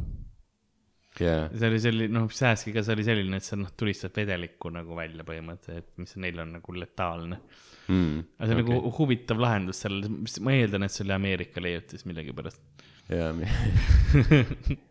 jaa, 1.19 1.47
see 1.53 1.71
oli 1.71 1.79
selline, 1.83 2.13
noh, 2.15 2.27
sääskiga 2.33 2.83
see 2.85 2.97
oli 2.97 3.07
selline, 3.07 3.39
et 3.39 3.47
sa 3.47 3.59
noh, 3.59 3.71
tulistad 3.77 4.15
vedelikku 4.15 4.71
nagu 4.73 4.97
välja 4.97 5.25
põhimõtteliselt, 5.27 5.91
mis 6.01 6.15
neil 6.23 6.43
on 6.43 6.53
nagu 6.57 6.75
letaalne. 6.77 7.39
mm, 7.87 8.19
aga 8.37 8.49
see 8.49 8.57
on 8.57 8.63
okay. 8.63 8.75
nagu 8.75 8.93
huvitav 8.99 9.41
lahendus 9.43 9.83
sellele, 9.85 10.11
ma 10.45 10.57
eeldan, 10.57 10.87
et 10.87 10.95
see 10.95 11.05
oli 11.07 11.17
Ameerika 11.17 11.63
leiutis 11.63 12.05
millegipärast. 12.09 12.85
jaa, 13.09 13.33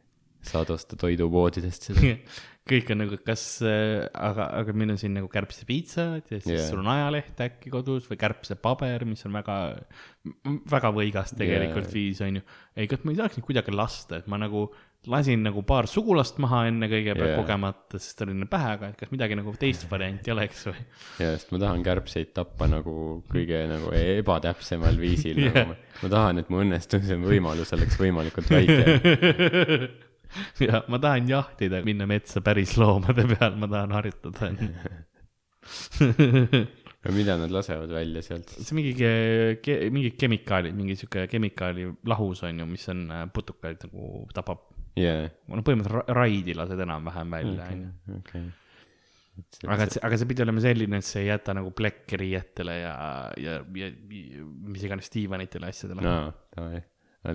saad 0.48 0.70
osta 0.72 0.96
toidupoodidest 0.98 1.88
seda. 1.90 2.14
kõik 2.68 2.90
on 2.92 3.00
nagu, 3.00 3.16
kas 3.24 3.42
äh,, 3.64 4.04
aga, 4.12 4.48
aga 4.60 4.74
meil 4.76 4.92
on 4.92 5.00
siin 5.00 5.14
nagu 5.16 5.28
kärbsepiitsad 5.32 6.28
ja 6.28 6.40
siis 6.40 6.52
yeah. 6.52 6.66
sul 6.68 6.82
on 6.82 6.90
ajaleht 6.92 7.40
äkki 7.40 7.72
kodus 7.72 8.08
või 8.10 8.20
kärbsepaber, 8.20 9.06
mis 9.08 9.24
on 9.28 9.38
väga, 9.38 9.56
väga 10.68 10.92
võigas 10.94 11.32
tegelikult 11.38 11.88
yeah. 11.88 11.96
viis 11.96 12.20
on 12.24 12.40
ju. 12.40 12.44
ei, 12.76 12.90
kas 12.90 13.04
ma 13.04 13.14
ei 13.14 13.20
saaks 13.22 13.38
neid 13.38 13.48
kuidagi 13.48 13.74
lasta, 13.74 14.20
et 14.20 14.28
ma 14.30 14.40
nagu 14.40 14.66
lasin 15.08 15.44
nagu 15.46 15.62
paar 15.62 15.86
sugulast 15.88 16.40
maha 16.42 16.64
enne 16.68 16.88
kõigepealt 16.90 17.30
yeah. 17.30 17.38
kogemata, 17.38 18.00
sest 18.02 18.24
oli 18.24 18.34
neil 18.34 18.48
pähe, 18.50 18.72
aga 18.76 18.84
et 18.90 18.98
kas 18.98 19.12
midagi 19.12 19.34
nagu 19.38 19.50
teist 19.60 19.86
varianti 19.90 20.32
oleks 20.34 20.64
või? 20.68 20.82
ja 21.22 21.28
sest 21.36 21.48
ma 21.54 21.58
tahan 21.62 21.84
kärbseid 21.86 22.30
tappa 22.36 22.64
nagu 22.70 22.94
kõige 23.30 23.58
nagu 23.70 23.88
ebatäpsemal 23.94 24.96
viisil 25.00 25.38
yeah. 25.38 25.54
nagu 25.54 25.70
ma, 25.70 25.74
ma 26.02 26.08
tahan, 26.16 26.34
et 26.42 26.48
mu 26.52 26.56
õnnestumise 26.64 27.14
võimalus 27.22 27.72
oleks 27.78 27.96
võimalikult 28.00 28.48
väike. 28.52 28.84
ja 30.66 30.82
ma 30.90 31.00
tahan 31.02 31.30
jahtida, 31.30 31.80
minna 31.86 32.08
metsa 32.10 32.42
päris 32.44 32.76
loomade 32.80 33.24
peal, 33.30 33.54
ma 33.60 33.70
tahan 33.70 33.94
harjutada. 33.96 34.50
ja 37.04 37.14
mida 37.14 37.36
nad 37.38 37.52
lasevad 37.54 37.92
välja 37.92 38.22
sealt? 38.24 38.50
see 38.56 38.76
mingi 38.76 38.94
ke-, 38.98 39.58
ke, 39.62 39.78
mingi 39.94 40.12
kemikaalid, 40.18 40.74
mingi 40.76 40.96
sihuke 40.98 41.26
kemikaali 41.30 41.86
lahus 42.08 42.42
on 42.46 42.64
ju, 42.64 42.68
mis 42.68 42.88
on 42.92 43.06
äh, 43.14 43.26
putukaid 43.32 43.86
nagu 43.86 44.24
tapab. 44.34 44.67
jaa, 44.98 45.28
no 45.52 45.64
põhimõtteliselt 45.66 45.96
ra- 45.98 46.16
raidi 46.20 46.56
lased 46.56 46.82
enam-vähem 46.84 47.36
välja, 47.36 47.68
on 47.72 47.80
ju. 47.82 48.18
okei. 48.18 48.44
aga, 49.74 49.88
aga 50.08 50.20
see 50.20 50.30
pidi 50.30 50.44
olema 50.44 50.62
selline, 50.64 51.00
et 51.00 51.08
see 51.08 51.24
ei 51.24 51.32
jäta 51.32 51.56
nagu 51.56 51.72
plekke 51.76 52.20
riietele 52.20 52.78
ja, 52.80 52.94
ja, 53.40 53.58
ja 53.82 53.90
mis 54.04 54.86
iganes 54.88 55.12
diivanitele, 55.14 55.72
asjadele 55.72 56.06
no.. 56.06 56.14
aa, 56.14 56.32
davai. 56.56 56.82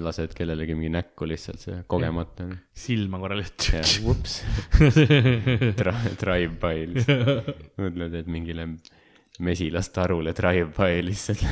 lased 0.04 0.34
kellelegi 0.38 0.76
mingi 0.78 0.92
näkku 0.94 1.28
lihtsalt 1.30 1.64
see 1.64 1.80
kogemata. 1.92 2.48
silma 2.86 3.22
korra 3.24 3.38
lihtsalt. 3.40 3.80
jah, 3.80 3.96
vups. 4.08 4.42
Drive-by 6.24 6.90
lihtsalt. 6.94 7.54
mõtled, 7.82 8.20
et 8.22 8.32
mingile 8.32 8.70
mesilastarule 9.44 10.34
drive-by 10.38 11.04
lihtsalt 11.08 11.46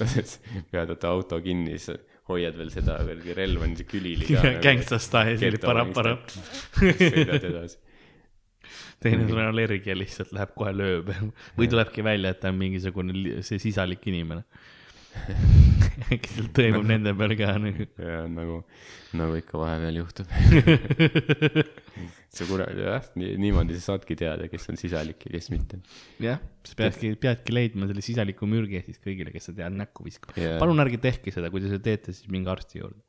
lased, 0.00 0.36
pead 0.70 1.08
auto 1.10 1.40
kinni, 1.42 1.78
siis 1.78 1.98
hoiad 2.30 2.56
veel 2.56 2.70
seda 2.72 2.98
kuradi 3.02 3.34
relva 3.36 3.66
niiviisi 3.68 3.88
külili 3.88 4.28
ka. 4.30 4.54
Gangsta 4.64 4.98
style, 5.02 5.36
Geto 5.40 5.66
para-para. 5.66 6.16
sõidad 6.80 7.48
edasi. 7.50 7.80
teine 9.04 9.26
sul 9.28 9.36
on 9.36 9.50
allergia 9.50 9.96
lihtsalt 9.96 10.30
läheb 10.32 10.54
kohe 10.56 10.72
lööb 10.72 11.10
või 11.58 11.68
tulebki 11.68 12.04
välja, 12.06 12.32
et 12.32 12.40
ta 12.40 12.52
on 12.52 12.60
mingisugune 12.60 13.42
see 13.44 13.60
sisalik 13.60 14.06
inimene. 14.08 14.46
kes 16.22 16.34
sealt 16.36 16.52
toimub 16.56 16.84
nende 16.88 17.14
peal 17.18 17.34
ka 17.38 17.54
nagu. 17.60 17.86
ja 18.00 18.24
nagu, 18.30 18.58
nagu 19.18 19.38
ikka 19.38 19.60
vahepeal 19.60 20.00
juhtub. 20.02 20.30
sa 22.34 22.46
kuradi 22.48 22.84
jah, 22.86 23.08
nii, 23.20 23.36
niimoodi 23.40 23.78
sa 23.78 23.92
saadki 23.92 24.16
teada, 24.18 24.48
kes 24.50 24.66
on 24.72 24.78
sisalik 24.80 25.26
ja 25.26 25.34
kes 25.36 25.50
mitte. 25.54 25.80
jah, 26.22 26.42
sa 26.66 26.78
peadki, 26.78 27.14
peadki 27.20 27.54
leidma 27.54 27.88
selle 27.90 28.04
sisaliku 28.04 28.48
mürgi 28.50 28.80
ja 28.80 28.84
siis 28.86 29.00
kõigile, 29.02 29.32
kes 29.34 29.50
sa 29.50 29.56
tead, 29.56 29.76
näkku 29.78 30.06
viskama 30.06 30.36
Jaa. 30.40 30.60
palun 30.62 30.82
ärge 30.84 31.00
tehke 31.02 31.34
seda, 31.34 31.52
kui 31.54 31.62
te 31.62 31.70
seda 31.72 31.84
teete, 31.90 32.16
siis 32.16 32.30
minge 32.32 32.50
arsti 32.52 32.82
juurde. 32.82 33.00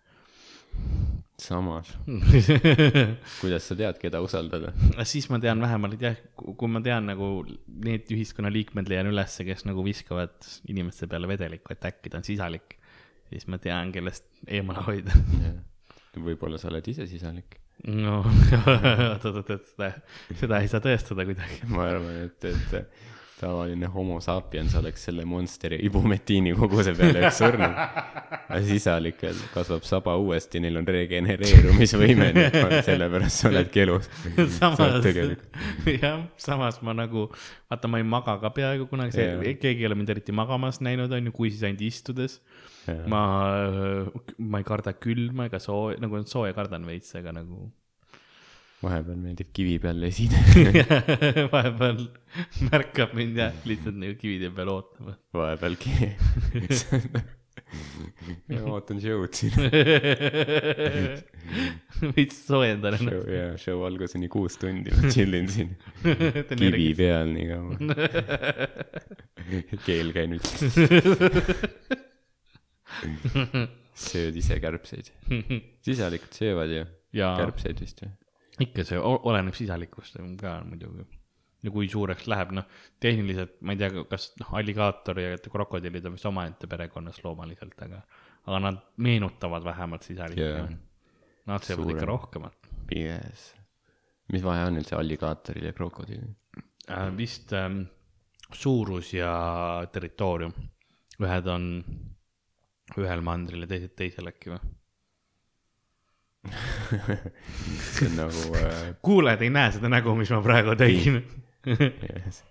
Samas, 1.42 1.90
kuidas 3.42 3.66
sa 3.68 3.76
tead, 3.78 3.98
keda 4.00 4.22
usaldada? 4.24 4.72
siis 5.08 5.28
ma 5.32 5.40
tean 5.44 5.60
vähemalt 5.64 6.02
jah, 6.02 6.16
kui 6.36 6.72
ma 6.72 6.82
tean 6.84 7.10
nagu 7.12 7.30
need 7.68 8.08
ühiskonnaliikmed 8.16 8.90
leian 8.92 9.10
ülesse, 9.12 9.44
kes 9.48 9.66
nagu 9.68 9.84
viskavad 9.86 10.36
inimeste 10.72 11.10
peale 11.12 11.30
vedelikku, 11.32 11.76
et 11.76 11.90
äkki 11.92 12.12
ta 12.14 12.22
on 12.22 12.28
sisalik, 12.28 12.78
siis 13.32 13.50
ma 13.52 13.60
tean, 13.62 13.92
kellest 13.96 14.28
eemale 14.48 14.86
hoida. 14.88 15.16
võib-olla 16.16 16.60
sa 16.62 16.72
oled 16.72 16.88
ise 16.88 17.08
sisalik. 17.12 17.60
no 17.92 18.22
oot, 18.24 19.28
oot, 19.28 19.42
oot, 19.44 19.68
seda, 19.74 19.92
seda 20.32 20.64
ei 20.64 20.72
saa 20.72 20.84
tõestada 20.84 21.28
kuidagi. 21.28 21.60
ma 21.74 21.90
arvan, 21.92 22.24
et, 22.30 22.48
et 22.54 23.15
tavaline 23.40 23.88
homo 23.92 24.20
sapiens 24.24 24.76
oleks 24.80 25.06
selle 25.08 25.26
monsteri 25.28 25.80
ibumetiini 25.88 26.54
koguse 26.56 26.94
peale 26.96 27.26
üks 27.28 27.42
surnud. 27.42 27.76
aga 28.46 28.62
sisalikel 28.68 29.40
kasvab 29.54 29.84
saba 29.88 30.16
uuesti, 30.22 30.62
neil 30.64 30.80
on 30.80 30.88
regenereerumisvõime, 30.96 32.30
nii 32.38 32.46
et 32.64 32.76
sellepärast 32.88 33.44
sa 33.44 33.52
oledki 33.52 33.84
elus. 33.84 34.10
samas 34.60 35.00
tegelikult, 35.04 35.48
jah, 35.92 36.24
samas 36.42 36.80
ma 36.86 36.96
nagu, 36.96 37.28
vaata, 37.72 37.92
ma 37.92 38.02
ei 38.02 38.08
maga 38.16 38.38
ka 38.44 38.54
peaaegu 38.56 38.88
kunagi, 38.92 39.30
keegi 39.62 39.84
ei 39.84 39.90
ole 39.90 40.00
mind 40.00 40.16
eriti 40.16 40.36
magamas 40.36 40.80
näinud, 40.86 41.12
on 41.12 41.32
ju, 41.32 41.36
kui 41.36 41.52
siis 41.52 41.66
ainult 41.68 41.84
istudes. 41.86 42.40
ma, 43.12 43.24
ma 44.38 44.62
ei 44.62 44.68
karda 44.68 44.94
külma 44.96 45.50
ega 45.50 45.60
sooja, 45.60 46.00
nagu 46.04 46.22
sooja 46.30 46.56
kardan 46.56 46.86
veits, 46.88 47.16
aga 47.20 47.34
nagu 47.36 47.66
vahepeal 48.86 49.20
meeldib 49.22 49.50
kivi 49.56 49.76
peal 49.84 49.98
lesida. 50.04 50.38
vahepeal 51.56 52.00
märkab 52.70 53.10
mind 53.18 53.36
jah, 53.42 53.54
lihtsalt 53.70 53.98
nagu 54.02 54.16
kivide 54.22 54.48
peal 54.56 54.70
ootama. 54.76 55.14
vahepealgi. 55.36 55.92
ootan 58.72 58.98
show'd 59.04 59.34
siin. 59.38 59.56
veits 62.16 62.38
soojendan 62.48 62.96
show, 63.00 63.08
ennast. 63.08 63.30
jaa, 63.36 63.52
show 63.62 63.78
alguseni 63.88 64.28
kuus 64.32 64.56
tundi, 64.62 64.90
ma 64.96 65.02
chill 65.14 65.34
in 65.40 65.48
siin 65.52 65.70
kivi 66.52 66.90
peal 67.00 67.28
nii 67.36 67.48
kaua. 67.52 67.74
keel 69.88 70.10
käinud. 70.16 70.44
sööd 74.06 74.36
ise 74.44 74.56
kärbseid. 74.64 75.08
sisalikud 75.86 76.32
söövad 76.36 76.70
ju 76.76 76.84
kärbseid 77.16 77.78
vist 77.84 77.98
või? 78.04 78.12
Ikka 78.64 78.86
see 78.88 79.00
oleneb 79.00 79.56
sisalikust 79.58 80.20
ka 80.40 80.58
muidugi. 80.68 81.06
ja 81.66 81.72
kui 81.74 81.88
suureks 81.90 82.28
läheb, 82.30 82.52
noh, 82.54 82.68
tehniliselt 83.02 83.58
ma 83.66 83.74
ei 83.74 83.80
tea, 83.82 84.04
kas 84.10 84.30
noh, 84.40 84.54
alligaator 84.60 85.20
ja 85.20 85.38
krokodillid 85.40 86.06
on 86.06 86.14
vist 86.18 86.28
omaette 86.30 86.70
perekonnas 86.70 87.24
loomaliselt, 87.24 87.76
aga, 87.88 88.02
aga 88.46 88.60
nad 88.68 88.84
meenutavad 88.98 89.66
vähemalt 89.66 90.06
sisalikke 90.06 90.52
yeah.. 90.52 90.76
Nad 91.46 91.62
söövad 91.62 91.92
ikka 91.94 92.06
rohkemat 92.10 92.72
Yes. 92.94 93.54
mis 94.34 94.44
vahe 94.46 94.66
on 94.68 94.78
üldse 94.80 94.96
alligaatoril 94.98 95.68
ja 95.70 95.74
krokodillil? 95.74 96.34
äh,. 96.90 97.10
vist 97.18 97.54
ähm, 97.54 97.84
suurus 98.54 99.14
ja 99.14 99.86
territoorium, 99.92 100.54
ühed 101.22 101.50
on 101.50 101.70
ühel 103.02 103.24
mandril 103.26 103.66
ja 103.66 103.70
teised 103.70 103.96
teisel 103.98 104.30
äkki 104.30 104.54
või? 104.54 104.74
See 107.96 108.10
on 108.10 108.20
nagu 108.20 108.58
äh,, 108.60 108.92
kuulajad 109.06 109.46
ei 109.46 109.54
näe 109.54 109.72
seda 109.76 109.92
nägu, 109.92 110.16
mis 110.18 110.32
ma 110.34 110.42
praegu 110.46 110.76
tegin. 110.80 111.22
yes. 111.66 112.44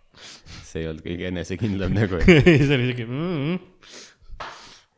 see 0.64 0.82
ei 0.82 0.88
olnud 0.90 1.04
kõige 1.04 1.30
enesekindlam 1.30 1.94
nägu. 2.00 2.20
see 2.24 2.74
oli 2.74 2.88
siuke 2.90 3.06
mm,. 3.06 3.60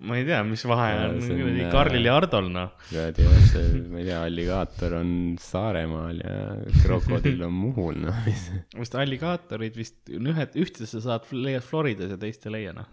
ma 0.09 0.19
ei 0.21 0.27
tea, 0.29 0.41
mis 0.49 0.65
vahe 0.69 0.89
on 1.07 1.21
see 1.25 1.37
on, 1.37 1.43
kuradi 1.43 1.65
äh, 1.67 1.71
Karlil 1.75 2.09
ja 2.09 2.17
Hardol 2.17 2.51
noh. 2.53 2.73
tead 2.89 3.21
jah, 3.25 3.39
see, 3.53 3.83
ma 3.93 4.01
ei 4.03 4.09
tea, 4.09 4.23
alligaator 4.31 4.99
on 5.01 5.13
Saaremaal 5.43 6.23
ja 6.25 6.37
krokodill 6.83 7.47
on 7.49 7.57
Muhul, 7.57 8.03
noh, 8.07 8.25
mis 8.29 8.49
vist 8.77 8.99
alligaatorid 9.01 9.79
vist 9.79 10.17
on 10.17 10.33
ühed, 10.33 10.61
ühte 10.65 10.89
sa 10.89 11.03
saad, 11.11 11.29
leiad 11.37 11.65
Floridas 11.67 12.17
ja 12.17 12.21
teist 12.21 12.49
ei 12.49 12.59
leia 12.59 12.77
noh. 12.77 12.89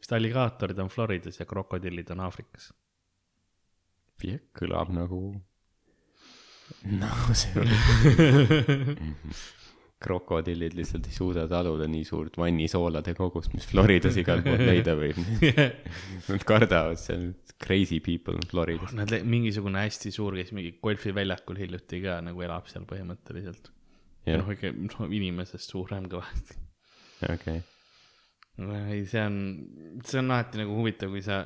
vist 0.00 0.12
alligaatorid 0.16 0.84
on 0.84 0.92
Floridas 0.92 1.40
ja 1.40 1.48
krokodillid 1.48 2.16
on 2.16 2.24
Aafrikas. 2.28 2.72
Jah, 4.26 4.40
kõlab 4.58 4.92
nagu, 4.94 5.22
nagu 6.88 7.36
see 7.38 7.66
krokodillid 9.98 10.76
lihtsalt 10.78 11.08
ei 11.10 11.14
suuda 11.14 11.44
taluda 11.50 11.88
nii 11.90 12.04
suurt 12.06 12.36
vannisoolade 12.38 13.14
kogust, 13.18 13.54
mis 13.56 13.66
Floridas 13.66 14.18
igal 14.20 14.44
pool 14.44 14.60
leida 14.62 14.94
võib. 14.98 15.18
Nad 16.30 16.44
kardavad 16.46 17.00
seal 17.02 17.32
crazy 17.58 17.98
people 18.04 18.38
in 18.38 18.46
Floridas. 18.50 18.94
Nad, 18.94 19.16
mingisugune 19.26 19.82
hästi 19.82 20.12
suur, 20.14 20.36
kes 20.38 20.54
mingi 20.54 20.76
golfiväljakul 20.82 21.58
hiljuti 21.58 22.02
ka 22.04 22.20
nagu 22.24 22.46
elab 22.46 22.70
seal 22.70 22.86
põhimõtteliselt. 22.88 23.72
noh, 24.28 24.52
ikka 24.54 24.70
no, 24.76 25.10
inimesest 25.18 25.74
suurem 25.74 26.06
kõvasti. 26.12 26.58
okei, 27.26 27.62
ei, 28.58 29.02
see 29.06 29.22
on, 29.22 29.36
see 30.06 30.18
on 30.22 30.30
alati 30.34 30.58
nagu 30.62 30.74
huvitav, 30.80 31.12
kui 31.14 31.22
sa, 31.24 31.42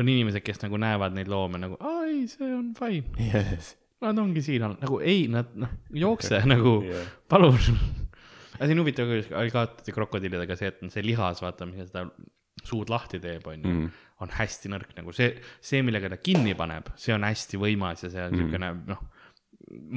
on 0.00 0.08
inimesed, 0.08 0.40
kes 0.44 0.62
nagu 0.64 0.78
näevad 0.80 1.16
neid 1.16 1.28
loome 1.32 1.60
nagu, 1.60 1.76
aa 1.80 2.04
ei, 2.08 2.22
see 2.30 2.48
on 2.56 2.70
fine, 2.78 3.04
jess, 3.30 3.74
nad 4.04 4.18
ongi 4.22 4.42
siin 4.44 4.64
all, 4.66 4.78
nagu 4.80 5.00
ei, 5.04 5.26
nad 5.32 5.52
noh, 5.60 5.74
jookse 6.04 6.40
nagu 6.54 6.78
Jah. 6.88 7.10
palun. 7.30 7.58
aga 8.54 8.68
see 8.68 8.76
on 8.76 8.80
huvitav 8.84 9.10
küll, 9.10 9.26
alligaatorid 9.34 9.90
ja 9.92 9.96
krokodillidega 9.98 10.56
see, 10.60 10.72
et 10.72 10.84
see 10.94 11.04
lihas, 11.04 11.42
vaata, 11.44 11.68
mis 11.68 11.84
seda 11.90 12.06
suud 12.64 12.88
lahti 12.92 13.20
teeb, 13.20 13.44
onju 13.50 13.68
Mm., 13.74 13.92
on 14.22 14.30
hästi 14.30 14.70
nõrk 14.70 14.92
nagu 14.96 15.10
see, 15.12 15.32
see, 15.60 15.80
millega 15.84 16.06
ta 16.12 16.16
kinni 16.22 16.52
paneb, 16.56 16.86
see 16.96 17.12
on 17.12 17.24
hästi 17.26 17.58
võimas 17.60 18.04
ja 18.06 18.10
see 18.12 18.22
on 18.22 18.30
Mm. 18.30 18.38
niisugune 18.38 18.68
noh, 18.92 19.00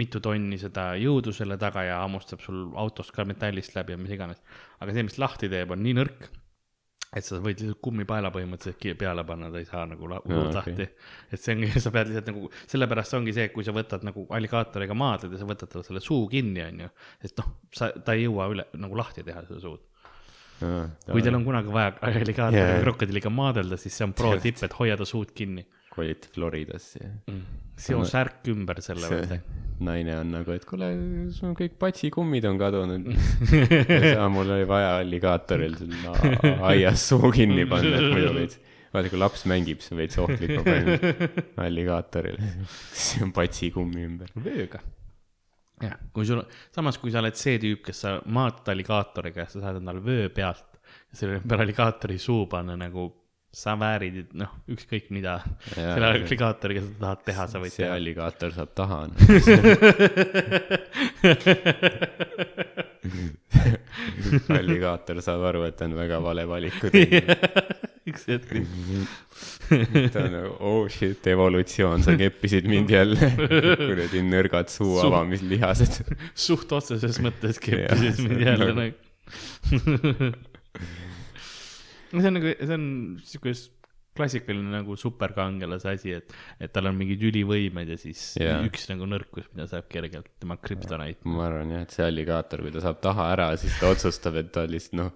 mitu 0.01 0.19
tonni 0.23 0.57
seda 0.59 0.87
jõudu 0.97 1.31
selle 1.35 1.55
taga 1.61 1.83
ja 1.85 1.99
hammustab 2.01 2.41
sul 2.41 2.71
autost 2.81 3.13
ka 3.13 3.23
metallist 3.29 3.75
läbi 3.77 3.93
ja 3.93 3.99
mis 4.01 4.11
iganes. 4.15 4.41
aga 4.81 4.95
see, 4.95 5.03
mis 5.05 5.19
lahti 5.21 5.47
teeb, 5.53 5.71
on 5.71 5.83
nii 5.85 5.93
nõrk, 5.99 6.27
et 7.17 7.25
sa 7.25 7.39
võid 7.41 7.59
lihtsalt 7.61 7.81
kummipaela 7.83 8.31
põhimõtteliselt 8.33 8.97
peale 8.99 9.23
panna, 9.27 9.49
ta 9.53 9.61
ei 9.61 9.67
saa 9.69 9.85
nagu 9.89 10.07
la- 10.11 10.19
Aa, 10.21 10.27
hullult 10.29 10.55
okei. 10.55 10.75
lahti. 10.75 10.87
et 11.33 11.41
see 11.41 11.55
ongi, 11.55 11.69
sa 11.83 11.91
pead 11.95 12.11
lihtsalt 12.11 12.31
nagu, 12.31 12.49
sellepärast 12.73 13.17
ongi 13.19 13.33
see, 13.35 13.47
et 13.49 13.53
kui 13.55 13.65
sa 13.67 13.75
võtad 13.75 14.05
nagu 14.07 14.25
alligaatoriga 14.37 14.97
maadled 14.97 15.35
ja 15.35 15.41
sa 15.41 15.49
võtad 15.49 15.71
talle 15.73 15.87
selle 15.87 16.03
suu 16.03 16.27
kinni, 16.31 16.63
onju, 16.65 16.89
et 17.23 17.37
noh, 17.41 17.51
sa, 17.73 17.91
ta 17.91 18.15
ei 18.17 18.25
jõua 18.27 18.49
üle 18.53 18.67
nagu 18.77 18.97
lahti 18.99 19.25
teha 19.27 19.43
seda 19.47 19.61
suud. 19.63 19.83
kui 20.59 21.21
teil 21.21 21.35
on 21.37 21.43
kunagi 21.45 21.73
vaja 21.73 21.91
alligaatori 22.01 22.61
yeah. 22.63 22.79
krokodilliga 22.81 23.29
maadelda, 23.29 23.77
siis 23.77 23.93
see 23.97 24.07
on 24.07 24.13
pro 24.17 24.31
tipp, 24.41 24.57
et 24.65 24.73
hoia 24.79 24.97
ta 24.97 25.05
suud 25.05 25.33
kinni. 25.37 25.65
Kolid 25.97 26.29
Floridasse 26.33 27.01
ja 27.01 27.39
seo 27.77 28.03
särk 28.07 28.47
ümber 28.51 28.79
selle 28.83 29.09
võtta. 29.11 29.37
naine 29.85 30.15
on 30.17 30.31
nagu, 30.33 30.53
et 30.57 30.65
kuule, 30.65 30.89
sul 31.35 31.53
kõik 31.57 31.75
patsikummid 31.81 32.47
on 32.49 32.57
kadunud. 32.57 33.11
ja 34.15 34.25
mul 34.33 34.49
oli 34.55 34.65
vaja 34.69 34.95
alligaatoril 35.03 35.77
sinna 35.77 36.15
aias 36.71 37.05
suu 37.11 37.29
kinni 37.33 37.67
panna, 37.69 37.99
et 37.99 38.15
muidu 38.15 38.33
veits, 38.39 38.59
vaata 38.93 39.11
kui 39.13 39.21
laps 39.21 39.45
mängib, 39.49 39.83
see 39.85 39.93
on 39.93 40.01
veits 40.01 40.21
ohtlik, 40.23 40.55
ma 40.57 40.65
panen 40.65 41.59
alligaatorile, 41.67 42.53
see 42.97 43.21
on 43.25 43.33
patsikummi 43.35 44.07
ümber. 44.07 44.33
vööga. 44.47 44.81
jah, 45.83 45.93
kui 46.13 46.25
sul, 46.25 46.41
samas 46.73 46.97
kui 46.97 47.13
sa 47.13 47.21
oled 47.21 47.37
see 47.37 47.61
tüüp, 47.61 47.85
kes 47.91 48.01
sa 48.07 48.17
maad 48.33 48.65
alligaatoriga 48.73 49.45
ja 49.45 49.51
sa 49.53 49.61
saad 49.67 49.77
endale 49.83 50.01
vöö 50.01 50.33
pealt 50.33 50.81
ja 50.81 51.21
selle 51.21 51.37
ümber 51.43 51.61
alligaatori 51.61 52.17
suu 52.17 52.47
panna 52.49 52.73
nagu 52.79 53.11
sa 53.57 53.73
väärid, 53.79 54.27
noh, 54.37 54.51
ükskõik 54.69 55.07
mida 55.15 55.39
selle 55.73 56.11
alligaatoriga 56.13 56.81
sa 56.85 56.91
tahad 57.01 57.21
teha, 57.29 57.43
sa 57.53 57.57
võid 57.63 57.73
see 57.73 57.85
teha. 57.85 57.95
alligaator 57.97 58.49
saab 58.53 58.71
taha. 58.77 58.99
alligaator 64.57 65.21
saab 65.25 65.43
aru, 65.51 65.61
et 65.69 65.81
on 65.85 65.91
väga 65.97 66.17
vale 66.23 66.43
valiku 66.49 66.89
teinud. 66.93 67.27
üks 68.07 68.23
hetk. 68.29 68.49
ta 70.13 70.19
on 70.23 70.31
nagu 70.37 70.51
oh 70.69 70.83
shit, 70.91 71.21
evolutsioon, 71.33 71.99
sa 72.05 72.11
keppisid 72.19 72.65
mind 72.71 72.89
jälle. 72.93 73.25
kuradi 73.87 74.19
nõrgad 74.27 74.67
suu 74.71 74.93
Suu- 74.99 75.07
avamislihased. 75.09 75.93
suht 76.37 76.69
otseses 76.77 77.15
mõttes 77.23 77.55
keppisid 77.63 78.15
mind 78.23 78.37
see 78.37 78.47
jälle 78.47 78.71
nagu- 78.77 78.97
nagu. 82.11 82.21
see 82.21 82.29
on 82.29 82.39
nagu, 82.39 82.53
see 82.59 82.77
on 82.77 82.87
siuke 83.25 83.55
klassikaline 84.17 84.73
nagu 84.73 84.97
superkangelase 84.97 85.93
asi, 85.93 86.15
et, 86.17 86.33
et 86.63 86.73
tal 86.73 86.89
on 86.89 86.97
mingid 86.97 87.21
ülivõimed 87.29 87.93
ja 87.93 87.99
siis 88.01 88.23
yeah. 88.41 88.65
üks 88.65 88.87
nagu 88.91 89.05
nõrkus, 89.09 89.45
mida 89.53 89.67
saab 89.69 89.87
kergelt, 89.91 90.31
tema 90.41 90.57
krüptonait. 90.61 91.21
ma 91.27 91.47
arvan 91.51 91.75
jah, 91.75 91.85
et 91.85 91.95
see 91.95 92.07
alligaator, 92.07 92.65
kui 92.65 92.73
ta 92.73 92.83
saab 92.83 93.01
taha 93.03 93.31
ära, 93.35 93.51
siis 93.61 93.77
ta 93.81 93.93
otsustab, 93.93 94.39
et 94.41 94.51
ta 94.55 94.65
lihtsalt 94.69 94.97
noh, 94.97 95.13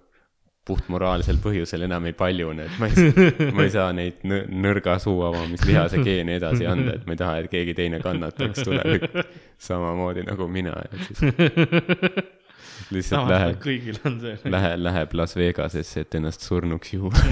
puhtmoraalsel 0.68 1.40
põhjusel 1.42 1.88
enam 1.88 2.06
ei 2.06 2.14
paljune, 2.14 2.68
et 2.68 2.76
ma 2.78 2.90
ei, 2.92 3.48
ma 3.58 3.66
ei 3.66 3.72
saa 3.74 3.88
neid 3.98 4.22
nõ- 4.30 4.44
nõrga 4.68 5.00
suu 5.02 5.24
avamislihase 5.26 6.04
geene 6.08 6.38
edasi 6.38 6.68
anda, 6.70 7.00
et 7.00 7.08
ma 7.08 7.16
ei 7.16 7.22
taha, 7.24 7.40
et 7.42 7.50
keegi 7.50 7.74
teine 7.80 8.02
kannataks 8.04 8.62
tulevikus 8.68 9.34
samamoodi 9.70 10.28
nagu 10.28 10.46
mina 10.52 10.76
ja 10.86 11.02
siis 11.08 11.26
lihtsalt 12.92 13.22
samas 13.22 13.32
läheb, 13.36 13.58
kõigil 13.64 14.00
on 14.10 14.20
see. 14.24 14.36
läheb, 14.56 14.78
läheb 14.88 15.16
Las 15.22 15.36
Vegasesse, 15.40 16.04
et 16.06 16.20
ennast 16.20 16.46
surnuks 16.48 16.94
juua. 16.98 17.24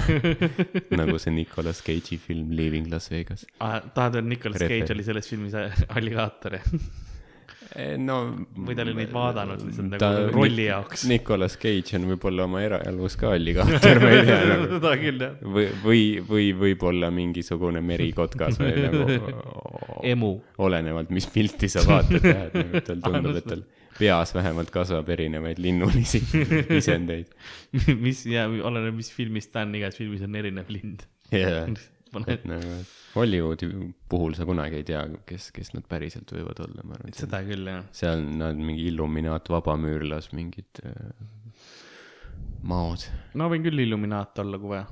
nagu 1.01 1.17
see 1.21 1.33
Nicolas 1.35 1.81
Cage'i 1.85 2.17
film 2.21 2.51
Leaving 2.57 2.89
Las 2.93 3.09
Vegas. 3.11 3.45
Ah, 3.59 3.79
tahad 3.93 4.19
öelda, 4.19 4.29
Nicolas 4.35 4.61
Cage 4.61 4.81
Refer- 4.83 4.95
oli 4.97 5.07
selles 5.11 5.29
filmis 5.33 5.55
alligaator 5.89 6.59
jah? 6.59 6.73
no 8.01 8.15
või 8.65 8.73
ta 8.73 8.81
oli 8.81 8.95
neid 8.97 9.11
vaadanud 9.13 9.59
lihtsalt 9.61 9.91
ta- 10.01 10.07
nagu 10.15 10.31
rolli 10.33 10.63
jaoks? 10.65 11.03
Nicolas 11.11 11.53
Cage 11.61 11.99
on 11.99 12.07
võib-olla 12.09 12.47
oma 12.47 12.63
eraelus 12.65 13.13
ka 13.19 13.35
alligaator, 13.35 13.99
ma 14.01 14.09
ei 14.15 14.23
tea 14.25 14.39
nagu. 14.49 14.69
seda 14.73 14.93
küll 15.03 15.21
jah. 15.21 15.35
või, 15.43 15.67
või, 15.83 16.01
või 16.31 16.47
võib-olla 16.63 17.11
mingisugune 17.13 17.83
merikotkas 17.85 18.57
või 18.57 18.73
nagu 18.87 19.05
emu. 20.15 20.31
olenevalt, 20.65 21.13
mis 21.13 21.29
pilti 21.29 21.69
sa 21.69 21.85
vaatad 21.85 22.25
jah, 22.25 22.47
et 22.49 22.57
nagu 22.57 22.81
tal 22.89 23.03
tundub, 23.05 23.37
et 23.43 23.47
tal 23.53 23.61
peas 23.99 24.33
vähemalt 24.35 24.71
kasvab 24.73 25.09
erinevaid 25.15 25.61
linnulisi 25.61 26.23
isendeid. 26.79 27.31
mis 27.99 28.25
ja 28.29 28.47
oleneb, 28.47 28.95
mis 28.97 29.11
filmist 29.13 29.53
ta 29.53 29.65
on, 29.67 29.75
igas 29.79 29.99
filmis 29.99 30.25
on 30.25 30.39
erinev 30.39 30.71
lind. 30.73 31.05
paned 32.13 32.31
et 32.33 32.45
nagu 32.49 32.77
Hollywoodi 33.13 33.67
puhul 34.09 34.35
sa 34.37 34.45
kunagi 34.49 34.79
ei 34.79 34.85
tea, 34.87 35.01
kes, 35.29 35.49
kes 35.53 35.73
nad 35.75 35.85
päriselt 35.89 36.31
võivad 36.33 36.61
olla, 36.65 36.85
ma 36.85 36.97
arvan. 36.97 37.13
seda 37.17 37.41
küll 37.45 37.69
jah. 37.69 37.83
seal 37.95 38.23
nad 38.39 38.57
mingi 38.57 38.87
illuminaat, 38.89 39.49
vabamüürlas, 39.53 40.31
mingid 40.37 40.81
äh, 40.85 41.11
maod. 42.69 43.05
ma 43.39 43.49
võin 43.51 43.65
küll 43.65 43.85
Illuminaat 43.85 44.41
olla, 44.43 44.59
kui 44.61 44.73
vaja. 44.73 44.85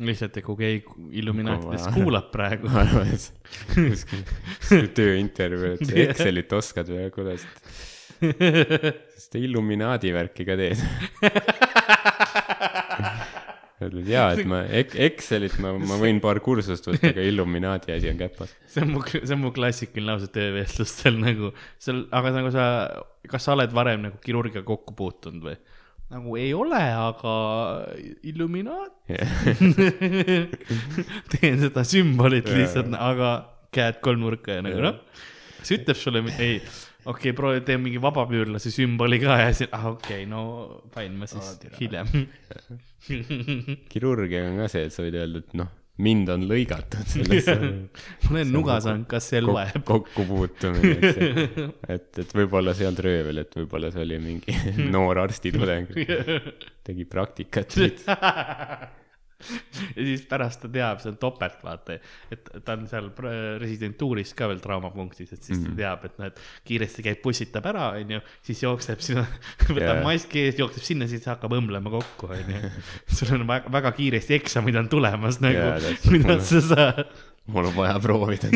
lihtsalt, 0.00 0.40
et 0.40 0.46
kui 0.46 0.58
keegi 0.60 1.06
Illuminaatidest 1.20 1.92
kuulab 1.96 2.30
praegu. 2.32 2.68
ma 2.72 2.84
arvan, 2.84 3.12
et 3.12 3.30
kuskil 3.74 4.90
tööintervjuu, 4.96 5.76
et 5.76 5.94
Excelit 6.06 6.56
oskad 6.56 6.92
või 6.92 7.08
kuidas, 7.14 7.46
kas 8.20 9.30
te 9.32 9.42
Illuminaadi 9.42 10.12
värki 10.16 10.46
ka 10.48 10.58
teed? 10.60 10.84
ütled 13.80 14.08
jaa, 14.10 14.34
et 14.36 14.48
ma 14.48 14.60
Ex- 14.80 14.96
Excelit 15.00 15.56
ma, 15.62 15.72
ma 15.78 15.96
võin 16.00 16.20
paar 16.22 16.40
kursust 16.44 16.88
võtta, 16.88 17.12
aga 17.14 17.24
Illuminaadi 17.24 17.94
asi 17.94 18.10
on 18.10 18.18
käpas. 18.20 18.52
see 18.68 18.84
on 18.84 18.92
mu, 18.94 19.02
see 19.08 19.34
on 19.34 19.42
mu 19.42 19.52
klassikaline 19.56 20.12
lause 20.12 20.28
töövestlustel 20.34 21.16
nagu, 21.20 21.52
seal, 21.80 22.04
aga 22.16 22.32
nagu 22.36 22.52
sa, 22.54 22.64
kas 23.30 23.46
sa 23.46 23.54
oled 23.56 23.72
varem 23.76 24.00
nagu 24.08 24.20
kirurgiga 24.24 24.62
kokku 24.66 24.96
puutunud 24.98 25.42
või? 25.48 25.56
nagu 26.10 26.36
ei 26.42 26.50
ole, 26.58 26.80
aga 26.90 27.32
Illuminaat. 28.26 28.96
teen 31.36 31.60
seda 31.62 31.84
sümbolit 31.86 32.50
lihtsalt, 32.50 32.96
aga 32.98 33.34
käed 33.74 34.00
kolmnurka 34.02 34.58
ja 34.58 34.64
nagu 34.66 34.82
noh, 34.82 34.98
kas 35.60 35.70
ütleb 35.78 35.98
sulle, 35.98 36.24
ei, 36.42 36.58
okei 37.04 37.30
okay,, 37.30 37.34
proovi, 37.36 37.64
tee 37.66 37.78
mingi 37.80 38.00
vabapüürlase 38.02 38.72
sümboli 38.74 39.20
ka 39.22 39.40
ja 39.40 39.50
siis, 39.56 39.70
ah 39.76 39.90
okei 39.92 40.24
okay,, 40.24 40.30
no 40.30 40.82
fine, 40.94 41.16
ma 41.20 41.28
siis 41.30 41.56
hiljem. 41.80 42.10
kirurgiga 43.92 44.46
on 44.50 44.64
ka 44.64 44.70
see, 44.72 44.88
et 44.88 44.96
sa 44.96 45.04
võid 45.06 45.16
öelda, 45.20 45.44
et 45.44 45.54
noh, 45.60 45.70
mind 46.00 46.30
on 46.32 46.44
lõigatud 46.48 47.08
sellest 47.12 47.50
ma 48.28 48.34
olen 48.34 48.52
nuga 48.54 48.78
saanud, 48.84 49.08
kas 49.10 49.30
see 49.32 49.42
loeb? 49.44 49.82
kokkupuutumine, 49.88 50.94
eks 50.96 51.20
ju. 51.20 51.66
et, 51.96 52.08
et 52.24 52.34
võib-olla 52.36 52.74
see 52.76 52.86
ei 52.86 52.90
olnud 52.90 53.04
röövel, 53.08 53.42
et 53.44 53.60
võib-olla 53.60 53.92
see 53.94 54.06
oli 54.06 54.20
mingi 54.22 54.56
noor 54.92 55.22
arstitudeng, 55.24 55.92
tegi 56.86 57.06
praktikat. 57.08 57.76
ja 59.96 60.04
siis 60.04 60.24
pärast 60.30 60.64
ta 60.64 60.70
teab, 60.72 61.00
see 61.02 61.12
on 61.12 61.18
topelt, 61.20 61.60
vaata, 61.64 61.98
et 62.32 62.50
ta 62.64 62.76
on 62.78 62.86
seal 62.90 63.10
residentuuris 63.62 64.34
ka 64.38 64.48
veel 64.50 64.62
traumapunktis, 64.64 65.32
et 65.32 65.42
siis 65.42 65.58
Mhm. 65.58 65.66
mm 65.66 65.72
-hmm. 65.72 65.76
ta 65.76 65.82
teab, 65.82 66.04
et 66.04 66.18
noh, 66.18 66.26
et 66.26 66.40
kiiresti 66.64 67.02
käib, 67.02 67.22
pussitab 67.22 67.66
ära, 67.66 67.90
onju, 68.00 68.20
siis 68.42 68.62
jookseb 68.62 69.00
sinna, 69.00 69.26
võtab 69.76 69.96
yeah. 69.96 70.04
maski 70.04 70.46
ees, 70.46 70.58
jookseb 70.58 70.82
sinna, 70.82 71.08
siis 71.08 71.26
hakkab 71.26 71.52
õmblema 71.52 71.90
kokku, 71.90 72.30
onju. 72.36 72.70
sul 73.16 73.34
on 73.38 73.46
väga, 73.48 73.72
väga 73.72 73.92
kiiresti 73.92 74.38
eksamid 74.40 74.76
on 74.76 74.88
tulemas 74.88 75.40
nagu 75.40 75.80
täpselt. 75.80 76.10
mida 76.12 76.40
sa 76.40 76.60
saad. 76.60 77.06
mul 77.46 77.70
on 77.70 77.76
vaja 77.76 77.98
proovida. 78.00 78.50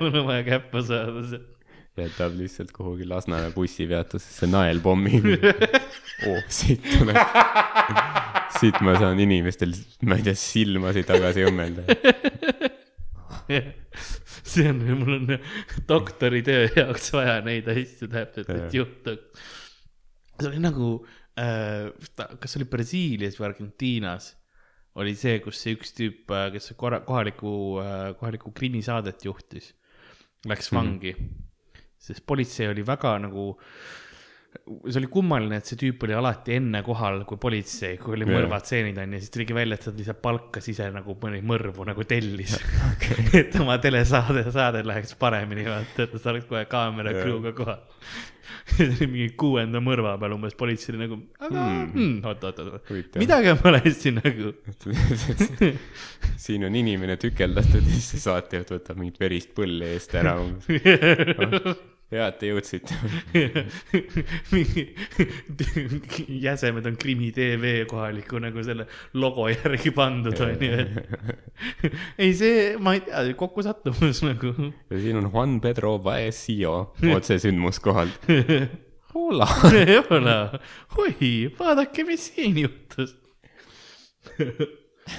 mul 0.00 0.20
on 0.22 0.26
vaja 0.26 0.44
käppa 0.44 0.82
saada. 0.82 1.53
Jätab 2.02 2.34
lihtsalt 2.38 2.72
kuhugi 2.74 3.06
Lasnamäe 3.06 3.52
bussipeatusesse 3.54 4.46
naelpommi. 4.50 5.20
oo, 6.28 6.40
siit 6.48 6.82
tuleb. 6.82 7.16
siit 8.58 8.80
ma 8.82 8.96
saan 8.98 9.20
inimestel, 9.22 9.74
ma 10.08 10.18
ei 10.18 10.26
tea, 10.26 10.34
silmasid 10.38 11.06
tagasi 11.06 11.44
õmmelda. 11.46 11.86
see 14.44 14.68
on, 14.70 14.80
mul 15.00 15.18
on 15.18 15.34
doktoritöö 15.88 16.68
jaoks 16.76 17.12
vaja 17.14 17.40
neid 17.44 17.68
asju 17.72 18.08
täpselt, 18.12 18.50
et 18.54 18.74
juhtuks. 18.74 19.44
see 20.40 20.48
oli 20.50 20.62
nagu 20.62 20.88
äh,, 21.40 21.90
kas 22.40 22.56
oli 22.58 22.66
Brasiilias 22.70 23.38
või 23.40 23.48
Argentiinas, 23.50 24.32
oli 24.98 25.14
see, 25.18 25.40
kus 25.44 25.58
see 25.62 25.74
üks 25.76 25.94
tüüp, 25.96 26.30
kes 26.54 26.70
korra-, 26.78 27.02
kohalikku, 27.06 27.54
kohalikku 28.20 28.52
krimisaadet 28.54 29.24
juhtis, 29.26 29.72
läks 30.46 30.70
Mhm. 30.70 30.76
vangi 30.78 31.12
mm. 31.16 31.24
-hmm. 31.24 31.43
Sest 32.04 32.24
politsei 32.26 32.68
oli 32.70 32.84
väga 32.86 33.16
nagu 33.24 33.52
see 34.64 35.00
oli 35.00 35.08
kummaline, 35.10 35.58
et 35.58 35.68
see 35.68 35.78
tüüp 35.78 36.04
oli 36.06 36.14
alati 36.16 36.54
enne 36.58 36.80
kohal 36.86 37.22
kui 37.28 37.40
politsei, 37.42 37.96
kui 38.00 38.16
oli 38.16 38.26
Jah. 38.26 38.36
mõrvatseenid 38.38 38.98
onju, 39.02 39.20
siis 39.22 39.32
tuligi 39.34 39.56
välja, 39.56 39.78
et 39.78 39.86
ta 39.86 39.94
lihtsalt 39.94 40.20
palkas 40.24 40.68
ise 40.70 40.86
nagu 40.94 41.16
mõni 41.20 41.40
mõrvu 41.46 41.86
nagu 41.88 42.06
tellis 42.08 42.54
okay. 42.92 43.26
et 43.42 43.56
oma 43.60 43.78
telesaade, 43.82 44.46
saade 44.54 44.84
läheks 44.86 45.16
paremini, 45.20 45.66
vaata, 45.68 46.06
et 46.06 46.14
ta 46.14 46.30
oleks 46.32 46.46
kohe 46.50 46.64
kaamera 46.70 47.12
Jah. 47.14 47.24
crew'ga 47.24 47.54
kohal. 47.56 47.82
see 48.74 48.86
oli 48.86 49.08
mingi 49.10 49.30
kuuenda 49.40 49.80
mõrva 49.84 50.14
peal 50.20 50.36
umbes, 50.36 50.54
politsei 50.58 50.94
oli 50.94 51.02
nagu, 51.02 51.18
aga 51.40 51.64
mm. 51.64 52.18
oot, 52.28 52.46
oot, 52.48 52.60
oot, 52.64 52.92
Huvitav. 52.92 53.24
midagi 53.24 53.50
on 53.52 53.58
valesti 53.62 54.12
nagu. 54.14 54.52
siin 56.44 56.68
on 56.68 56.78
inimene 56.78 57.18
tükeldatud 57.20 57.82
ja 57.82 57.90
siis 57.90 58.14
see 58.14 58.22
saatejuht 58.28 58.76
võtab 58.76 59.00
mingit 59.00 59.20
verist 59.20 59.52
põlli 59.56 59.90
eest 59.96 60.14
ära. 60.20 60.38
hea, 62.14 62.26
et 62.30 62.38
te 62.40 62.50
jõudsite. 62.50 62.96
mingi 64.54 64.84
jäsemed 66.46 66.86
on 66.86 66.96
Krimi 67.00 67.30
tv 67.34 67.84
kohaliku 67.90 68.40
nagu 68.42 68.64
selle 68.66 68.86
logo 69.18 69.48
järgi 69.50 69.92
pandud 69.94 70.40
onju, 70.46 70.70
et 70.82 70.88
ei 72.24 72.32
see, 72.36 72.74
ma 72.78 72.96
ei 72.96 73.04
tea, 73.06 73.26
kokkusattumus 73.38 74.22
nagu. 74.26 74.54
ja 74.90 75.02
siin 75.02 75.20
on 75.20 75.30
Juan 75.32 75.60
Pedro 75.64 75.96
Baesio 76.02 76.94
otsesündmuskohalt. 77.14 78.30
Hola. 79.14 79.46
Hola, 80.10 80.38
oi, 80.98 81.52
vaadake, 81.58 82.04
mis 82.08 82.32
siin 82.32 82.58
juhtus. 82.64 83.14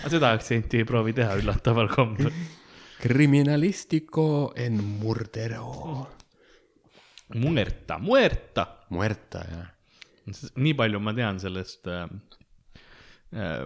seda 0.09 0.33
aktsenti 0.35 0.81
ei 0.81 0.87
proovi 0.87 1.13
teha 1.15 1.37
üllataval 1.39 1.87
kombel. 1.93 2.33
Criminalistico 2.99 4.53
en 4.57 4.79
murdero. 4.99 6.07
Muerta, 7.33 7.97
muerta. 7.97 8.65
Muerta, 8.93 9.41
jah. 9.49 9.69
nii 10.61 10.73
palju 10.77 10.99
ma 11.01 11.13
tean 11.13 11.39
sellest 11.41 11.87
äh, 11.89 12.05
äh, 13.33 13.65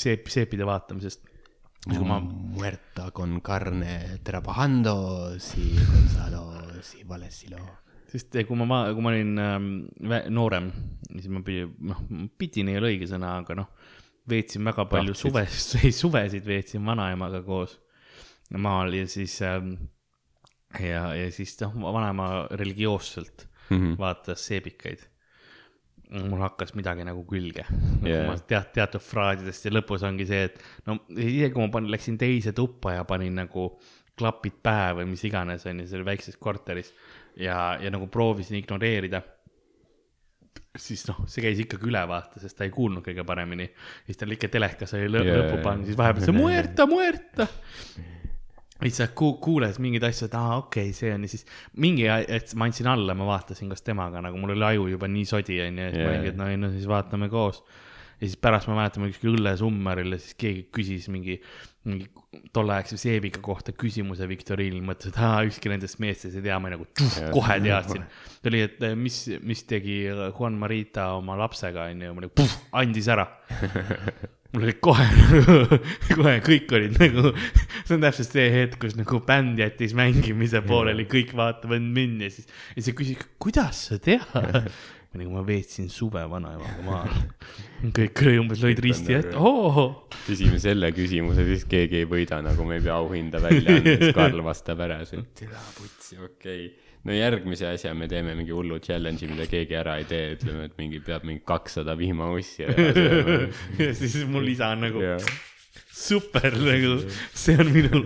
seep, 0.00 0.28
seepide 0.32 0.64
vaatamisest. 0.68 1.26
ma, 2.04 2.18
Muerta 2.20 3.10
con 3.10 3.40
carne 3.40 4.18
trabajando 4.22 5.38
si 5.40 5.72
Gonzalo 5.80 6.82
si 6.82 7.04
Valesilo. 7.08 7.58
sest 8.10 8.36
kui 8.46 8.56
ma, 8.56 8.82
kui 8.92 9.02
ma 9.02 9.10
olin 9.12 9.36
vä- 10.02 10.26
noorem, 10.28 10.70
siis 11.14 11.28
ma 11.30 11.40
pidin, 11.46 11.70
noh, 11.86 12.00
pidin 12.36 12.68
ei 12.68 12.76
ole 12.80 12.88
õige 12.94 13.06
sõna, 13.06 13.36
aga 13.38 13.54
noh, 13.54 13.68
veetsin 14.28 14.64
väga 14.66 14.84
palju 14.90 15.14
Tahtsid. 15.14 15.30
suve, 15.30 15.84
ei 15.86 15.92
suvesid 15.94 16.44
veetsin 16.48 16.84
vanaemaga 16.84 17.40
koos 17.46 17.78
maal 18.58 18.92
ja 18.98 19.06
siis 19.06 19.36
ähm, 19.46 19.76
ja, 20.78 21.06
ja 21.16 21.30
siis 21.34 21.56
noh, 21.64 21.74
vanaema 21.92 22.46
religioosselt 22.50 23.46
Mhm. 23.70 23.94
vaatas 23.98 24.42
seebikaid. 24.48 25.06
mul 26.10 26.40
hakkas 26.42 26.72
midagi 26.74 27.04
nagu 27.06 27.20
külge 27.22 27.62
yeah., 28.02 28.40
tead, 28.50 28.72
teatud 28.74 28.98
fraasidest 29.04 29.68
ja 29.68 29.70
lõpus 29.70 30.02
ongi 30.02 30.24
see, 30.26 30.40
et 30.48 30.56
no 30.88 30.96
isegi 31.14 31.52
kui 31.54 31.62
ma 31.62 31.70
panin, 31.70 31.92
läksin 31.94 32.16
teise 32.18 32.50
tuppa 32.50 32.96
ja 32.96 33.04
panin 33.06 33.36
nagu 33.38 33.68
klapid 34.18 34.56
pähe 34.58 34.88
või 34.98 35.06
mis 35.12 35.22
iganes, 35.28 35.62
onju, 35.70 35.86
seal 35.86 36.02
väikses 36.02 36.34
korteris 36.42 36.90
ja, 37.38 37.76
ja 37.78 37.92
nagu 37.94 38.08
proovisin 38.10 38.58
ignoreerida. 38.58 39.22
siis 40.76 41.06
noh, 41.06 41.22
see 41.30 41.44
käis 41.46 41.62
ikkagi 41.62 41.86
üle 41.86 42.02
vaata, 42.10 42.42
sest 42.42 42.58
ta 42.58 42.66
ei 42.66 42.74
kuulnud 42.74 43.06
kõige 43.06 43.22
paremini. 43.26 43.70
siis 44.06 44.18
tal 44.18 44.34
ikka 44.34 44.50
telekas 44.50 44.94
oli 44.98 45.06
lõ 45.14 45.22
Jaa, 45.22 45.44
lõpu 45.44 45.62
pannud, 45.62 45.86
siis 45.86 45.96
vahepeal 45.98 46.26
see 46.26 46.34
muerta, 46.34 46.86
muerta. 46.90 47.46
Siis 48.88 48.96
sa 49.02 49.06
ku- 49.14 49.34
kuuled 49.42 49.76
mingeid 49.82 50.04
asju, 50.08 50.28
et 50.30 50.34
aa, 50.38 50.56
okei 50.62 50.88
okay,, 50.88 50.96
see 50.96 51.12
on 51.14 51.26
ja 51.26 51.28
siis 51.34 51.44
mingi 51.76 52.06
hetk 52.08 52.54
ma 52.56 52.68
andsin 52.70 52.88
alla, 52.88 53.14
ma 53.18 53.26
vaatasin 53.28 53.68
koos 53.68 53.82
temaga 53.84 54.22
nagu 54.24 54.38
mul 54.40 54.54
oli 54.56 54.64
aju 54.72 54.88
juba 54.94 55.08
nii 55.10 55.26
sodi 55.28 55.60
onju, 55.66 55.82
ja 55.84 55.90
siis 55.92 56.00
ma 56.00 56.06
Jaa. 56.08 56.14
olingi, 56.16 56.32
et 56.34 56.38
no 56.40 56.48
ei 56.48 56.56
no 56.60 56.70
siis 56.72 56.86
vaatame 56.88 57.28
koos. 57.32 57.62
ja 58.20 58.26
siis 58.28 58.36
pärast 58.36 58.68
ma 58.68 58.74
mäletan, 58.76 59.00
ma 59.04 59.08
kuskil 59.12 59.34
õllesummeril 59.34 60.12
ja 60.12 60.18
siis 60.20 60.34
keegi 60.36 60.66
küsis 60.76 61.06
mingi, 61.08 61.38
mingi 61.88 62.08
tolleaegse 62.52 62.98
seebiga 63.00 63.40
kohta 63.40 63.72
küsimuse 63.72 64.26
viktoriinil, 64.28 64.82
mõtlesin, 64.84 65.14
et 65.14 65.20
aa, 65.24 65.38
ükski 65.48 65.72
nendest 65.72 65.96
meestest 66.04 66.36
ei 66.36 66.44
tea, 66.44 66.58
ma 66.60 66.68
nagu 66.72 66.84
Jah. 67.00 67.30
kohe 67.32 67.56
teadsin. 67.64 68.04
ta 68.42 68.50
oli, 68.52 68.60
et 68.66 68.84
mis, 69.00 69.22
mis 69.40 69.64
tegi 69.64 70.02
Juan 70.10 70.58
Marita 70.60 71.14
oma 71.16 71.38
lapsega 71.40 71.88
onju, 71.88 72.12
ma 72.16 72.26
nagu 72.26 72.34
puh, 72.36 72.58
andis 72.82 73.08
ära. 73.08 73.24
mul 74.52 74.66
oli 74.66 74.76
kohe, 74.82 75.06
kohe 76.18 76.36
kõik 76.44 76.72
olid 76.74 76.96
nagu, 76.98 77.32
see 77.84 77.96
on 77.96 78.06
täpselt 78.06 78.32
see 78.34 78.46
hetk, 78.54 78.80
kus 78.82 78.96
nagu 78.98 79.20
bänd 79.26 79.60
jättis 79.62 79.94
mängimise 79.98 80.62
pooleli, 80.66 81.06
kõik 81.10 81.34
vaatavad 81.38 81.84
mind 81.84 82.26
ja 82.26 82.32
siis, 82.34 82.48
ja 82.74 82.86
siis 82.86 82.96
küsis, 82.98 83.28
kuidas 83.42 83.84
sa 83.90 84.00
tead? 84.02 84.26
ma 85.10 85.18
nagu, 85.18 85.30
ma 85.34 85.44
veetsin 85.46 85.88
suve 85.90 86.22
vanaemaga 86.30 86.84
maal. 86.86 87.14
kõik 87.96 88.24
umbes 88.36 88.62
lõid 88.62 88.82
risti 88.82 89.16
ette, 89.20 89.38
oo. 89.38 89.86
küsime 90.26 90.58
selle 90.62 90.92
küsimuse, 90.94 91.46
siis 91.48 91.66
keegi 91.70 92.02
ei 92.02 92.10
võida, 92.10 92.42
nagu 92.46 92.66
me 92.66 92.78
ei 92.78 92.84
pea 92.84 92.98
auhinda 92.98 93.42
välja 93.42 93.78
andma, 93.78 93.96
siis 94.02 94.14
Karl 94.18 94.46
vastab 94.46 94.86
ära, 94.86 95.00
siis 95.08 95.26
tere 95.38 95.66
putsi, 95.78 96.18
okei 96.18 96.64
okay.. 96.68 96.89
No 97.08 97.14
järgmise 97.16 97.68
asja 97.70 97.94
me 97.96 98.08
teeme 98.10 98.34
mingi 98.36 98.52
hullu 98.52 98.76
challenge'i, 98.84 99.28
mida 99.30 99.46
keegi 99.48 99.76
ära 99.78 99.94
ei 100.00 100.04
tee, 100.10 100.34
ütleme, 100.36 100.66
et 100.68 100.74
mingi 100.80 100.98
peab 101.04 101.24
mingi 101.28 101.40
kakssada 101.48 101.94
vihmaussi 101.98 102.66
ära 102.66 102.74
sööma. 102.98 103.46
ja 103.80 103.94
siis 103.96 104.18
mul 104.28 104.50
isa 104.52 104.68
on 104.74 104.84
nagu 104.88 105.00
Jaa. 105.04 105.16
super 105.94 106.52
nagu, 106.60 106.98
see 107.34 107.56
on 107.60 107.72
minul. 107.72 108.04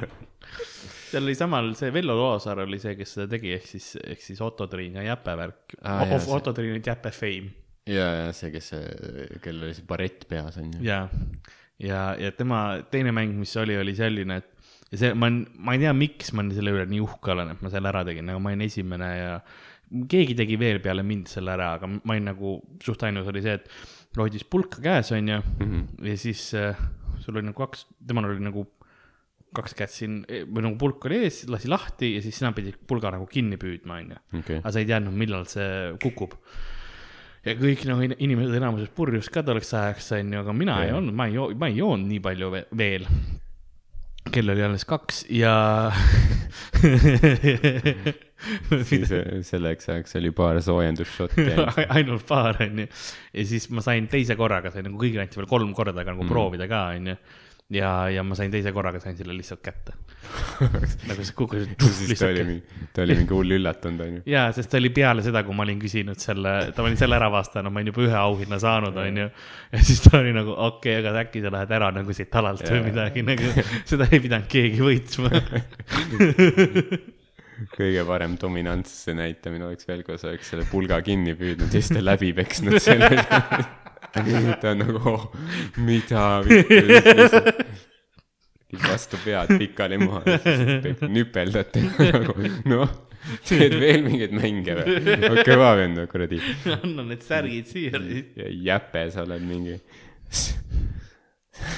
seal 1.10 1.22
oli 1.26 1.34
samal 1.38 1.72
see 1.78 1.90
Vello 1.94 2.14
Loosaar 2.18 2.62
oli 2.64 2.78
see, 2.82 2.94
kes 2.98 3.16
seda 3.18 3.26
tegi, 3.34 3.52
ehk 3.58 3.66
siis, 3.70 3.90
ehk 4.02 4.22
siis 4.24 4.40
Otto 4.42 4.66
Triin 4.70 4.96
ja 5.00 5.08
Jäpe 5.12 5.34
värk 5.42 5.76
jaa,. 5.80 6.06
see- 6.18 6.34
Otto 6.38 6.52
Triin 6.56 6.78
ja 6.78 6.82
Jäpe 6.92 7.10
Fame 7.14 7.52
ja, 7.90 8.06
ja 8.24 8.32
see, 8.34 8.50
kes, 8.54 8.70
kellel 9.44 9.68
oli 9.68 9.74
see 9.76 9.86
barett 9.90 10.24
peas 10.30 10.56
on 10.62 10.70
ju. 10.74 10.82
ja, 10.86 11.02
ja, 11.82 12.04
ja 12.18 12.30
tema 12.32 12.64
teine 12.90 13.12
mäng, 13.14 13.34
mis 13.42 13.52
oli, 13.60 13.76
oli 13.78 13.94
selline, 13.98 14.38
et 14.42 14.53
ja 14.94 15.00
see, 15.00 15.12
ma, 15.18 15.30
ma 15.34 15.74
ei 15.76 15.82
tea, 15.82 15.92
miks 15.96 16.32
ma 16.36 16.46
selle 16.54 16.74
üle 16.74 16.86
nii 16.90 17.02
uhke 17.04 17.34
olen, 17.34 17.52
et 17.54 17.62
ma 17.64 17.72
selle 17.72 17.90
ära 17.90 18.04
tegin, 18.06 18.30
aga 18.30 18.42
ma 18.42 18.52
olin 18.52 18.64
esimene 18.66 19.10
ja 19.18 19.34
keegi 20.10 20.36
tegi 20.38 20.56
veel 20.60 20.80
peale 20.84 21.04
mind 21.06 21.28
selle 21.30 21.54
ära, 21.54 21.74
aga 21.78 21.90
ma 21.90 22.14
olin 22.14 22.30
nagu 22.30 22.56
suht 22.82 23.02
ainus 23.06 23.28
oli 23.30 23.42
see, 23.44 23.58
et 23.58 24.18
hoidis 24.18 24.46
pulka 24.46 24.82
käes, 24.82 25.10
onju, 25.14 25.40
ja 26.06 26.16
siis 26.20 26.46
äh, 26.58 26.78
sul 27.22 27.36
oli 27.36 27.48
nagu 27.50 27.58
kaks, 27.58 27.88
temal 28.06 28.30
oli 28.30 28.42
nagu 28.44 28.66
kaks 29.54 29.76
kätt 29.78 29.92
siin 29.94 30.22
või 30.26 30.64
nagu 30.66 30.78
pulk 30.80 31.04
oli 31.08 31.20
ees, 31.24 31.44
lasi 31.50 31.70
lahti 31.70 32.14
ja 32.16 32.22
siis 32.24 32.40
sina 32.40 32.50
pidid 32.56 32.80
pulga 32.88 33.12
nagu 33.14 33.26
kinni 33.30 33.58
püüdma, 33.60 34.00
onju. 34.02 34.22
aga 34.60 34.72
sa 34.74 34.82
ei 34.82 34.88
teadnud, 34.88 35.14
millal 35.18 35.46
see 35.50 35.94
kukub. 36.02 36.34
ja 37.44 37.54
kõik 37.58 37.84
noh, 37.90 38.02
inimesed 38.02 38.58
enamuses 38.58 38.90
purjus 38.96 39.30
ka 39.30 39.44
tolleks 39.46 39.74
ajaks 39.78 40.12
onju, 40.18 40.42
aga 40.42 40.56
mina 40.56 40.78
yeah. 40.80 40.90
ei 40.90 40.98
olnud, 40.98 41.14
ma 41.14 41.28
ei 41.30 41.38
joo-, 41.38 41.52
ma 41.60 41.70
ei 41.70 41.78
joonud 41.78 42.10
nii 42.10 42.22
palju 42.24 42.50
ve- 42.54 42.66
veel. 42.82 43.06
Kell 44.32 44.54
oli 44.54 44.64
alles 44.64 44.86
kaks 44.88 45.24
ja 45.32 45.54
siis 48.88 49.12
äh, 49.12 49.40
selleks 49.46 49.88
ajaks 49.88 50.16
oli 50.20 50.30
paar 50.36 50.60
soojendusšotti 50.62 51.46
ainult. 51.50 51.78
ainult 51.98 52.26
paar 52.28 52.60
onju. 52.64 52.86
ja 53.34 53.46
siis 53.48 53.68
ma 53.70 53.84
sain 53.84 54.08
teise 54.10 54.36
korraga, 54.36 54.72
sain 54.72 54.86
nagu 54.88 55.00
kõigile 55.00 55.24
anti 55.24 55.40
veel 55.40 55.50
kolm 55.50 55.74
korda 55.76 56.04
ka 56.04 56.12
nagu 56.12 56.24
mm. 56.24 56.32
proovida 56.32 56.68
ka 56.70 56.86
onju. 56.96 57.16
ja, 57.72 58.08
ja 58.12 58.22
ma 58.26 58.36
sain 58.36 58.52
teise 58.52 58.72
korraga, 58.76 59.00
sain 59.00 59.16
selle 59.16 59.34
lihtsalt 59.36 59.62
kätte. 59.64 59.94
nagu 61.08 61.24
see 61.24 61.36
kukkus 61.36 61.66
siis 61.98 62.18
ta 62.20 62.28
oli 62.30 62.44
mingi, 62.48 62.82
ta 62.96 63.04
oli 63.04 63.16
mingi 63.18 63.36
hull 63.36 63.56
üllatunud 63.56 64.04
on 64.04 64.12
ju. 64.18 64.22
jaa, 64.34 64.50
sest 64.56 64.70
ta 64.72 64.80
oli 64.80 64.90
peale 64.94 65.24
seda, 65.24 65.44
kui 65.46 65.56
ma 65.56 65.64
olin 65.66 65.80
küsinud 65.80 66.20
selle, 66.20 66.54
ta 66.76 66.84
oli 66.84 66.98
selle 67.00 67.18
ära 67.18 67.30
vastanud, 67.32 67.72
ma 67.72 67.80
olin 67.80 67.92
juba 67.92 68.04
ühe 68.06 68.18
auhinna 68.20 68.60
saanud, 68.62 69.00
onju. 69.04 69.26
ja 69.72 69.82
siis 69.84 70.04
ta 70.04 70.18
oli 70.20 70.34
nagu 70.36 70.52
okei 70.52 70.98
okay,, 70.98 71.00
aga 71.00 71.24
äkki 71.24 71.44
sa 71.44 71.52
lähed 71.54 71.74
ära 71.78 71.90
nagu 71.94 72.16
siit 72.16 72.40
alalt 72.40 72.64
või 72.68 72.80
Jaa. 72.80 72.86
midagi, 72.90 73.26
nagu 73.26 73.66
seda 73.92 74.08
ei 74.10 74.22
pidanud 74.24 74.48
keegi 74.52 74.84
võitma. 74.84 75.32
kõige 77.74 78.02
parem 78.08 78.34
dominantsuse 78.40 79.14
näitamine 79.16 79.68
oleks 79.68 79.86
veel, 79.88 80.02
kui 80.06 80.18
sa 80.18 80.32
oleks 80.32 80.50
selle 80.52 80.66
pulga 80.68 80.98
kinni 81.06 81.36
püüdnud 81.38 81.70
ja 81.70 81.80
siis 81.80 81.92
ta 81.94 82.02
läbi 82.02 82.32
peksnud 82.36 82.80
selle. 82.82 83.12
Ta 84.60 84.70
on 84.70 84.78
nagu 84.78 85.14
mida 85.76 86.42
vittu. 86.46 86.84
vastu 88.88 89.18
pead 89.24 89.58
pikali 89.58 89.98
maha, 89.98 90.22
nüpeldad 91.08 91.70
tema 91.74 92.08
nagu 92.14 92.34
noh, 92.70 92.94
teed 93.46 93.76
veel 93.80 94.02
mingeid 94.06 94.34
mänge 94.36 94.76
või? 94.78 94.96
no 95.22 95.34
kõva 95.46 95.74
vend, 95.78 96.02
kuradi. 96.10 96.40
anna 96.78 97.06
need 97.10 97.22
särgid 97.26 97.70
siia. 97.70 98.00
jäpe, 98.70 99.06
sa 99.14 99.24
oled 99.26 99.44
mingi. 99.46 99.78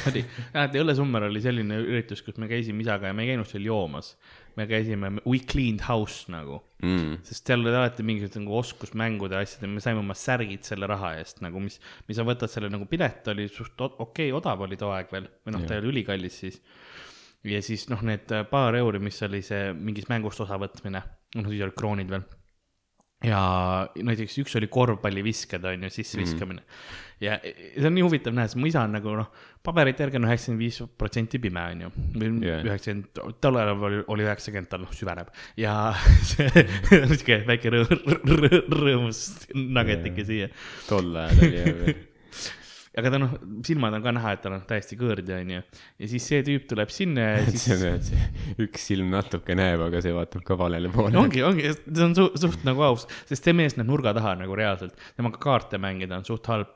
oli, 0.08 0.24
mäletad, 0.54 0.80
Õllesummer 0.82 1.28
oli 1.28 1.42
selline 1.44 1.80
üritus, 1.84 2.24
kus 2.24 2.40
me 2.40 2.48
käisime 2.50 2.84
isaga 2.84 3.10
ja 3.10 3.16
me 3.16 3.26
ei 3.26 3.34
käinud 3.34 3.48
seal 3.50 3.68
joomas. 3.68 4.14
Me 4.56 4.66
käisime, 4.70 5.10
we 5.26 5.40
cleaned 5.44 5.84
house 5.88 6.30
nagu, 6.32 6.62
Mm. 6.84 7.22
sest 7.24 7.48
seal 7.48 7.62
olid 7.62 7.72
alati 7.72 8.04
mingisugused 8.04 8.42
nagu 8.42 8.58
oskusmängude 8.58 9.38
asjad 9.38 9.62
ja 9.64 9.68
me 9.72 9.80
saime 9.80 10.02
oma 10.02 10.12
särgid 10.12 10.66
selle 10.68 10.84
raha 10.90 11.14
eest 11.16 11.40
nagu, 11.40 11.56
mis, 11.64 11.78
mis 12.04 12.18
sa 12.18 12.24
võtad 12.28 12.52
selle 12.52 12.68
nagu 12.68 12.84
pilet 12.90 13.24
oli 13.32 13.46
suht 13.48 13.80
okei 13.80 13.96
okay,, 14.04 14.32
odav 14.36 14.60
oli 14.66 14.76
too 14.76 14.90
aeg 14.92 15.08
veel 15.12 15.24
või 15.46 15.54
noh, 15.54 15.64
ta 15.64 15.78
ei 15.78 15.80
ole 15.80 15.94
ülikallis 15.94 16.36
siis. 16.44 16.60
ja 17.48 17.62
siis 17.64 17.86
noh, 17.88 18.04
need 18.04 18.28
paar 18.50 18.76
euri, 18.76 19.00
mis 19.00 19.22
oli 19.24 19.40
see 19.46 19.70
mingist 19.72 20.12
mängust 20.12 20.44
osavõtmine, 20.44 21.00
noh 21.40 21.48
siis 21.48 21.64
olid 21.64 21.78
kroonid 21.80 22.12
veel 22.12 22.28
ja 23.26 23.40
näiteks 23.96 24.38
üks 24.42 24.56
oli 24.60 24.68
korvpallivisked 24.72 25.66
on 25.66 25.86
ju, 25.86 25.92
sisseviskamine 25.92 26.62
mm.. 26.62 26.96
ja 27.24 27.38
see 27.42 27.88
on 27.88 27.96
nii 27.96 28.06
huvitav 28.06 28.36
näha, 28.36 28.50
sest 28.50 28.60
mu 28.60 28.70
isa 28.70 28.84
on 28.86 28.96
nagu 28.96 29.14
noh, 29.18 29.30
paberite 29.66 30.04
järgi 30.04 30.20
on 30.20 30.28
üheksakümmend 30.28 30.62
viis 30.62 30.80
protsenti 31.00 31.40
pime 31.42 31.64
on 31.72 31.86
ju. 31.86 31.92
või 32.16 32.32
Jah. 32.46 32.66
üheksakümmend, 32.70 33.22
tol 33.42 33.60
ajal 33.60 33.86
oli, 33.90 34.02
oli 34.14 34.26
üheksakümmend, 34.28 34.70
tal 34.72 34.84
noh 34.84 34.96
süveneb 34.96 35.32
ja 35.60 35.76
see 36.32 36.66
on 37.00 37.14
siuke 37.14 37.40
väike 37.48 37.72
rõõm, 37.74 38.20
rõõmus 38.82 39.24
nuggetike 39.54 40.28
siia. 40.28 40.52
tol 40.90 41.10
ajal 41.14 41.48
oli 41.48 41.64
veel. 41.64 42.04
Aga 42.96 43.12
ta 43.12 43.18
noh, 43.20 43.32
silmad 43.66 43.96
on 43.98 44.04
ka 44.04 44.12
näha, 44.16 44.32
et 44.36 44.42
ta 44.44 44.50
on 44.52 44.62
täiesti 44.68 44.96
kõõrdi 44.96 45.34
on 45.36 45.52
ju. 45.56 45.64
ja 46.00 46.08
siis 46.12 46.28
see 46.30 46.44
tüüp 46.46 46.64
tuleb 46.70 46.92
sinna 46.94 47.26
ja 47.28 47.42
siis 47.50 47.66
see 47.68 47.90
on, 47.92 48.00
see 48.06 48.64
üks 48.64 48.88
silm 48.92 49.12
natuke 49.12 49.56
näeb, 49.58 49.84
aga 49.88 50.00
see 50.04 50.14
vaatab 50.16 50.46
ka 50.46 50.56
valele 50.60 50.92
poole. 50.94 51.12
ongi, 51.20 51.44
ongi, 51.44 51.74
see 51.84 52.06
on 52.06 52.16
su 52.16 52.30
suht 52.40 52.64
nagu 52.68 52.86
aus, 52.88 53.04
sest 53.28 53.44
see 53.44 53.56
mees 53.56 53.76
näeb 53.76 53.90
nurga 53.90 54.16
taha 54.16 54.38
nagu 54.40 54.56
reaalselt, 54.56 54.96
temaga 55.18 55.42
kaarte 55.42 55.80
mängida 55.82 56.16
on 56.16 56.24
suht 56.28 56.48
halb. 56.52 56.72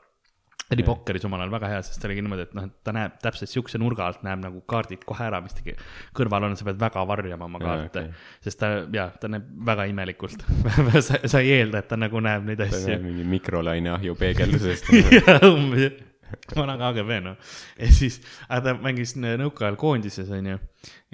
ta 0.61 0.77
oli 0.77 0.85
pokkeris 0.87 1.25
omal 1.27 1.41
ajal 1.41 1.55
väga 1.55 1.71
hea, 1.71 1.79
sest 1.83 1.99
ta 1.99 2.07
oligi 2.07 2.21
niimoodi, 2.23 2.45
et 2.47 2.53
noh, 2.55 2.67
et 2.69 2.77
ta 2.85 2.93
näeb 2.95 3.17
täpselt 3.23 3.49
siukse 3.51 3.81
nurga 3.81 4.05
alt 4.05 4.21
näeb 4.23 4.39
nagu 4.45 4.61
kaardid 4.71 5.01
kohe 5.09 5.25
ära, 5.25 5.41
mis 5.43 5.57
ta 5.57 5.73
kõrval 6.15 6.45
on, 6.47 6.53
sa 6.55 6.69
pead 6.69 6.79
väga 6.79 7.03
varjama 7.09 7.49
oma 7.49 7.59
kaarte 7.59 8.05
okei. 8.05 8.21
sest 8.45 8.61
ta 8.61 8.69
ja 8.93 9.09
ta 9.17 9.33
näeb 9.33 9.49
väga 9.71 9.89
imelikult 9.89 10.45
sa, 11.09 11.17
sa 11.25 11.41
ei 11.41 11.57
eelda, 11.57 11.81
et 11.81 11.89
ta 11.89 11.99
nagu 11.99 12.21
näeb 12.23 12.45
neid 12.47 12.61
ta 12.61 12.69
asju 12.69 13.01
mingi 13.03 13.27
mikrolaineahju 13.33 14.15
peegeldusest. 14.21 14.93
jah, 15.17 15.49
umbes, 15.49 16.10
vana 16.59 16.77
KGB 16.79 17.17
noh. 17.25 17.51
ja 17.79 17.89
siis, 17.93 18.19
aga 18.47 18.61
ta 18.69 18.75
mängis 18.79 19.15
nõukaajal 19.19 19.77
koondises 19.81 20.31
onju. 20.33 20.57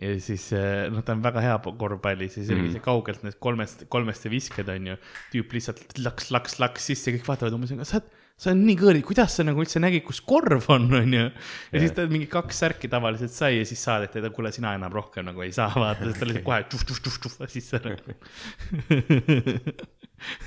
ja 0.01 0.13
siis 0.23 0.49
eh, 0.57 0.85
noh, 0.93 1.03
ta 1.05 1.15
on 1.17 1.23
väga 1.25 1.43
hea 1.43 1.57
korvpallis 1.67 2.39
ja 2.39 2.45
siis 2.45 2.71
see 2.75 2.83
kaugelt 2.83 3.25
need 3.25 3.39
kolmest, 3.43 3.87
kolmest 3.93 4.29
visked 4.31 4.69
onju. 4.73 4.99
tüüp 5.33 5.57
lihtsalt 5.57 5.99
laks, 6.01 6.31
laks, 6.35 6.61
laks 6.63 6.89
sisse, 6.91 7.13
kõik 7.15 7.27
vaatavad 7.27 7.57
umbes, 7.57 7.73
sa 7.89 7.99
oled, 7.99 8.15
sa 8.37 8.51
oled 8.51 8.63
nii 8.63 8.77
kõõri, 8.79 9.03
kuidas 9.05 9.37
sa 9.39 9.45
nagu 9.47 9.63
üldse 9.63 9.81
nägid, 9.81 10.05
kus 10.07 10.21
korv 10.25 10.69
on 10.73 10.89
onju. 11.01 11.25
ja 11.73 11.83
siis 11.83 11.95
ta 11.97 12.07
mingi 12.11 12.29
kaks 12.31 12.63
särki 12.65 12.91
tavaliselt 12.91 13.33
sai 13.33 13.57
ja 13.57 13.67
siis 13.67 13.83
saadeti, 13.83 14.21
et 14.21 14.35
kuule, 14.35 14.53
sina 14.55 14.75
enam 14.77 14.93
rohkem 14.93 15.25
nagu 15.27 15.45
ei 15.45 15.53
saa 15.55 15.71
vaata, 15.75 16.05
ta 16.05 16.27
lihtsalt 16.29 16.45
kohe 16.45 16.63
tšuh-tšuh-tšuh 16.69 17.47
sisse 17.57 17.81
nagu. 17.85 18.17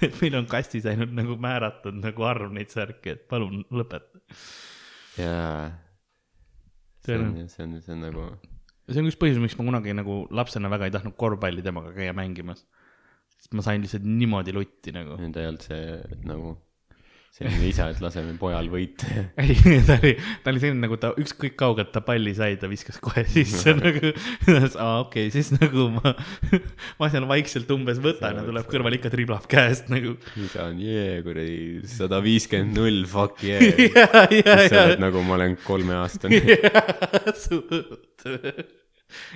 et 0.03 0.17
meil 0.23 0.37
on 0.41 0.47
kastis 0.51 0.87
ainult 0.91 1.13
nagu 1.17 1.37
määratud 1.41 1.97
nagu 2.01 2.27
arv 2.27 2.53
neid 2.57 2.73
särke, 2.75 3.17
et 3.17 3.27
palun 3.31 3.63
lõpeta. 3.71 4.23
jaa. 5.19 5.71
see 7.05 7.19
on- 7.19 7.49
see 7.49 7.65
on, 7.67 7.77
see 7.83 7.95
on 7.97 8.03
nagu, 8.09 8.27
see 8.91 9.01
on 9.03 9.11
üks 9.11 9.19
põhjus, 9.21 9.41
miks 9.43 9.57
ma 9.59 9.69
kunagi 9.71 9.95
nagu 9.97 10.23
lapsena 10.31 10.71
väga 10.73 10.89
ei 10.91 10.95
tahtnud 10.97 11.17
korvpalli 11.21 11.63
temaga 11.67 11.95
käia 11.97 12.13
mängimas. 12.17 12.65
sest 13.39 13.55
ma 13.57 13.63
sain 13.65 13.81
lihtsalt 13.85 14.05
niimoodi 14.05 14.53
lutti 14.57 14.93
nagu. 14.97 15.17
nüüd 15.21 15.37
ei 15.41 15.47
olnud 15.51 15.65
see 15.69 15.85
nagu 16.29 16.57
selline 17.31 17.69
isa, 17.71 17.87
et 17.93 18.01
laseme 18.03 18.33
pojal 18.41 18.67
võita. 18.73 19.07
ei, 19.43 19.55
ta 19.87 19.97
oli, 20.01 20.13
ta 20.43 20.51
oli 20.51 20.63
selline 20.63 20.83
nagu 20.83 20.97
ta 21.01 21.13
ükskõik 21.21 21.55
kaugelt 21.61 21.93
ta 21.95 22.03
palli 22.05 22.33
sai, 22.37 22.57
ta 22.61 22.67
viskas 22.71 22.99
kohe 23.03 23.23
sisse 23.31 23.75
nagu, 23.79 24.11
aa 24.11 24.97
okei 25.05 25.29
okay,, 25.29 25.31
siis 25.35 25.53
nagu 25.55 25.87
ma, 25.95 26.15
ma 27.01 27.11
seal 27.13 27.29
vaikselt 27.31 27.71
umbes 27.75 28.03
võtan 28.03 28.41
ja 28.41 28.47
tuleb 28.49 28.67
kõrval 28.71 28.99
ikka 28.99 29.13
triblab 29.15 29.47
käest 29.51 29.93
nagu. 29.93 30.17
isa 30.43 30.67
on 30.67 30.83
jee, 30.83 31.21
kuradi 31.27 31.87
sada 31.91 32.19
viiskümmend 32.25 32.75
null, 32.81 33.07
fuck 33.11 33.47
yeah. 33.47 33.63
ja, 33.79 34.07
ja, 34.35 34.59
sa 34.67 34.75
ja 34.75 34.85
oled, 34.91 35.05
nagu 35.07 35.23
ma 35.27 35.39
olen 35.39 35.55
kolmeaastane. 35.63 36.43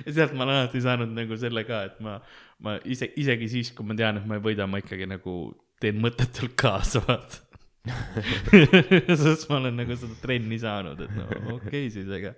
ja 0.03 0.11
sealt 0.11 0.35
ma 0.35 0.43
olen 0.43 0.57
alati 0.59 0.83
saanud 0.83 1.15
nagu 1.15 1.39
selle 1.39 1.63
ka, 1.67 1.85
et 1.87 2.03
ma, 2.03 2.19
ma 2.59 2.75
ise, 2.83 3.07
isegi 3.23 3.47
siis, 3.55 3.71
kui 3.75 3.87
ma 3.87 3.95
tean, 3.95 4.19
et 4.19 4.27
ma 4.27 4.35
ei 4.35 4.43
võida, 4.43 4.67
ma 4.67 4.83
ikkagi 4.83 5.07
nagu 5.07 5.45
teen 5.81 5.99
mõttetult 6.03 6.55
kaasa, 6.59 7.01
vaata. 7.07 7.44
sest 9.21 9.49
ma 9.49 9.59
olen 9.59 9.75
nagu 9.81 9.97
seda 9.99 10.15
trenni 10.21 10.57
saanud, 10.61 11.01
et 11.05 11.13
no 11.17 11.25
okei 11.55 11.85
okay, 11.85 11.89
siis, 11.93 12.09
aga. 12.09 12.33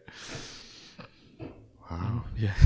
jah. 2.42 2.58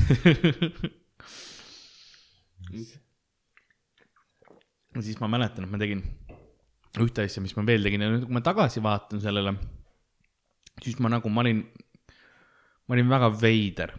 ja 4.95 5.05
siis 5.05 5.19
ma 5.21 5.29
mäletan, 5.31 5.65
et 5.65 5.71
ma 5.71 5.79
tegin 5.81 6.01
ühte 7.01 7.23
asja, 7.23 7.43
mis 7.43 7.55
ma 7.55 7.63
veel 7.67 7.85
tegin 7.85 8.03
ja 8.03 8.09
nüüd, 8.11 8.25
kui 8.27 8.35
ma 8.35 8.43
tagasi 8.43 8.83
vaatan 8.83 9.21
sellele, 9.23 9.53
siis 10.81 10.97
ma 11.03 11.11
nagu, 11.13 11.31
ma 11.31 11.43
olin, 11.45 11.61
ma 12.87 12.97
olin 12.97 13.11
väga 13.11 13.29
veider 13.41 13.93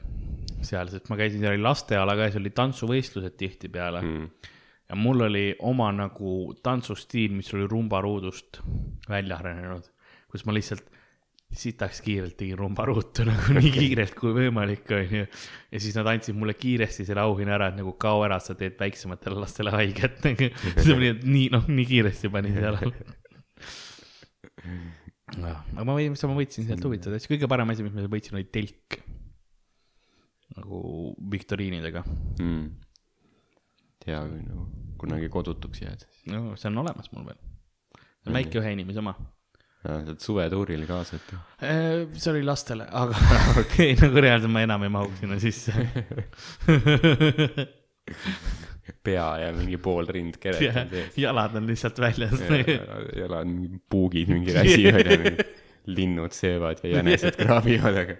seal, 0.63 0.91
sest 0.93 1.09
ma 1.11 1.19
käisin, 1.19 1.41
seal 1.43 1.57
oli 1.57 1.65
lasteala 1.65 2.17
käes, 2.19 2.37
oli 2.39 2.53
tantsuvõistlused 2.55 3.35
tihtipeale 3.39 4.03
mm. 4.03 4.51
Ja 4.93 4.97
mul 5.01 5.25
oli 5.25 5.55
oma 5.65 5.87
nagu 5.97 6.53
tantsustiil, 6.61 7.33
mis 7.33 7.49
oli 7.57 7.65
rumbaruudust 7.65 8.59
välja 9.09 9.39
arenenud, 9.41 9.87
kus 10.29 10.45
ma 10.45 10.53
lihtsalt 10.53 10.91
sitaks 11.53 12.01
kiirelt 12.05 12.37
tegin 12.37 12.59
rumbaruutu 12.61 13.25
nagu 13.31 13.57
nii 13.57 13.71
kiirelt 13.73 14.13
kui 14.19 14.35
võimalik, 14.37 14.85
onju. 14.93 15.23
ja 15.73 15.81
siis 15.81 15.97
nad 15.97 16.11
andsid 16.13 16.37
mulle 16.37 16.55
kiiresti 16.61 17.07
selle 17.09 17.25
auhinna 17.25 17.57
ära, 17.57 17.71
et 17.73 17.79
nagu 17.81 17.95
kao 18.01 18.21
ära, 18.27 18.37
sa 18.45 18.57
teed 18.59 18.77
väiksematele 18.81 19.41
lastele 19.41 19.73
haiget 19.73 20.21
nagu. 20.29 20.51
see 20.77 20.93
oli 20.93 21.15
nii, 21.23 21.49
noh, 21.57 21.65
nii 21.73 21.89
kiiresti 21.89 22.33
panin 22.33 22.61
seal. 22.61 22.77
aga 25.49 25.89
ma 25.89 25.97
võin, 25.97 26.13
mis 26.13 26.29
ma 26.29 26.37
võitsin 26.37 26.69
sealt 26.69 26.85
huvitavaid 26.85 27.17
asju, 27.17 27.33
kõige 27.33 27.49
parem 27.49 27.73
asi, 27.73 27.89
mis 27.89 27.97
ma 27.97 28.05
võitsin, 28.13 28.37
oli 28.37 28.49
telk. 28.53 29.01
nagu 30.59 30.85
viktoriinidega. 31.33 32.05
mm.. 32.45 32.65
hea, 34.05 34.21
kui 34.29 34.45
nagu 34.45 34.82
kunagi 35.03 35.29
kodutuks 35.33 35.83
jääd. 35.85 36.07
no 36.33 36.57
see 36.57 36.71
on 36.71 36.83
olemas 36.85 37.13
mul 37.13 37.29
veel. 37.31 37.41
see 37.93 38.31
on 38.31 38.39
väike 38.39 38.61
ühe 38.63 38.75
inimese 38.77 39.03
oma. 39.03 39.15
saad 39.83 40.19
suvetuurile 40.23 40.87
kaasa, 40.87 41.19
et 41.19 41.35
Äh, 41.63 42.07
see 42.15 42.31
oli 42.35 42.45
lastele, 42.47 42.87
aga 42.91 43.15
okei 43.63 43.93
okay,, 43.93 44.01
nagu 44.03 44.27
reaalselt 44.27 44.55
ma 44.55 44.65
enam 44.67 44.87
ei 44.87 44.93
mahuks 44.99 45.23
sinna 45.23 45.39
sisse. 45.43 45.73
pea 49.03 49.27
ja 49.39 49.51
mingi 49.55 49.79
pool 49.83 50.07
rind 50.11 50.39
keretad 50.43 50.93
ees. 50.97 51.17
jalad 51.19 51.55
on 51.59 51.67
lihtsalt 51.71 51.99
väljas. 52.03 52.43
jalad 53.17 53.41
on 53.41 53.53
mingi 53.55 53.81
puugid 53.91 54.31
mingi 54.33 54.55
räsi 54.59 54.87
välja, 54.95 55.19
linnud 55.87 56.31
söövad 56.31 56.79
ja 56.85 56.91
jänesed 56.97 57.37
kraabivad, 57.37 57.97
aga, 58.05 58.15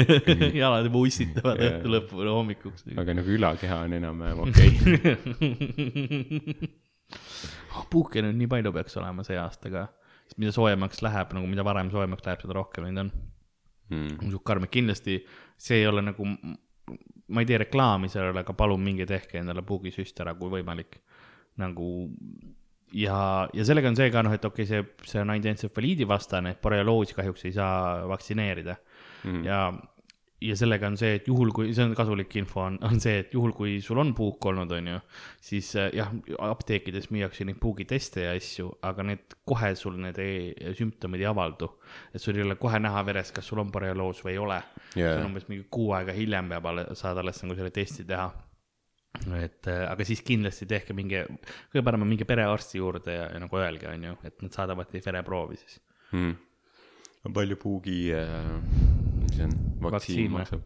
jalad 0.62 0.86
juba 0.86 1.02
ussitavad 1.02 1.58
õhtu 1.66 1.90
lõppu 1.90 2.26
hommikuks. 2.28 2.84
aga 3.02 3.16
nagu 3.18 3.32
ülakeha 3.34 3.80
on 3.86 3.96
enam-vähem 3.98 4.38
okei 4.44 4.70
okay.. 4.78 5.16
puuke 7.90 8.22
nüüd 8.22 8.38
nii 8.38 8.50
palju 8.50 8.72
peaks 8.76 8.96
olema 9.00 9.24
see 9.26 9.38
aasta 9.40 9.72
ka. 9.72 9.86
mida 10.38 10.54
soojemaks 10.54 11.02
läheb, 11.02 11.34
nagu 11.34 11.50
mida 11.50 11.66
varem 11.66 11.90
soojemaks 11.90 12.26
läheb, 12.26 12.44
seda 12.44 12.54
rohkem 12.54 12.86
neid 12.86 13.02
on. 13.02 13.12
Mm. 13.90 14.18
sihuke 14.28 14.46
karm, 14.46 14.68
et 14.68 14.70
kindlasti 14.70 15.16
see 15.58 15.80
ei 15.80 15.88
ole 15.90 16.04
nagu, 16.06 16.26
ma 16.30 17.42
ei 17.42 17.48
tee 17.48 17.58
reklaami 17.64 18.10
sellele, 18.12 18.44
aga 18.44 18.54
palun 18.54 18.82
minge 18.84 19.06
tehke 19.10 19.40
endale 19.40 19.64
puugisüst 19.66 20.22
ära, 20.22 20.36
kui 20.38 20.52
võimalik. 20.52 21.00
nagu 21.58 21.86
ja, 22.92 23.48
ja 23.54 23.64
sellega 23.64 23.88
on 23.90 23.96
see 23.98 24.10
ka 24.10 24.22
noh, 24.26 24.34
et 24.34 24.44
okei 24.44 24.66
okay,, 24.66 24.70
see, 24.70 25.10
see 25.12 25.22
on 25.22 25.30
ainult 25.34 25.52
entsefaliidi 25.52 26.08
vastane, 26.08 26.56
borrelioosi 26.62 27.16
kahjuks 27.18 27.46
ei 27.48 27.56
saa 27.56 28.08
vaktsineerida 28.10 28.76
Mm. 29.24 29.44
ja, 29.44 29.72
ja 30.40 30.56
sellega 30.56 30.88
on 30.88 30.96
see, 30.96 31.18
et 31.18 31.28
juhul 31.28 31.52
kui, 31.54 31.70
see 31.76 31.84
on 31.84 31.92
kasulik 31.96 32.32
info, 32.40 32.62
on, 32.64 32.78
on 32.86 33.00
see, 33.02 33.18
et 33.24 33.34
juhul 33.36 33.52
kui 33.56 33.76
sul 33.84 34.00
on 34.00 34.14
puuk 34.16 34.46
olnud, 34.48 34.72
on 34.76 34.90
ju, 34.94 35.00
siis 35.44 35.68
äh, 35.80 35.90
jah, 35.96 36.12
apteekides 36.46 37.10
müüakse 37.12 37.44
neid 37.48 37.60
puugiteste 37.60 38.24
ja 38.24 38.34
asju, 38.36 38.70
aga 38.86 39.04
need 39.10 39.36
kohe 39.48 39.74
sul 39.78 39.98
need 40.00 40.20
ei, 40.22 40.52
sümptomid 40.78 41.24
ei 41.24 41.28
avaldu. 41.30 41.68
et 42.14 42.22
sul 42.22 42.38
ei 42.38 42.46
ole 42.46 42.56
kohe 42.60 42.80
näha 42.80 43.04
veres, 43.06 43.32
kas 43.36 43.50
sul 43.50 43.60
on 43.62 43.72
borrelioos 43.72 44.24
või 44.24 44.36
ei 44.36 44.40
ole 44.40 44.60
yeah.. 44.94 45.12
see 45.12 45.18
on 45.18 45.28
umbes 45.28 45.48
mingi 45.50 45.66
kuu 45.70 45.92
aega 45.98 46.16
hiljem 46.16 46.48
peab 46.54 46.70
alle, 46.72 46.86
saad 46.98 47.20
alles 47.20 47.42
nagu 47.44 47.58
selle 47.58 47.74
testi 47.74 48.08
teha. 48.08 48.30
Et 49.18 49.66
äh, 49.68 49.84
aga 49.90 50.06
siis 50.06 50.22
kindlasti 50.26 50.68
tehke 50.70 50.94
mingi, 50.96 51.22
kõige 51.72 51.82
parem 51.86 52.04
on 52.04 52.10
minge 52.10 52.26
perearsti 52.28 52.78
juurde 52.78 53.16
ja, 53.16 53.26
ja 53.34 53.40
nagu 53.42 53.58
öelge, 53.58 53.88
on 53.90 54.06
ju, 54.06 54.18
et 54.26 54.44
nad 54.44 54.54
saadavad 54.54 54.90
teie 54.90 55.02
vereproovi 55.04 55.58
siis. 55.58 55.80
mm.. 56.14 57.32
palju 57.34 57.58
puugi 57.60 57.98
äh,, 58.16 58.52
mis 59.24 59.34
see 59.36 59.48
on, 59.48 59.56
Vaktsiin 59.82 60.22
või? 60.28 60.36
maksab? 60.38 60.62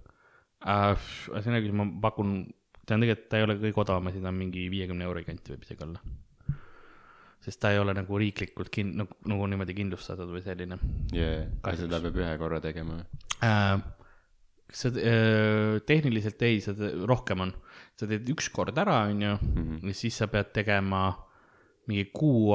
äh,. 0.60 1.08
see 1.32 1.48
on 1.50 1.58
õige, 1.58 1.72
ma 1.80 1.88
pakun, 2.04 2.36
ta 2.84 2.98
on 2.98 3.06
tegelikult, 3.06 3.26
ta 3.32 3.40
ei 3.40 3.48
ole 3.48 3.58
kõige 3.62 3.82
odavam 3.86 4.12
asi, 4.12 4.22
ta 4.22 4.30
on 4.30 4.38
mingi 4.42 4.68
viiekümne 4.72 5.08
euro 5.08 5.24
kanti 5.26 5.56
võib 5.56 5.64
isegi 5.66 5.88
olla. 5.88 6.04
sest 7.44 7.60
ta 7.64 7.72
ei 7.72 7.80
ole 7.80 7.96
nagu 7.96 8.20
riiklikult 8.20 8.70
kin-, 8.72 8.94
nagu, 9.00 9.18
nagu 9.28 9.50
niimoodi 9.50 9.76
kindlustatud 9.80 10.30
või 10.36 10.44
selline 10.44 10.78
jaa, 11.16 11.44
Kahjuks. 11.64 11.86
seda 11.86 12.04
peab 12.04 12.22
ühe 12.22 12.32
korra 12.44 12.60
tegema. 12.64 13.00
äh,. 13.40 13.78
Sa 14.74 14.90
tehniliselt 15.86 16.42
ei, 16.42 16.60
sa 16.64 16.74
rohkem 17.06 17.40
on, 17.46 17.52
sa 17.98 18.08
teed 18.10 18.26
üks 18.34 18.48
kord 18.52 18.78
ära, 18.78 19.04
onju, 19.10 19.36
Mhm. 19.42 19.78
ja 19.88 19.94
siis 19.94 20.16
sa 20.18 20.26
pead 20.26 20.52
tegema 20.56 21.06
mingi 21.88 22.08
kuu, 22.12 22.54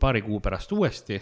paari 0.00 0.22
kuu 0.24 0.40
pärast 0.40 0.72
uuesti 0.72 1.18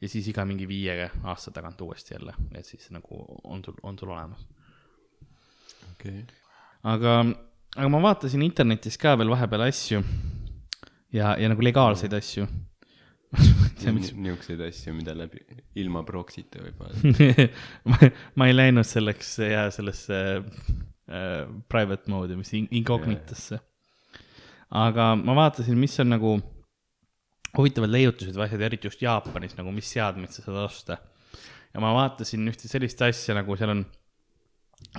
ja 0.00 0.08
siis 0.08 0.28
iga 0.30 0.44
mingi 0.44 0.66
viie 0.68 1.10
aasta 1.24 1.50
tagant 1.50 1.80
uuesti 1.80 2.14
jälle, 2.14 2.34
et 2.54 2.64
siis 2.66 2.90
nagu 2.90 3.24
on 3.44 3.64
sul, 3.64 3.74
on 3.82 3.98
sul 3.98 4.10
olemas. 4.14 4.46
okei. 5.92 6.24
aga, 6.82 7.24
aga 7.76 7.88
ma 7.88 8.00
vaatasin 8.02 8.42
internetis 8.42 8.96
ka 9.00 9.16
veel 9.18 9.30
vahepeal 9.32 9.66
asju 9.68 10.02
ja, 11.12 11.34
ja 11.38 11.48
nagu 11.48 11.62
legaalseid 11.62 12.12
asju. 12.12 12.46
niisuguseid 13.84 14.60
asju, 14.68 14.94
mida 14.96 15.14
läbi, 15.16 15.40
ilma 15.82 16.02
proksita 16.06 16.62
võib 16.62 16.80
vaadata. 16.80 17.48
ma, 18.38 18.46
ei 18.48 18.54
läinud 18.56 18.86
selleks 18.88 19.34
ja 19.44 19.66
sellesse 19.74 20.18
äh, 20.40 21.44
private 21.68 22.10
mode'i, 22.12 22.36
mis 22.38 22.52
in- 22.56 22.68
incognitosse. 22.80 23.58
aga 24.84 25.12
ma 25.20 25.34
vaatasin, 25.38 25.76
mis 25.78 25.98
on 26.02 26.12
nagu 26.14 26.36
huvitavad 27.56 27.92
leiutused 27.94 28.34
või 28.34 28.46
asjad, 28.48 28.62
eriti 28.66 28.88
just 28.90 29.02
Jaapanis 29.04 29.54
nagu, 29.58 29.70
mis 29.74 29.90
seadmeid 29.94 30.32
sa 30.34 30.42
saad 30.42 30.56
osta. 30.64 30.96
ja 31.74 31.82
ma 31.82 31.92
vaatasin 31.94 32.48
ühte 32.50 32.70
sellist 32.70 33.02
asja 33.02 33.34
nagu 33.36 33.56
seal 33.58 33.70
on 33.76 33.84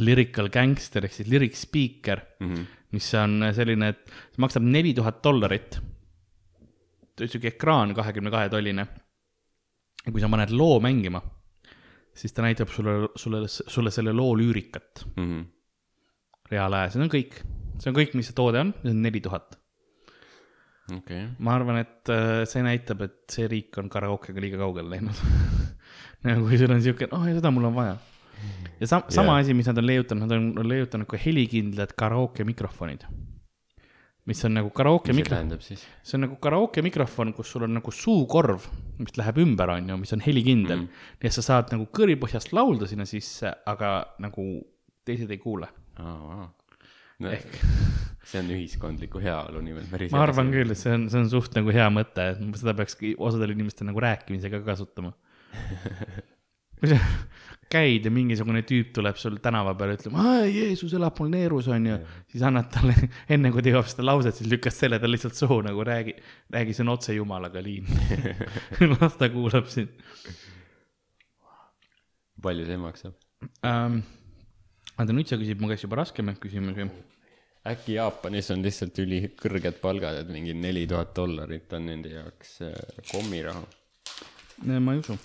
lyrical 0.04 0.48
gangster 0.52 1.06
ehk 1.06 1.14
siis 1.16 1.28
lyric 1.32 1.56
speaker 1.60 2.22
Mhm. 2.42 2.64
mis 2.96 3.10
on 3.20 3.42
selline, 3.56 3.90
et 3.92 4.12
maksab 4.40 4.64
neli 4.64 4.94
tuhat 4.96 5.22
dollarit. 5.24 5.80
Sihuke 7.22 7.54
ekraan 7.54 7.94
kahekümne 7.96 8.32
kahe 8.34 8.50
tolline. 8.52 8.88
ja 10.06 10.12
kui 10.12 10.22
sa 10.22 10.30
paned 10.30 10.52
loo 10.54 10.80
mängima, 10.84 11.22
siis 12.16 12.34
ta 12.36 12.44
näitab 12.46 12.70
sulle, 12.70 13.10
sulle, 13.16 13.44
sulle 13.50 13.92
selle 13.92 14.14
loo 14.14 14.36
lüürikat 14.38 15.06
Mhm. 15.18 15.44
reaalajas, 16.52 16.94
see 16.94 17.02
on 17.04 17.10
kõik. 17.10 17.40
see 17.80 17.90
on 17.92 17.96
kõik, 17.98 18.14
mis 18.16 18.28
see 18.30 18.36
toode 18.38 18.60
on, 18.62 18.74
see 18.84 18.92
on 18.94 19.02
neli 19.02 19.22
tuhat. 19.22 19.58
okei, 20.96 21.24
ma 21.40 21.56
arvan, 21.58 21.80
et 21.82 22.10
äh, 22.14 22.44
see 22.46 22.62
näitab, 22.62 23.02
et 23.08 23.16
see 23.34 23.48
riik 23.50 23.78
on 23.82 23.90
karaokega 23.90 24.42
liiga 24.44 24.58
kaugele 24.62 24.90
läinud. 24.96 25.18
nagu 26.26 26.46
kui 26.48 26.58
sul 26.62 26.72
on 26.74 26.82
sihuke, 26.82 27.08
oh 27.12 27.26
seda 27.26 27.52
mul 27.52 27.66
on 27.72 27.74
vaja. 27.76 27.96
ja 28.80 28.88
sam-, 28.88 29.10
sama 29.10 29.40
Jaa. 29.40 29.46
asi, 29.46 29.54
mis 29.58 29.66
nad 29.72 29.78
on 29.82 29.88
leiutanud, 29.88 30.28
nad 30.28 30.36
on 30.62 30.68
leiutanud 30.70 31.08
ka 31.10 31.18
helikindlad 31.18 31.96
karaoke 31.98 32.46
mikrofonid. 32.46 33.06
Mis 34.30 34.42
on 34.48 34.56
nagu 34.58 34.72
karaoke 34.74 35.14
mis 35.14 35.28
see 36.02 36.18
on 36.18 36.26
nagu 36.26 36.38
karaoke 36.42 36.82
mikrofon, 36.86 37.34
kus 37.38 37.52
sul 37.54 37.68
on 37.68 37.76
nagu 37.78 37.94
suukorv, 37.94 38.66
mis 39.02 39.18
läheb 39.20 39.42
ümber, 39.44 39.76
on 39.76 39.94
ju, 39.94 40.00
mis 40.02 40.16
on 40.18 40.24
helikindel 40.26 40.82
mm.. 40.82 41.04
nii 41.22 41.30
et 41.30 41.38
sa 41.38 41.46
saad 41.46 41.74
nagu 41.76 41.86
kõripõhjast 41.94 42.54
laulda 42.56 42.90
sinna 42.90 43.06
sisse, 43.10 43.54
aga 43.70 43.98
nagu 44.24 44.48
teised 45.06 45.32
ei 45.32 45.42
kuule. 45.42 45.70
aa, 46.02 46.18
vau. 46.26 46.50
no 47.22 47.36
Ehk- 47.36 47.62
see 48.30 48.42
on 48.42 48.50
ühiskondliku 48.56 49.22
heaolu 49.22 49.62
nimel 49.62 49.86
ma 50.10 50.26
arvan 50.26 50.50
küll, 50.54 50.74
et 50.74 50.82
see 50.82 50.96
on, 50.96 51.06
see 51.14 51.22
on 51.22 51.30
suht 51.30 51.54
nagu 51.58 51.70
hea 51.74 51.86
mõte, 51.94 52.32
et 52.34 52.42
seda 52.58 52.74
peakski 52.78 53.14
osadel 53.22 53.54
inimestel 53.54 53.92
nagu 53.92 54.02
rääkimisega 54.02 54.64
ka 54.64 54.74
kasutama. 54.74 55.14
käid 57.72 58.06
ja 58.06 58.12
mingisugune 58.14 58.62
tüüp 58.68 58.92
tuleb 58.96 59.18
sul 59.20 59.38
tänava 59.44 59.74
peale 59.78 59.96
ütlema, 59.98 60.26
Jeesus 60.46 60.94
elab 60.98 61.18
mul 61.20 61.32
neerus, 61.34 61.70
onju. 61.74 61.98
siis 62.32 62.44
annad 62.46 62.70
talle, 62.74 62.94
enne 63.34 63.52
kui 63.54 63.64
ta 63.66 63.74
jõuab 63.74 63.90
seda 63.90 64.06
lauset, 64.06 64.38
siis 64.38 64.50
lükkad 64.52 64.76
selle 64.76 65.00
talle 65.02 65.18
lihtsalt 65.18 65.38
suhu 65.40 65.62
nagu 65.66 65.86
räägi, 65.88 66.16
räägi, 66.54 66.76
see 66.78 66.86
on 66.86 66.94
otse 66.94 67.16
jumalaga 67.18 67.64
liin 67.66 67.90
las 68.94 69.18
ta 69.20 69.32
kuulab 69.34 69.70
sind 69.72 69.96
palju 72.46 72.68
see 72.70 72.80
maksab 72.82 73.18
ähm,. 73.66 74.04
oota, 74.96 75.12
nüüd 75.16 75.30
sa 75.30 75.40
küsid 75.42 75.62
mu 75.62 75.72
käest 75.72 75.88
juba 75.88 76.04
raskemaid 76.04 76.38
küsimusi. 76.44 76.86
äkki 77.66 77.98
Jaapanis 77.98 78.52
on 78.54 78.62
lihtsalt 78.66 79.00
ülikõrged 79.02 79.82
palgad, 79.82 80.22
et 80.22 80.30
mingi 80.30 80.54
neli 80.54 80.86
tuhat 80.90 81.16
dollarit 81.18 81.74
on 81.74 81.90
nende 81.90 82.14
jaoks 82.14 82.60
äh, 82.68 82.78
kommiraha? 83.10 83.66
ma 84.70 84.94
ei 84.94 85.02
usu 85.02 85.18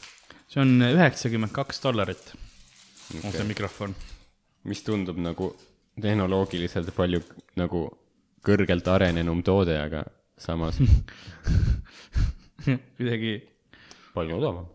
see 0.51 0.63
on 0.63 0.83
üheksakümmend 0.83 1.55
kaks 1.55 1.83
dollarit 1.85 2.33
okay. 2.35 3.23
on 3.23 3.35
see 3.37 3.47
mikrofon. 3.47 3.95
mis 4.67 4.83
tundub 4.87 5.19
nagu 5.23 5.53
tehnoloogiliselt 6.01 6.91
palju 6.97 7.23
nagu 7.61 7.87
kõrgelt 8.47 8.89
arenenum 8.89 9.45
toode, 9.45 9.77
aga 9.79 10.05
samas 10.41 10.81
kuidagi. 12.97 13.37
palju 14.15 14.39
odavam. 14.41 14.69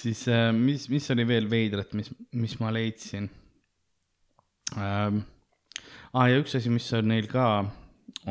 siis 0.00 0.24
äh, 0.32 0.50
mis, 0.56 0.88
mis 0.92 1.10
oli 1.12 1.28
veel 1.28 1.50
veidrat, 1.50 1.92
mis, 1.92 2.10
mis 2.32 2.58
ma 2.62 2.72
leidsin 2.74 3.28
ähm,? 4.78 5.24
ah, 6.14 6.28
ja 6.30 6.40
üks 6.40 6.56
asi, 6.56 6.72
mis 6.72 6.88
on 6.96 7.10
neil 7.12 7.28
ka 7.28 7.48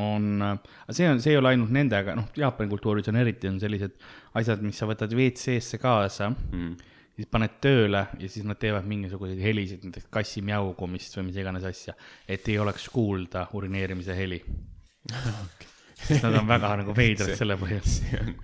on, 0.00 0.42
see 0.90 1.06
on, 1.06 1.20
see 1.22 1.34
ei 1.34 1.38
ole 1.38 1.52
ainult 1.52 1.70
nendega, 1.74 2.16
noh, 2.18 2.26
Jaapani 2.34 2.72
kultuuris 2.72 3.10
on 3.12 3.20
eriti 3.20 3.46
on 3.50 3.60
sellised 3.62 3.94
asjad, 4.40 4.64
mis 4.66 4.80
sa 4.80 4.88
võtad 4.90 5.12
WC-sse 5.14 5.80
kaasa 5.82 6.30
mm., 6.32 6.74
siis 7.14 7.30
paned 7.30 7.58
tööle 7.62 8.00
ja 8.18 8.28
siis 8.30 8.46
nad 8.46 8.58
teevad 8.58 8.86
mingisuguseid 8.90 9.38
helisid, 9.38 9.84
näiteks 9.86 10.08
kassi 10.12 10.42
mjaukumist 10.42 11.14
või 11.18 11.28
mis 11.28 11.38
iganes 11.38 11.66
asja, 11.68 11.94
et 12.26 12.48
ei 12.50 12.58
oleks 12.58 12.88
kuulda 12.90 13.46
urineerimise 13.54 14.16
heli 14.18 14.40
okay. 14.42 15.68
sest 16.08 16.26
nad 16.26 16.40
on 16.40 16.48
väga 16.50 16.72
nagu 16.82 16.96
veidrad 16.96 17.36
selle 17.38 17.58
põhjal. 17.60 17.84
see 17.86 18.18
on, 18.18 18.34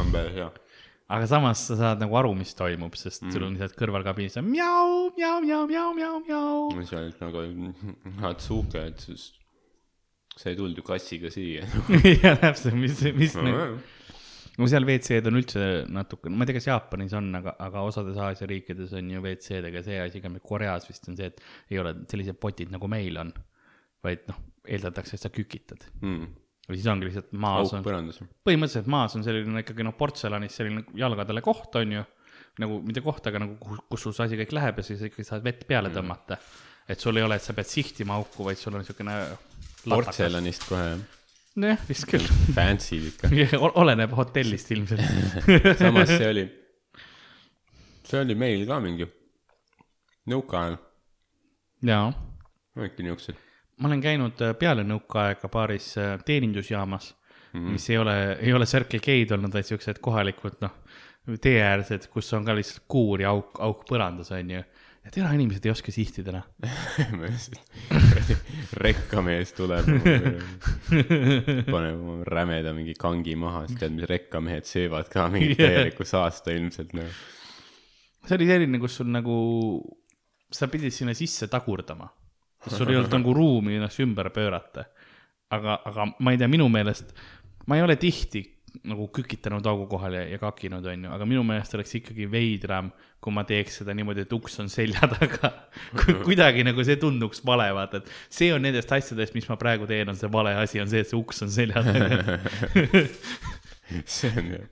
on 0.00 0.14
päris 0.14 0.40
hea 0.40 0.48
aga 1.06 1.26
samas 1.30 1.62
sa 1.68 1.76
saad 1.78 2.02
nagu 2.02 2.16
aru, 2.18 2.32
mis 2.38 2.52
toimub, 2.58 2.96
sest 2.98 3.22
mm. 3.22 3.34
sul 3.34 3.46
on 3.46 3.54
lihtsalt 3.54 3.76
kõrvalkabiinis 3.78 4.38
on 4.40 4.48
mjau, 4.48 5.10
mjau, 5.14 5.36
mjau, 5.44 5.62
mjau, 5.70 5.90
mjau, 5.94 6.14
mjau. 6.26 6.86
sa 6.88 7.00
oled 7.02 7.20
nagu 7.22 7.44
Hatsuke, 8.24 8.86
et 8.90 9.04
siis 9.06 9.28
sa 10.36 10.50
ei 10.50 10.58
tulnud 10.58 10.80
ju 10.80 10.86
kassiga 10.86 11.30
siia 11.32 11.68
jah, 12.24 12.40
täpselt, 12.40 12.74
mis, 12.78 13.04
mis 13.16 13.36
no, 13.38 13.68
no 14.56 14.68
seal 14.70 14.86
WC-d 14.86 15.30
on 15.30 15.38
üldse 15.40 15.66
natuke, 15.92 16.30
ma 16.32 16.44
ei 16.44 16.50
tea, 16.50 16.58
kas 16.58 16.68
Jaapanis 16.70 17.14
on, 17.18 17.28
aga, 17.38 17.54
aga 17.66 17.84
osades 17.88 18.16
Aasia 18.22 18.48
riikides 18.50 18.94
on 18.96 19.12
ju 19.12 19.22
WC-dega 19.22 19.82
see 19.84 20.00
asi 20.00 20.22
ka, 20.24 20.32
Koreas 20.44 20.88
vist 20.88 21.08
on 21.10 21.18
see, 21.18 21.28
et 21.32 21.72
ei 21.72 21.80
ole 21.82 21.92
sellised 22.10 22.40
potid 22.40 22.72
nagu 22.74 22.88
meil 22.90 23.20
on. 23.22 23.32
vaid 24.06 24.26
noh, 24.30 24.36
eeldatakse, 24.70 25.16
et 25.16 25.24
sa 25.24 25.30
kükitad 25.34 25.82
mm. 25.98 26.26
või 26.68 26.78
siis 26.78 26.86
ongi 26.92 27.08
lihtsalt 27.08 27.32
maas 27.42 27.72
on. 27.74 27.82
põhimõtteliselt 28.46 28.90
maas 28.92 29.16
on 29.18 29.24
selline 29.26 29.64
ikkagi 29.64 29.86
noh, 29.86 29.96
portselanist 29.98 30.60
selline 30.60 30.84
jalgadele 30.96 31.42
koht 31.44 31.80
on 31.80 31.96
ju. 31.98 32.04
nagu 32.62 32.78
mitte 32.84 33.02
koht, 33.04 33.26
aga 33.28 33.42
nagu 33.42 33.58
kus, 33.60 33.82
kus 33.90 34.06
sul 34.06 34.14
see 34.16 34.30
asi 34.30 34.40
kõik 34.40 34.54
läheb 34.56 34.80
ja 34.80 34.86
siis 34.86 35.02
ikkagi 35.10 35.26
saad 35.26 35.44
vett 35.44 35.66
peale 35.68 35.90
mm. 35.90 35.98
tõmmata. 35.98 36.40
et 36.88 37.02
sul 37.02 37.18
ei 37.18 37.26
ole, 37.26 37.40
et 37.40 37.44
sa 37.44 37.56
pead 37.56 37.68
sihtima 37.68 38.16
auku, 38.16 38.46
vaid 38.46 38.60
sul 38.60 38.76
on 38.76 38.84
niisugune 38.84 39.18
portselanist 39.84 40.68
kohe, 40.70 40.88
jah? 40.94 41.04
Nojah, 41.60 41.82
vist 41.88 42.06
küll. 42.10 42.26
Fancy 42.54 42.98
ikka 43.10 43.30
oleneb 43.82 44.14
hotellist 44.16 44.70
ilmselt 44.74 45.02
samas 45.80 46.12
see 46.12 46.30
oli, 46.30 46.44
see 48.08 48.22
oli 48.22 48.38
meil 48.38 48.64
ka 48.68 48.78
mingi 48.84 49.08
nõukaajal. 50.32 50.78
jaa. 51.88 52.08
olidki 52.76 53.06
niisugused. 53.06 53.44
ma 53.80 53.90
olen 53.90 54.04
käinud 54.04 54.42
äh, 54.44 54.56
peale 54.58 54.84
nõukaaega 54.86 55.50
paaris 55.52 55.92
äh, 56.02 56.16
teenindusjaamas 56.24 57.12
mm, 57.14 57.60
-hmm. 57.60 57.76
mis 57.76 57.90
ei 57.90 58.00
ole, 58.02 58.16
ei 58.40 58.52
ole 58.52 58.66
Circle 58.66 59.00
K-d 59.00 59.38
olnud, 59.38 59.54
vaid 59.54 59.68
siuksed 59.68 60.02
kohalikud, 60.04 60.60
noh, 60.60 60.76
teeäärsed, 61.42 62.10
kus 62.12 62.32
on 62.36 62.44
ka 62.44 62.54
lihtsalt 62.54 62.84
kuur 62.88 63.24
ja 63.24 63.32
auk, 63.34 63.56
auk 63.64 63.86
põrandas, 63.88 64.30
onju 64.34 64.62
et 65.06 65.16
erainimesed 65.20 65.66
ei 65.66 65.72
oska 65.72 65.92
sihtida 65.94 66.34
noh 66.34 66.46
rekkamees 68.84 69.52
tuleb 69.56 69.88
paneb 71.72 72.00
oma 72.00 72.26
rämeda 72.26 72.72
mingi 72.76 72.96
kangi 72.98 73.36
maha, 73.38 73.64
siis 73.68 73.80
tead, 73.80 73.94
mis 73.96 74.08
rekkamehed 74.10 74.68
söövad 74.68 75.10
ka 75.12 75.28
mingit 75.32 75.60
täielikku 75.62 76.06
saasta 76.08 76.54
ilmselt 76.56 76.94
nagu. 76.96 77.12
see 78.26 78.38
oli 78.38 78.50
selline, 78.50 78.82
kus 78.82 78.98
sul 79.00 79.12
nagu, 79.14 79.36
sa 80.52 80.68
pidid 80.72 80.94
sinna 80.94 81.14
sisse 81.16 81.48
tagurdama, 81.52 82.08
sul 82.66 82.90
ei 82.90 82.98
olnud 82.98 83.14
nagu 83.14 83.36
ruumi 83.36 83.78
ennast 83.78 84.02
ümber 84.02 84.32
pöörata. 84.34 84.88
aga, 85.54 85.80
aga 85.86 86.10
ma 86.18 86.34
ei 86.34 86.40
tea, 86.40 86.50
minu 86.50 86.66
meelest, 86.72 87.14
ma 87.70 87.78
ei 87.78 87.86
ole 87.86 87.96
tihti 88.00 88.42
nagu 88.84 89.08
kükitanud 89.14 89.66
augu 89.66 89.86
kohal 89.90 90.18
ja, 90.18 90.38
kakinud, 90.42 90.84
onju, 90.92 91.10
aga 91.14 91.28
minu 91.28 91.42
meelest 91.46 91.74
oleks 91.78 91.96
ikkagi 92.00 92.28
veidram, 92.30 92.90
kui 93.22 93.34
ma 93.34 93.46
teeks 93.48 93.80
seda 93.80 93.94
niimoodi, 93.96 94.26
et 94.26 94.36
uks 94.36 94.60
on 94.62 94.70
selja 94.72 95.08
taga. 95.16 95.52
Kuidagi 96.26 96.66
nagu 96.66 96.84
see 96.86 96.98
tunduks 97.00 97.42
vale, 97.46 97.68
vaata, 97.76 98.02
et 98.02 98.38
see 98.38 98.52
on 98.54 98.64
nendest 98.66 98.92
asjadest, 98.92 99.36
mis 99.36 99.48
ma 99.50 99.58
praegu 99.60 99.88
teen, 99.90 100.08
on 100.12 100.18
see 100.18 100.30
vale 100.32 100.54
asi, 100.60 100.82
on 100.82 100.90
see, 100.92 101.04
et 101.04 101.10
see 101.10 101.18
uks 101.18 101.44
on 101.46 101.52
selja 101.52 101.84
taga. 101.86 102.38
See 104.10 104.26
on 104.34 104.48
jah 104.50 104.64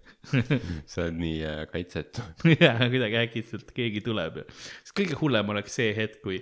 sa 0.88 1.04
oled 1.04 1.18
nii 1.20 1.40
äh, 1.46 1.62
kaitsetu. 1.70 2.24
jaa, 2.62 2.88
kuidagi 2.90 3.18
äkitselt 3.20 3.72
keegi 3.76 4.02
tuleb 4.04 4.40
ja, 4.40 4.44
sest 4.82 4.94
kõige 4.96 5.18
hullem 5.20 5.52
oleks 5.54 5.76
see 5.78 5.92
hetk, 5.96 6.20
kui 6.24 6.40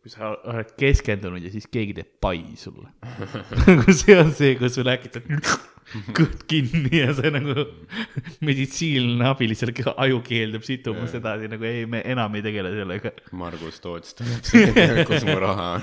kui 0.00 0.12
sa 0.12 0.30
oled 0.48 0.70
keskendunud 0.80 1.44
ja 1.44 1.50
siis 1.52 1.66
keegi 1.68 1.92
teeb 1.98 2.14
pai 2.24 2.40
sulle. 2.58 2.88
Nagu 3.66 3.92
see 3.92 4.16
on 4.16 4.32
see, 4.36 4.54
kus 4.60 4.78
sul 4.78 4.88
äkitselt 4.88 5.28
kõht 6.16 6.44
kinni 6.50 7.00
ja 7.00 7.10
see 7.16 7.32
nagu 7.34 7.64
meditsiiniline 8.46 9.26
abi 9.26 9.48
lihtsalt 9.50 9.80
aju 9.90 10.20
keeldub 10.26 10.62
situmast 10.66 11.18
edasi 11.18 11.50
nagu 11.50 11.66
ei, 11.66 11.82
me 11.90 12.02
enam 12.06 12.36
ei 12.38 12.44
tegele 12.46 12.70
sellega. 12.76 13.12
Margus 13.36 13.82
Toots 13.82 14.16
tuleb 14.20 14.46
siia, 14.46 15.04
kus 15.08 15.26
mu 15.28 15.36
raha 15.42 15.68
on. 15.80 15.82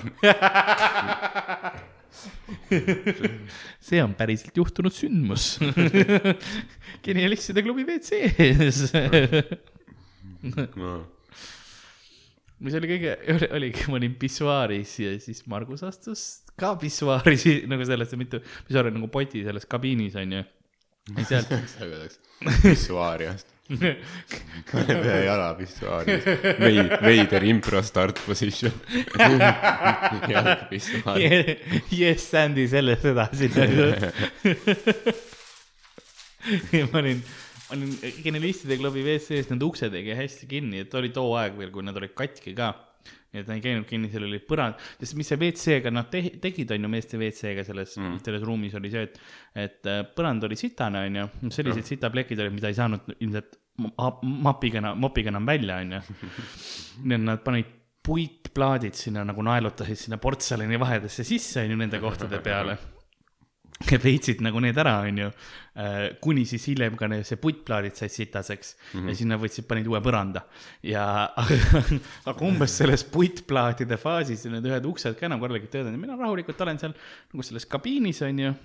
See 3.83 3.99
on 4.03 4.15
päriselt 4.17 4.55
juhtunud 4.57 4.95
sündmus. 4.95 5.57
Genialistide 7.05 7.61
klubi 7.65 7.85
WC-s. 7.87 8.89
No 10.79 11.16
mis 12.63 12.77
oli 12.77 12.89
kõige, 12.89 13.15
oligi, 13.57 13.87
ma 13.91 13.99
olin 13.99 14.15
pissuaaris 14.19 14.93
ja 15.03 15.15
siis 15.21 15.43
Margus 15.49 15.83
astus 15.87 16.27
ka 16.57 16.73
pissuaari 16.83 17.59
nagu 17.69 17.85
sellesse, 17.87 18.19
mitu, 18.19 18.41
pissuaar 18.67 18.91
on 18.91 18.97
nagu 18.99 19.11
poti 19.13 19.43
selles 19.45 19.67
kabiinis 19.69 20.17
onju. 20.17 20.41
ja 21.17 21.27
sealt. 21.27 21.53
pissuaari 22.63 23.29
astus. 23.33 23.53
paneb 23.67 25.01
ühe 25.03 25.17
jala 25.25 25.49
pissuaari, 25.57 26.13
veid, 26.61 26.93
veider 27.03 27.43
impro 27.49 27.81
start 27.83 28.21
position. 28.25 28.71
jalg 30.31 30.67
pissuaari. 30.71 31.57
Yes, 31.91 32.29
Sandy 32.31 32.67
sellest 32.71 33.05
edasi 33.11 33.51
ja 36.71 36.87
ma 36.93 37.01
olin 37.01 37.19
olin 37.73 37.93
Genialistide 38.23 38.77
klubi 38.79 39.03
WC-s, 39.05 39.51
need 39.51 39.63
uksed 39.65 39.95
ei 39.97 40.05
käi 40.07 40.17
hästi 40.21 40.49
kinni, 40.49 40.83
et 40.85 40.93
oli 40.97 41.11
too 41.15 41.33
aeg 41.39 41.57
veel, 41.59 41.71
kui 41.73 41.85
nad 41.85 41.97
olid 41.99 42.15
katki 42.17 42.55
ka. 42.57 42.73
nii 43.31 43.41
et 43.43 43.47
nad 43.47 43.57
ei 43.57 43.63
käinud 43.63 43.85
kinni, 43.87 44.07
seal 44.11 44.23
oli 44.23 44.39
põrand, 44.43 44.79
sest 44.99 45.15
mis 45.19 45.27
see 45.27 45.39
WC-ga 45.39 45.91
nad 45.91 46.07
te 46.11 46.21
tegid, 46.43 46.71
on 46.75 46.87
ju, 46.87 46.91
meeste 46.91 47.19
WC-ga 47.19 47.63
selles 47.67 47.95
mm., 47.99 48.17
selles 48.23 48.43
ruumis 48.47 48.75
oli 48.79 48.91
see, 48.91 49.03
et, 49.07 49.19
et 49.63 49.89
äh, 49.91 50.01
põrand 50.15 50.43
oli 50.47 50.57
sitane, 50.59 51.05
on 51.07 51.19
ju, 51.19 51.25
sellised 51.49 51.83
mm. 51.83 51.87
sitaplekid 51.91 52.43
olid, 52.43 52.55
mida 52.55 52.71
ei 52.71 52.77
saanud 52.79 53.15
ilmselt 53.17 53.59
mapiga 54.23 54.81
mopiga 54.97 55.31
enam 55.31 55.47
välja, 55.47 55.81
on 55.83 55.97
ju. 55.97 56.01
nii 57.03 57.19
et 57.19 57.25
nad 57.27 57.43
panid 57.43 57.73
puitplaadid 58.07 58.95
sinna 58.95 59.25
nagu 59.27 59.43
naelutasid 59.43 59.99
sinna 60.05 60.19
portselani 60.23 60.79
vahedesse 60.79 61.27
sisse, 61.27 61.65
on 61.65 61.75
ju, 61.75 61.81
nende 61.83 61.99
kohtade 62.03 62.39
peale 62.43 62.79
veitsid 64.07 64.41
nagu 64.45 64.61
need 64.63 64.77
ära, 64.77 64.99
onju. 65.07 65.31
Äh, 65.77 65.97
kuni 66.23 66.45
siis 66.49 66.63
hiljem 66.71 66.95
ka 66.97 67.09
need, 67.11 67.25
see 67.27 67.37
puttplaadid 67.41 67.97
said 67.97 68.13
sitaseks 68.13 68.73
mm 68.75 68.99
-hmm. 68.99 69.09
ja 69.09 69.15
siis 69.15 69.27
nad 69.29 69.41
võtsid, 69.41 69.67
panid 69.69 69.87
uue 69.87 70.01
põranda. 70.01 70.41
ja, 70.83 71.29
aga 72.29 72.39
umbes 72.45 72.77
selles 72.77 73.03
puttplaatide 73.03 73.97
faasis 73.97 74.45
need 74.45 74.65
ühed 74.65 74.85
uksed 74.85 75.19
ka 75.19 75.25
enam 75.25 75.39
korralikult 75.39 75.71
töötanud 75.71 75.93
ja 75.93 76.05
mina 76.07 76.17
rahulikult 76.17 76.61
olen 76.61 76.79
seal 76.79 76.93
nagu 77.33 77.43
selles 77.43 77.65
kabiinis, 77.65 78.21
onju 78.21 78.55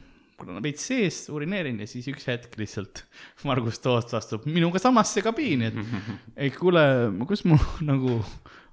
veits 0.63 0.87
sees, 0.89 1.29
urineerin 1.31 1.79
ja 1.81 1.87
siis 1.87 2.09
üks 2.11 2.27
hetk 2.27 2.57
lihtsalt 2.59 3.05
Margus 3.49 3.79
Toost 3.79 4.15
astub 4.15 4.47
minuga 4.47 4.81
samasse 4.83 5.23
kabiini, 5.23 5.67
et 5.67 6.37
ei 6.37 6.51
kuule, 6.51 6.83
kus 7.29 7.45
mu 7.45 7.59
nagu 7.81 8.23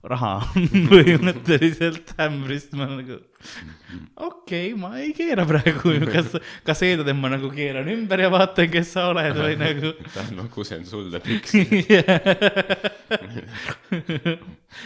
raha 0.07 0.39
põhimõtteliselt 0.91 2.13
ämbrist, 2.23 2.71
ma 2.77 2.85
nagu 2.87 3.17
okei 4.15 4.71
okay,, 4.71 4.79
ma 4.79 4.93
ei 4.99 5.11
keera 5.15 5.43
praegu, 5.47 5.91
kas, 6.07 6.37
kas 6.67 6.83
eeldad, 6.87 7.09
et 7.11 7.19
ma 7.19 7.31
nagu 7.33 7.49
keeran 7.51 7.87
ümber 7.91 8.19
ja 8.23 8.29
vaatan, 8.31 8.69
kes 8.71 8.93
sa 8.95 9.09
oled 9.11 9.35
või 9.35 9.57
nagu 9.65 9.91
ma 10.37 10.45
kusen 10.53 10.85
sulle 10.87 11.19
püksi. 11.23 11.65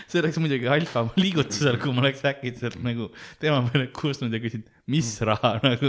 see 0.10 0.22
oleks 0.22 0.38
muidugi 0.42 0.68
alfa 0.72 1.06
liigutusel, 1.20 1.78
kui 1.82 1.92
ma 1.94 2.00
oleks 2.06 2.22
äkitselt 2.34 2.80
nagu 2.86 3.12
tema 3.42 3.62
peale 3.70 3.88
kustnud 3.94 4.34
ja 4.34 4.42
küsinud, 4.42 4.68
mis 4.90 5.14
raha 5.26 5.58
nagu. 5.66 5.88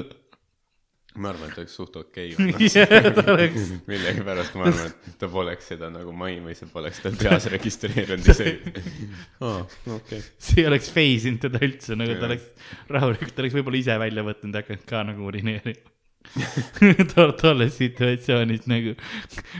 Ma 1.14 1.30
arvan, 1.30 1.50
et 1.52 1.58
oleks 1.62 1.74
suht 1.78 1.94
okei 2.00 2.32
ta 3.14 3.24
oleks- 3.34 3.68
millegipärast 3.86 4.56
ma 4.58 4.66
arvan, 4.70 4.90
et 4.90 5.18
ta 5.20 5.28
poleks 5.30 5.70
seda 5.70 5.90
nagu 5.94 6.12
maininud, 6.16 6.56
see 6.58 6.70
poleks 6.72 7.02
tal 7.04 7.14
peas 7.20 7.46
registreerinud 7.52 8.30
see. 8.34 8.54
aa, 9.46 9.60
okei. 9.94 10.20
see 10.42 10.64
ei 10.64 10.68
oleks 10.72 10.90
phase 10.94 11.30
inud 11.30 11.42
teda 11.46 11.62
üldse, 11.68 11.98
nagu 12.00 12.16
ta 12.16 12.24
Jah. 12.24 12.30
oleks 12.32 12.70
rahulikult, 12.96 13.34
ta 13.36 13.44
oleks 13.44 13.58
võib-olla 13.60 13.82
ise 13.84 13.98
välja 14.02 14.26
võtnud 14.26 14.58
ja 14.58 14.64
hakanud 14.64 14.86
ka 14.90 15.04
nagu 15.10 15.28
urineerima 15.30 15.92
to,. 17.14 17.26
tolles 17.38 17.76
situatsioonis 17.78 18.64
nagu, 18.70 18.94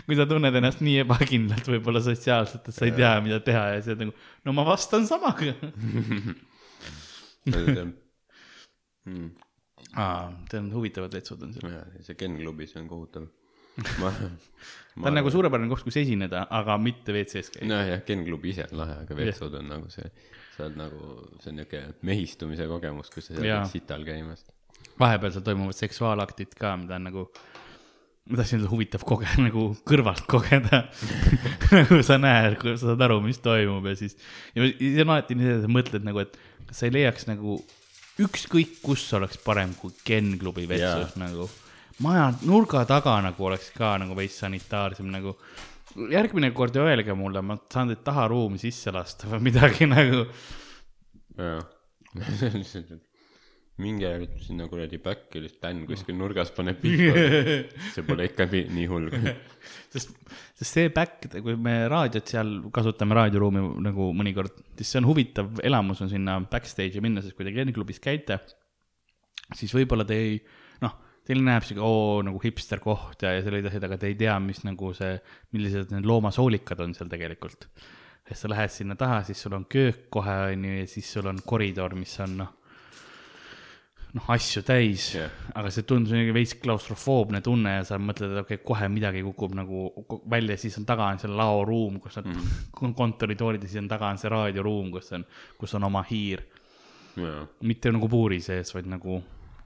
kui 0.07 0.19
sa 0.19 0.27
tunned 0.31 0.59
ennast 0.59 0.81
nii 0.85 1.03
ebakindlalt 1.05 1.69
võib-olla 1.71 2.03
sotsiaalselt, 2.03 2.67
et 2.71 2.75
sa 2.77 2.89
ei 2.89 2.97
tea, 2.97 3.13
mida 3.25 3.39
teha 3.45 3.67
ja 3.75 3.83
siis 3.83 3.93
oled 3.95 4.07
nagu, 4.07 4.17
no 4.49 4.57
ma 4.57 4.67
vastan 4.73 5.07
samaga. 5.07 5.55
Aa, 9.95 10.29
teil 10.51 10.65
on 10.65 10.73
huvitavad 10.75 11.15
vetsud 11.15 11.43
on 11.47 11.55
seal. 11.55 11.75
see 12.03 12.19
Ken 12.19 12.37
klubis 12.41 12.75
on 12.81 12.89
kohutav. 12.91 13.27
ma, 14.03 14.11
ta 14.15 15.11
on 15.11 15.17
nagu 15.19 15.31
suurepärane 15.35 15.67
koht, 15.71 15.83
kus 15.87 15.97
esineda, 15.99 16.45
aga 16.55 16.77
mitte 16.79 17.15
WC-s 17.15 17.51
käia. 17.57 17.67
nojah, 17.67 18.05
Ken 18.07 18.23
klubi 18.27 18.53
ise 18.53 18.69
on 18.69 18.79
lahe, 18.85 19.01
aga 19.03 19.17
vetsud 19.19 19.57
on 19.59 19.67
nagu 19.73 19.91
see, 19.91 20.07
sa 20.55 20.69
oled 20.69 20.79
nagu, 20.79 21.09
see 21.43 21.51
on 21.51 21.59
niuke 21.59 21.81
mehistumise 22.07 22.69
kogemus, 22.71 23.11
kus 23.15 23.31
sa 23.31 23.35
seal 23.35 23.49
oled 23.49 23.73
sital 23.73 24.07
käimas. 24.07 24.47
vahepeal 25.01 25.35
seal 25.35 25.47
toimuvad 25.47 25.79
seksuaalaktid 25.79 26.55
ka, 26.59 26.77
mida 26.85 27.01
on 27.01 27.09
nagu, 27.11 27.27
ma 28.31 28.39
tahtsin 28.39 28.61
öelda 28.61 28.71
huvitav 28.71 29.07
kogeda, 29.11 29.43
nagu 29.49 29.69
kõrvalt 29.91 30.27
kogeda 30.31 30.85
nagu 31.75 32.03
sa 32.07 32.21
näed, 32.23 32.61
sa 32.63 32.79
saad 32.93 33.07
aru, 33.09 33.19
mis 33.27 33.43
toimub 33.43 33.91
ja 33.91 33.99
siis, 33.99 34.15
ja 34.55 34.71
see 34.71 35.03
on 35.03 35.17
alati 35.17 35.39
nii, 35.39 35.57
et 35.65 35.73
mõtled 35.81 36.07
nagu, 36.07 36.23
et 36.23 36.39
kas 36.71 36.83
sa 36.85 36.87
ei 36.87 36.95
leiaks 37.01 37.27
nagu 37.27 37.59
ükskõik 38.23 38.79
kus 38.83 39.05
oleks 39.19 39.39
parem 39.43 39.75
kui 39.79 39.95
Ken 40.07 40.35
klubi 40.39 40.67
vetsus 40.71 41.15
Jaa. 41.15 41.23
nagu. 41.25 41.49
maja 42.05 42.33
nurga 42.43 42.85
taga 42.87 43.21
nagu 43.23 43.47
oleks 43.47 43.71
ka 43.75 43.97
nagu 43.99 44.15
veits 44.15 44.39
sanitaarsem 44.43 45.11
nagu. 45.11 45.37
järgmine 46.11 46.51
kord 46.55 46.77
öelge 46.77 47.15
mulle, 47.15 47.43
ma 47.43 47.59
saan 47.73 47.89
teid 47.93 48.05
taha 48.05 48.29
ruumi 48.29 48.59
sisse 48.59 48.93
lasta 48.95 49.31
või 49.31 49.51
midagi 49.51 49.87
nagu. 49.91 50.27
jah, 51.39 51.65
minge 53.83 54.11
sinna 54.45 54.69
kuradi 54.71 55.01
back'i, 55.03 55.43
Dan 55.61 55.83
kuskil 55.89 56.15
nurgas 56.19 56.53
paneb 56.55 56.79
pihku. 56.83 57.15
see 57.95 58.05
pole 58.07 58.29
ikka 58.29 58.47
nii 58.51 58.85
hull. 58.91 59.09
sest, 59.95 60.15
sest 60.55 60.69
see 60.69 60.93
back, 60.95 61.27
kui 61.35 61.57
me 61.59 61.81
raadiot 61.91 62.31
seal 62.31 62.53
kasutame 62.75 63.19
raadioruumi 63.19 63.65
nagu 63.85 64.11
mõnikord, 64.17 64.61
siis 64.79 64.95
see 64.95 65.03
on 65.03 65.09
huvitav 65.11 65.65
elamus 65.65 66.05
on 66.05 66.13
sinna 66.13 66.39
backstage'i 66.51 67.03
minna, 67.03 67.25
sest 67.25 67.35
kui 67.39 67.47
te 67.47 67.55
klieniklubis 67.55 67.99
käite, 68.05 68.39
siis 69.55 69.75
võib-olla 69.75 70.07
te 70.07 70.21
ei, 70.23 70.39
noh, 70.85 70.95
teil 71.27 71.43
näeb 71.43 71.67
sihuke 71.67 71.83
oo 71.83 72.23
nagu 72.27 72.39
hipster 72.45 72.83
koht 72.85 73.27
ja, 73.27 73.35
ja 73.35 73.43
selle 73.43 73.63
edasi, 73.65 73.83
aga 73.83 73.99
te 73.99 74.11
ei 74.13 74.19
tea, 74.21 74.39
mis 74.45 74.63
nagu 74.67 74.95
see, 74.97 75.17
millised 75.57 75.91
need 75.95 76.07
loomasoolikad 76.07 76.83
on 76.85 76.95
seal 76.95 77.11
tegelikult. 77.11 77.67
ja 78.25 78.37
sa 78.39 78.49
lähed 78.49 78.71
sinna 78.73 78.95
taha, 78.97 79.23
siis 79.27 79.43
sul 79.43 79.57
on 79.59 79.67
köök 79.69 80.07
kohe 80.15 80.37
onju 80.53 80.79
ja 80.79 80.87
siis 80.89 81.11
sul 81.13 81.27
on 81.29 81.43
koridor, 81.45 81.97
mis 81.99 82.15
on 82.25 82.39
noh, 82.39 82.53
noh 84.15 84.27
asju 84.31 84.63
täis 84.67 85.09
Jah. 85.17 85.31
aga 85.59 85.71
see 85.75 85.87
tundus 85.89 86.13
kuidagi 86.15 86.35
veits 86.37 86.55
klaustrofoobne 86.63 87.41
tunne 87.45 87.73
ja 87.79 87.87
sa 87.87 87.99
mõtled, 87.99 88.31
et 88.31 88.43
okei 88.45 88.59
okay,, 88.61 88.67
kohe 88.67 88.89
midagi 88.93 89.25
kukub 89.27 89.57
nagu 89.59 89.89
välja, 90.31 90.57
siis 90.61 90.79
on 90.79 90.87
taga 90.87 91.09
on 91.11 91.19
see 91.23 91.31
laoruum, 91.31 91.99
kus 92.03 92.21
nad 92.21 92.31
mm. 92.33 92.95
kontoritoolid 92.95 93.67
ja 93.67 93.71
siis 93.71 93.83
on 93.83 93.91
taga 93.91 94.13
on 94.15 94.21
see 94.23 94.31
raadioruum, 94.33 94.93
kus 94.95 95.11
on, 95.19 95.27
kus 95.59 95.75
on 95.79 95.89
oma 95.91 96.05
hiir. 96.11 96.45
jaa, 97.19 97.43
mitte 97.67 97.93
nagu 97.95 98.11
puuri 98.11 98.41
sees, 98.45 98.71
vaid 98.75 98.91
nagu 98.91 99.19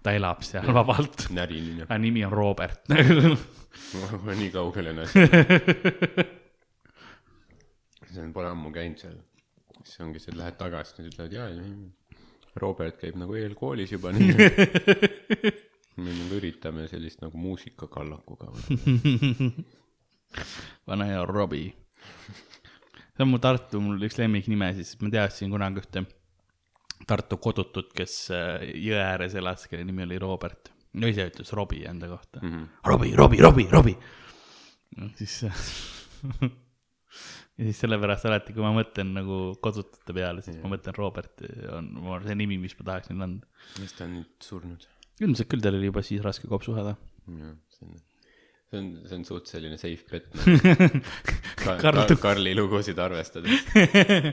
ta 0.02 0.16
elab 0.16 0.42
seal 0.46 0.72
vabalt. 0.74 1.28
näriline. 1.34 1.84
aga 1.84 2.00
nimi 2.00 2.24
on 2.24 2.32
Robert. 2.32 2.88
nii 4.40 4.50
kaugele 4.54 4.96
ennast. 4.96 5.12
see 8.08 8.24
on, 8.24 8.32
pole 8.32 8.48
ammu 8.48 8.72
käinud 8.72 9.04
seal. 9.04 9.20
siis 9.84 10.00
ongi 10.04 10.24
see, 10.24 10.32
et 10.32 10.40
lähed 10.40 10.56
tagasi, 10.60 10.96
siis 10.96 11.12
ütlevad 11.12 11.36
jaa, 11.36 11.48
Robert 12.58 12.98
käib 13.00 13.18
nagu 13.20 13.36
eelkoolis 13.38 13.92
juba 13.92 14.12
nii. 14.14 14.34
me 16.02 16.14
nagu 16.14 16.38
üritame 16.38 16.86
sellist 16.90 17.22
nagu 17.24 17.38
muusikakallakuga. 17.40 18.52
vana 20.88 21.08
hea 21.08 21.24
Robbie. 21.26 21.72
see 23.16 23.24
on 23.24 23.32
mu 23.32 23.40
Tartu, 23.42 23.80
mul 23.82 24.06
üks 24.06 24.18
lemmiknime 24.20 24.70
siis, 24.76 24.94
ma 25.02 25.10
teadsin 25.12 25.50
kunagi 25.52 25.82
ühte 25.82 26.04
Tartu 27.08 27.38
kodutut, 27.40 27.92
kes 27.96 28.14
äh, 28.34 28.68
jõe 28.84 29.00
ääres 29.00 29.34
elas, 29.38 29.66
kelle 29.70 29.84
nimi 29.86 30.04
oli 30.04 30.18
Robert. 30.20 30.72
no 30.98 31.10
ise 31.10 31.28
ütles 31.30 31.50
Robbie 31.56 31.88
enda 31.88 32.08
kohta 32.08 32.40
mm. 32.42 32.52
-hmm. 32.52 32.66
Robbie, 32.86 33.16
Robbie, 33.16 33.42
Robbie, 33.42 33.68
Robbie. 33.70 33.96
no 34.96 35.08
siis 35.16 35.42
ja 37.58 37.66
siis 37.66 37.80
sellepärast 37.82 38.28
alati, 38.30 38.54
kui 38.54 38.62
ma 38.64 38.70
mõtlen 38.76 39.10
nagu 39.16 39.38
kodutute 39.64 40.14
peale, 40.14 40.44
siis 40.46 40.60
ma 40.62 40.70
mõtlen 40.74 40.94
Robert 40.98 41.42
on 41.74 41.88
mul 42.04 42.22
see 42.26 42.36
nimi, 42.38 42.58
mis 42.62 42.76
ma 42.78 42.92
tahaksin 42.92 43.24
anda. 43.26 43.48
mis 43.82 43.96
ta 43.98 44.06
on 44.06 44.18
nüüd 44.20 44.48
surnud? 44.50 44.86
ilmselt 45.18 45.50
küll 45.50 45.64
tal 45.64 45.74
oli 45.78 45.90
juba 45.90 46.04
siis 46.06 46.22
raske 46.22 46.46
kopsu 46.50 46.76
saada. 46.76 46.94
jah, 47.26 47.56
see 47.74 47.88
on, 47.88 47.96
see 48.70 48.78
on, 48.82 48.88
see 49.10 49.18
on 49.18 49.24
suht 49.26 49.50
selline 49.50 49.78
safe 49.80 50.06
bet 50.12 50.28
nagu. 50.38 51.02
Ka, 51.58 51.74
Karl- 51.82 52.04
Ka, 52.06 52.16
Karli 52.28 52.54
lugusid 52.54 52.98
arvestades. 53.02 53.64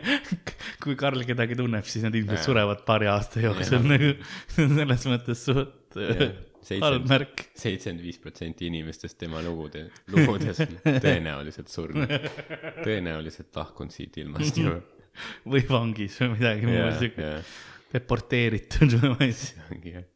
kui 0.86 0.94
Karl 1.00 1.26
kedagi 1.26 1.58
tunneb, 1.58 1.88
siis 1.90 2.06
nad 2.06 2.14
ilmselt 2.14 2.38
Jaa. 2.38 2.46
surevad 2.52 2.86
paari 2.86 3.10
aasta 3.10 3.42
jooksul 3.42 3.90
nagu, 3.90 4.14
selles 4.60 5.08
mõttes 5.10 5.48
suht 5.50 5.98
halb 6.82 7.06
märk. 7.10 7.46
seitsekümmend 7.56 8.04
viis 8.06 8.18
protsenti 8.22 8.68
inimestest 8.70 9.18
tema 9.22 9.42
lugude, 9.46 9.88
lugudes 10.14 10.60
on 10.66 10.74
tõenäoliselt 11.06 11.70
surnud. 11.72 12.12
tõenäoliselt 12.84 13.56
lahkunud 13.56 13.94
siit 13.96 14.18
ilmast 14.24 14.58
juba. 14.60 14.82
või 15.52 15.64
vangis 15.70 16.18
või 16.22 16.34
midagi 16.36 16.68
muud 16.68 16.98
siuke, 17.00 17.30
deporteeritud 17.94 18.98
või 19.00 19.14
ma 19.14 19.28
ei 19.30 19.36
tea. 19.40 19.68
ongi 19.72 19.96
jah. 19.96 20.08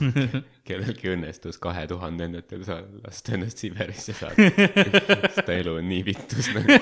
kellelgi 0.70 1.10
õnnestus 1.10 1.58
kahe 1.60 1.82
tuhandendatel 1.90 2.62
sa- 2.64 2.84
lasta 3.04 3.34
ennast 3.36 3.58
Siberisse 3.60 4.14
saada. 4.16 4.46
sest 4.46 5.42
ta 5.46 5.56
elu 5.56 5.74
on 5.80 5.88
nii 5.90 6.04
vittus 6.06 6.52
nagu. 6.54 6.78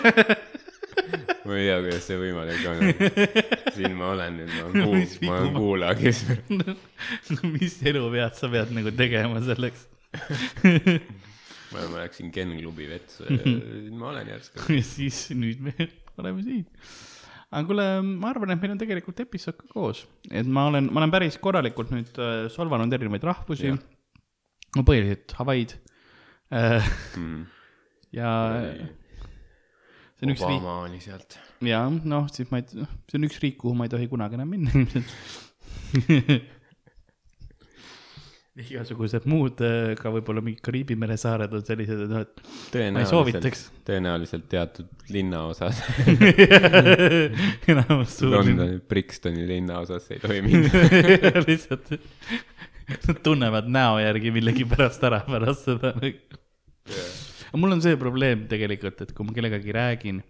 Ma 1.49 1.57
ei 1.57 1.69
tea, 1.69 1.79
kuidas 1.85 2.09
see 2.09 2.19
võimalik 2.21 2.67
on. 2.69 2.83
siin 3.77 3.95
ma 3.97 4.13
olen 4.13 4.37
nüüd, 4.43 4.53
ma 4.53 4.67
olen 4.69 4.91
Mis 4.99 5.15
kuul-, 5.17 5.29
ma 5.29 5.39
olen 5.39 5.55
kuulaja, 5.57 5.95
kes 5.99 6.25
mis 7.55 7.79
eluvead 7.89 8.37
sa 8.39 8.51
pead 8.53 8.75
nagu 8.77 8.93
tegema 8.99 9.41
selleks? 9.47 9.87
ma, 11.73 11.85
ma 11.93 12.03
läksin 12.03 12.33
Ken 12.35 12.55
klubi 12.59 12.89
vetsu 12.91 13.27
ja 13.27 13.39
nüüd 13.39 13.93
ma 14.01 14.13
olen 14.13 14.33
järsku. 14.35 14.65
ja 14.73 14.85
siis 14.87 15.27
nüüd 15.37 15.63
me 15.65 15.75
oleme 16.21 16.45
siin. 16.45 16.65
aga 17.49 17.65
kuule, 17.69 17.89
ma 18.09 18.33
arvan, 18.33 18.55
et 18.55 18.63
meil 18.63 18.75
on 18.77 18.81
tegelikult 18.81 19.25
episood 19.25 19.59
ka 19.61 19.69
koos, 19.73 20.05
et 20.31 20.49
ma 20.49 20.69
olen, 20.71 20.91
ma 20.93 21.03
olen 21.03 21.15
päris 21.15 21.39
korralikult 21.43 21.93
nüüd 21.95 22.23
äh, 22.23 22.47
solvanud 22.53 22.93
erinevaid 22.97 23.25
rahvusi 23.29 23.75
no 23.75 24.85
põhiliselt 24.85 25.37
Hawaii'd 25.41 25.77
äh,. 26.53 26.89
Mm. 27.17 27.45
ja 28.17 28.33
see 30.19 30.27
on 30.27 30.35
üks 30.35 30.45
riik, 30.45 30.61
Obama 30.61 30.77
oli 30.85 31.01
sealt. 31.03 31.39
ja 31.65 31.81
noh, 31.89 32.29
siis 32.35 32.51
ma 32.53 32.61
ei, 32.61 32.69
see 33.09 33.19
on 33.19 33.27
üks 33.31 33.41
riik, 33.43 33.59
kuhu 33.63 33.75
ma 33.79 33.89
ei 33.89 33.95
tohi 33.95 34.11
kunagi 34.11 34.39
enam 34.39 34.51
minna 34.51 34.75
ilmselt. 34.75 35.11
igasugused 38.59 39.27
muud, 39.31 39.61
ka 39.99 40.11
võib-olla 40.13 40.43
mingid 40.43 40.63
Kariibi 40.65 40.97
mere 40.99 41.15
saared 41.21 41.53
on 41.55 41.63
sellised, 41.67 42.01
et 42.05 42.11
noh, 42.11 42.25
et 42.25 42.95
ma 42.95 43.05
ei 43.05 43.09
soovitaks. 43.09 43.65
tõenäoliselt 43.87 44.49
teatud 44.51 44.89
linnaosas, 45.15 45.83
enamus 47.71 48.19
suurlinn. 48.19 48.59
Londoni, 48.59 48.81
Brixtoni 48.91 49.47
linnaosas 49.49 50.11
ei 50.15 50.23
tohi 50.25 50.43
minna. 50.43 50.85
lihtsalt, 51.49 51.95
nad 53.07 53.23
tunnevad 53.23 53.71
näo 53.71 54.03
järgi 54.03 54.35
millegipärast 54.35 55.07
ära 55.07 55.23
pärast 55.29 55.71
seda. 55.71 55.95
Aga 57.49 57.61
mul 57.61 57.73
on 57.77 57.83
see 57.85 57.99
probleem 58.01 58.47
tegelikult, 58.51 59.05
et 59.05 59.11
kui 59.17 59.27
ma 59.27 59.33
kellegagi 59.37 59.71
räägin, 59.77 60.23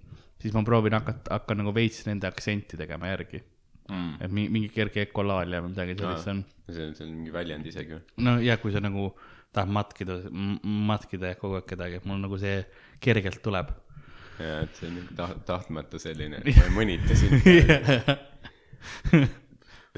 siis 0.43 0.53
ma 0.55 0.61
proovin 0.67 0.95
hakata, 0.99 1.39
hakkan 1.39 1.57
nagu 1.63 1.75
veits 1.77 2.05
nende 2.09 2.27
aktsenti 2.31 2.75
tegema 2.81 3.05
järgi. 3.13 3.39
mm.. 3.89 4.13
et 4.21 4.31
mingi, 4.31 4.51
mingi 4.53 4.69
kerge 4.75 4.99
ekolaalia 5.07 5.63
või 5.65 5.73
midagi 5.73 5.93
sellist 5.99 6.29
on. 6.35 6.45
see 6.69 6.87
on, 6.87 6.95
see 6.95 7.07
on 7.07 7.13
mingi 7.17 7.33
väljend 7.33 7.67
isegi 7.71 7.97
või? 7.97 8.03
no 8.27 8.33
ja 8.45 8.59
kui 8.61 8.75
sa 8.75 8.81
nagu 8.85 9.05
tahad 9.57 9.71
matkida, 9.73 10.15
matkida 10.63 11.35
kogu 11.41 11.55
aeg 11.59 11.69
kedagi, 11.71 11.95
et 12.03 12.09
mul 12.09 12.21
nagu 12.21 12.37
see 12.41 12.61
kergelt 13.03 13.41
tuleb. 13.45 13.73
jaa, 14.39 14.63
et 14.67 14.81
see 14.81 14.93
on 14.93 14.97
taht-, 15.19 15.45
tahtmata 15.49 16.01
selline, 16.03 16.43
et 16.43 16.57
ma 16.61 16.69
ei 16.69 16.75
mõnita 16.79 17.19
sind. 17.19 17.43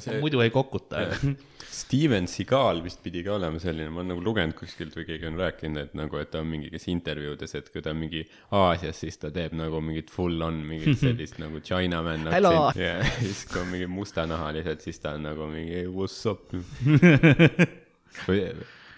See- 0.01 0.21
muidu 0.23 0.41
ei 0.45 0.51
kokuta. 0.55 1.05
Steven 1.71 2.27
Seagal 2.29 2.81
vist 2.85 2.99
pidi 3.03 3.23
ka 3.25 3.37
olema 3.39 3.61
selline, 3.63 3.89
ma 3.95 4.01
olen 4.03 4.11
nagu 4.13 4.23
lugenud 4.27 4.57
kuskilt 4.59 4.95
või 4.99 5.05
keegi 5.07 5.29
on 5.29 5.37
rääkinud, 5.39 5.79
et 5.87 5.93
nagu, 5.97 6.19
et 6.21 6.31
ta 6.33 6.41
on 6.43 6.49
mingi, 6.51 6.69
kes 6.73 6.89
intervjuudes, 6.93 7.55
et 7.61 7.69
kui 7.73 7.83
ta 7.85 7.93
on 7.95 8.01
mingi 8.03 8.25
Aasias, 8.59 8.99
siis 9.05 9.17
ta 9.23 9.31
teeb 9.35 9.55
nagu 9.59 9.81
mingit 9.85 10.11
full 10.13 10.43
on 10.45 10.59
mingit 10.67 10.99
sellist 11.05 11.39
nagu 11.43 11.63
Chinaman 11.65 12.27
aktsenti. 12.29 12.83
Ja 12.87 12.97
siis 13.21 13.45
kui 13.51 13.63
on 13.63 13.71
mingi 13.73 13.87
mustanahalised, 13.91 14.83
siis 14.85 14.99
ta 15.03 15.15
on 15.19 15.25
nagu 15.31 15.47
mingi 15.53 15.85
what's 15.89 16.19
up. 16.31 16.51
või 18.27 18.43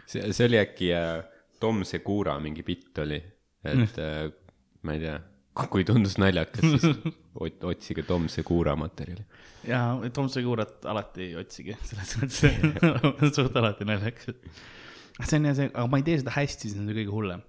see, 0.09 0.33
see 0.33 0.47
oli 0.49 0.61
äkki 0.63 0.93
äh, 0.97 1.19
Tom 1.63 1.85
Segura 1.89 2.39
mingi 2.43 2.65
bitt 2.67 2.99
oli, 3.05 3.21
et 3.69 3.99
äh, 4.03 4.25
ma 4.83 4.97
ei 4.97 5.03
tea, 5.05 5.19
kui 5.73 5.85
tundus 5.85 6.17
naljakas, 6.21 6.65
siis 6.65 6.85
ot- 7.45 7.65
otsige 7.69 8.03
Tom 8.09 8.29
Segura 8.33 8.73
materjali. 8.79 9.25
ja 9.69 9.83
Tom 10.17 10.29
Segurat 10.33 10.85
alati 10.89 11.29
ei 11.31 11.37
otsigi, 11.41 11.77
selles 11.87 12.17
mõttes, 12.23 13.33
suht 13.37 13.57
alati 13.61 13.85
naljakas. 13.89 14.33
see 15.23 15.39
on 15.39 15.51
ja 15.51 15.55
see, 15.59 15.69
aga 15.75 15.87
ma 15.93 16.01
ei 16.01 16.07
tee 16.09 16.19
seda 16.23 16.33
hästi, 16.39 16.73
see 16.73 16.81
on 16.83 16.89
see 16.89 16.97
kõige 17.03 17.13
hullem. 17.15 17.43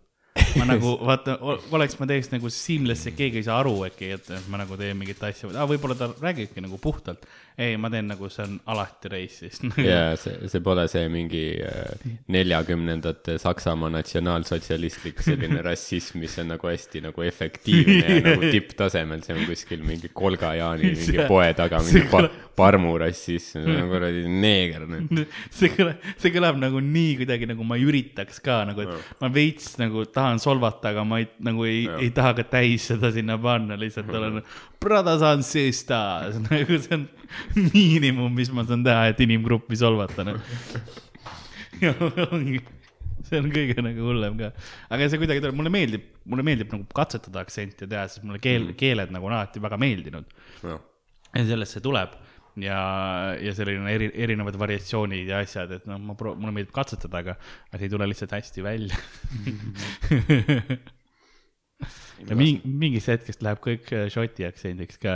ma 0.60 0.68
nagu 0.70 0.94
vaata, 1.02 1.38
oleks 1.74 1.98
ma 2.00 2.08
teeks 2.10 2.32
nagu 2.34 2.50
seamless 2.54 3.08
ja 3.08 3.14
keegi 3.16 3.42
ei 3.42 3.48
saa 3.48 3.60
aru 3.64 3.76
äkki, 3.88 4.12
et 4.18 4.30
ma 4.52 4.60
nagu 4.62 4.78
teen 4.80 4.98
mingit 5.00 5.22
asja, 5.26 5.50
võib-olla 5.70 5.98
ta 5.98 6.10
räägibki 6.14 6.64
nagu 6.64 6.80
puhtalt. 6.82 7.26
ei, 7.54 7.76
ma 7.78 7.90
teen 7.94 8.08
nagu 8.10 8.30
see 8.34 8.46
on 8.48 8.56
alati 8.74 9.12
reis 9.14 9.36
siis. 9.44 9.60
ja 9.86 10.16
see, 10.18 10.50
see 10.50 10.62
pole 10.66 10.88
see 10.90 11.06
mingi 11.14 11.44
äh, 11.62 12.08
neljakümnendate 12.34 13.38
Saksamaa 13.42 13.92
natsionaalsotsialistlik 13.94 15.22
selline 15.26 15.62
rassism, 15.68 16.22
mis 16.24 16.38
on 16.42 16.50
nagu 16.56 16.70
hästi 16.70 17.04
nagu 17.08 17.26
efektiivne 17.28 18.00
ja 18.02 18.24
nagu 18.30 18.50
tipptasemel, 18.54 19.22
see 19.26 19.38
on 19.38 19.46
kuskil 19.50 19.86
mingi 19.86 20.10
Kolga 20.14 20.56
Jaani 20.58 20.96
mingi 20.96 21.28
poe 21.30 21.52
taga 21.58 21.82
mingi 21.86 22.08
pa, 22.10 22.24
kõla- 22.24 22.44
parmurassism, 22.58 23.64
see 23.66 23.78
on 23.82 23.90
kuradi 23.92 24.24
neeger 24.30 24.86
see 25.54 25.72
kõlab, 25.74 26.10
see 26.22 26.34
kõlab 26.34 26.60
nagu 26.62 26.82
nii 26.84 27.16
kuidagi 27.22 27.50
nagu 27.50 27.66
ma 27.68 27.78
ei 27.80 27.88
üritaks 27.88 28.42
ka 28.44 28.62
nagu, 28.70 28.86
et 28.86 29.22
ma 29.22 29.30
veits 29.34 29.74
nagu 29.82 30.06
tahan 30.14 30.42
solvata, 30.44 30.92
aga 30.92 31.06
ma 31.08 31.20
ei, 31.22 31.28
nagu 31.44 31.66
ei, 31.68 31.86
ei 32.02 32.12
taha 32.16 32.34
ka 32.40 32.46
täis 32.56 32.88
seda 32.92 33.12
sinna 33.16 33.38
panna, 33.42 33.78
lihtsalt 33.80 34.12
olen 34.14 34.42
brothers 34.84 35.24
and 35.28 35.48
sisters, 35.48 36.38
nagu 36.50 36.80
see 36.84 36.98
on 36.98 37.08
miinimum, 37.74 38.32
mis 38.36 38.52
ma 38.54 38.66
saan 38.68 38.86
teha, 38.86 39.10
et 39.14 39.24
inimgruppi 39.26 39.80
solvata, 39.80 40.26
noh. 40.28 40.40
see 43.24 43.40
on 43.40 43.50
kõige 43.54 43.84
nagu 43.86 44.10
hullem 44.10 44.38
ka, 44.40 44.52
aga 44.94 45.10
see 45.10 45.22
kuidagi 45.22 45.44
tuleb, 45.44 45.58
mulle 45.60 45.72
meeldib, 45.74 46.10
mulle 46.30 46.46
meeldib 46.46 46.74
nagu 46.76 46.86
katsetada 46.96 47.44
aktsenti 47.44 47.88
teha, 47.88 48.06
sest 48.12 48.26
mulle 48.28 48.42
keel, 48.44 48.74
keeled 48.80 49.14
nagu 49.16 49.30
on 49.30 49.38
alati 49.40 49.64
väga 49.64 49.80
meeldinud. 49.82 50.28
Ja 50.64 51.48
sellest 51.50 51.80
see 51.80 51.84
tuleb 51.84 52.14
ja, 52.62 52.80
ja 53.42 53.54
selline 53.58 53.90
eri, 53.94 54.10
erinevad 54.26 54.58
variatsioonid 54.60 55.30
ja 55.30 55.38
asjad, 55.44 55.72
et 55.78 55.86
noh, 55.90 56.00
ma 56.02 56.14
pro-, 56.20 56.36
mulle 56.40 56.54
meeldib 56.56 56.74
katsetada, 56.76 57.18
aga, 57.24 57.34
aga 57.70 57.80
see 57.80 57.88
ei 57.88 57.94
tule 57.94 58.06
lihtsalt 58.10 58.34
hästi 58.36 58.60
välja. 58.66 58.94
ja 62.30 62.36
mingi, 62.38 62.62
mingist 62.64 63.10
hetkest 63.12 63.44
läheb 63.46 63.60
kõik 63.64 63.86
äh, 63.96 64.10
šoti 64.14 64.42
aktsendiks 64.48 64.98
ka. 65.02 65.14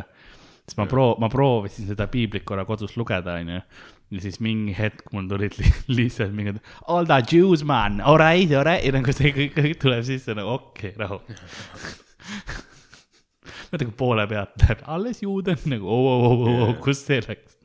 siis 0.65 0.77
ma 0.79 0.85
proo-, 0.89 1.17
ma 1.21 1.27
proovisin 1.31 1.85
seda 1.89 2.05
piiblit 2.11 2.45
korra 2.47 2.65
kodus 2.67 2.93
lugeda, 2.99 3.31
onju. 3.41 3.59
ja 4.15 4.19
siis 4.23 4.37
mingi 4.43 4.73
hetk 4.77 5.11
mul 5.13 5.25
tulid 5.29 5.53
li 5.59 5.67
lihtsalt 5.99 6.33
mingid 6.35 6.57
all 6.87 7.05
the 7.05 7.19
Jews 7.29 7.61
man, 7.63 7.93
alright, 8.01 8.51
alright, 8.51 8.85
ja 8.85 8.91
nagu 8.95 9.11
see 9.15 9.29
kõik, 9.35 9.53
kõik 9.59 9.77
tuleb 9.83 10.03
sisse 10.07 10.31
nagu 10.37 10.49
okei 10.57 10.91
okay,, 10.95 11.01
rahu 11.05 11.17
mõtle, 13.71 13.89
kui 13.89 13.97
poole 14.03 14.27
pealt 14.29 14.57
läheb 14.63 14.83
alles 14.97 15.23
juuden 15.23 15.59
nagu 15.73 15.89
oo, 15.89 16.13
oo, 16.13 16.33
oo, 16.35 16.57
oo, 16.67 16.73
kus 16.83 17.03
see 17.07 17.21
läks? 17.25 17.57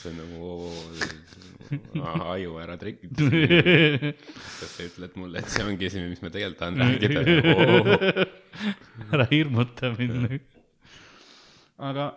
see 0.00 0.12
on 0.12 0.22
nagu 0.22 0.40
aju 1.70 2.56
ära 2.62 2.76
trikid. 2.80 3.14
kas 3.14 4.72
sa 4.74 4.86
ütled 4.86 5.16
mulle, 5.20 5.42
et 5.42 5.52
see 5.52 5.66
ongi 5.66 5.90
see, 5.92 6.06
mis 6.10 6.22
ma 6.24 6.32
tegelikult 6.34 6.60
tahan 6.62 6.80
rääkida? 6.80 8.26
ära 9.14 9.26
hirmuta 9.30 9.92
mind. 9.94 10.40
aga 11.90 12.08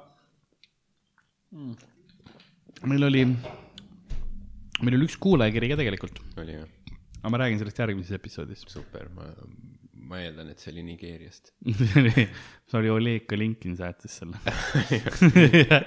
mm. 1.54 1.76
meil 2.90 3.10
oli, 3.10 3.26
meil 4.82 4.98
oli 4.98 5.10
üks 5.10 5.20
kuulajakiri 5.22 5.74
ka 5.74 5.80
tegelikult, 5.84 6.24
oli 6.42 6.58
jah, 6.58 6.98
aga 7.22 7.34
ma 7.34 7.44
räägin 7.44 7.62
sellest 7.62 7.84
järgmises 7.84 8.18
episoodis. 8.18 8.66
super, 8.74 9.12
ma, 9.14 9.30
ma 10.08 10.18
eeldan, 10.20 10.50
et 10.52 10.60
see 10.60 10.72
oli 10.74 10.84
Nigeeriast. 10.88 11.52
see 11.80 12.00
oli, 12.02 12.12
see 12.72 12.90
Oleg 12.92 13.24
Kalinkin 13.30 13.76
saatis 13.80 14.14
selle. 14.20 14.38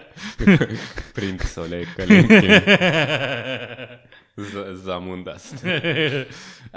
prints 1.16 1.56
Oleg 1.62 1.88
Kalinkin. 1.96 2.50
Zamundast. 4.84 5.56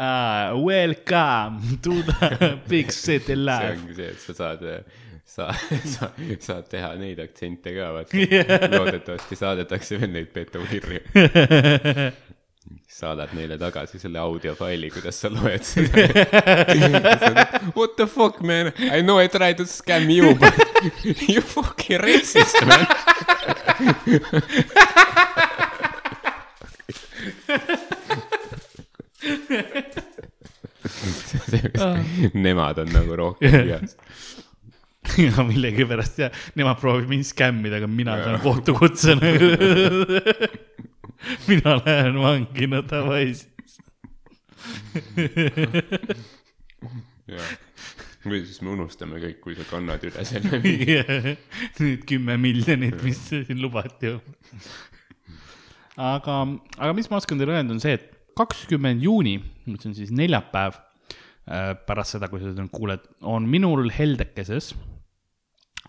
Ah, 0.02 0.54
Welcome 0.56 1.78
to 1.82 2.02
the 2.04 2.58
big 2.70 2.92
city 2.92 3.34
see 3.34 3.36
life. 3.36 3.76
ongi 3.76 3.96
see, 3.98 4.06
et 4.14 4.20
sa 4.24 4.34
saad, 4.38 4.62
sa, 5.28 5.48
sa 5.96 6.08
saad 6.40 6.70
teha 6.72 6.94
neid 7.02 7.20
aktsente 7.20 7.74
ka, 7.76 7.90
vaata. 7.98 8.16
loodetavasti 8.78 9.36
saadetakse 9.42 9.98
veel 10.00 10.14
neid 10.14 10.30
petokirju. 10.32 11.02
Saadad 12.90 13.30
neile 13.38 13.58
tagasi 13.62 14.00
selle 14.02 14.20
audiofaili, 14.20 14.90
kuidas 14.90 15.20
sa 15.22 15.30
loed 15.30 15.64
seda. 15.72 16.02
What 17.76 17.96
the 17.98 18.08
fuck 18.08 18.42
man, 18.42 18.74
I 18.80 19.02
know 19.02 19.20
I 19.20 19.28
tried 19.28 19.58
to 19.58 19.66
scam 19.66 20.10
you 20.10 20.34
but 20.36 20.54
you 21.30 21.42
fucking 21.42 22.00
racist 22.02 22.66
man. 22.66 22.88
Nemad 32.34 32.78
on 32.80 32.90
nagu 32.94 33.16
rohkem 33.16 33.52
peas. 33.52 33.96
ja 35.18 35.44
millegipärast 35.44 36.20
ja 36.20 36.30
nemad 36.56 36.78
proovivad 36.82 37.10
mind 37.10 37.26
skämmida, 37.26 37.78
aga 37.80 37.88
mina 37.88 38.18
saan 38.24 38.40
kohtukutse 38.42 39.16
nagu. 39.16 39.50
mina 41.50 41.78
lähen 41.84 42.20
vangi, 42.22 42.68
no 42.70 42.82
davai 42.86 43.30
siis. 43.32 43.48
või 48.26 48.42
siis 48.44 48.60
me 48.66 48.74
unustame 48.74 49.22
kõik, 49.24 49.40
kui 49.44 49.58
sa 49.58 49.66
kannad 49.70 50.04
üle 50.10 50.26
selle. 50.28 50.62
Need 51.80 52.06
kümme 52.10 52.38
miljonit, 52.42 53.00
mis 53.06 53.22
siin 53.30 53.62
lubati. 53.62 54.16
aga, 55.96 56.36
aga 56.78 56.92
mis 56.98 57.10
ma 57.12 57.22
oskan 57.22 57.40
teile 57.40 57.56
öelda, 57.56 57.76
on 57.76 57.84
see, 57.84 57.96
et 58.00 58.12
kakskümmend 58.40 59.04
juuni, 59.04 59.40
mis 59.68 59.88
on 59.88 59.96
siis 59.98 60.14
neljapäev, 60.16 60.78
pärast 61.90 62.16
seda, 62.16 62.30
kui 62.30 62.42
sa 62.42 62.52
seda 62.52 62.68
kuuled, 62.72 63.04
on 63.26 63.48
minul 63.50 63.90
Heldekeses 63.94 64.74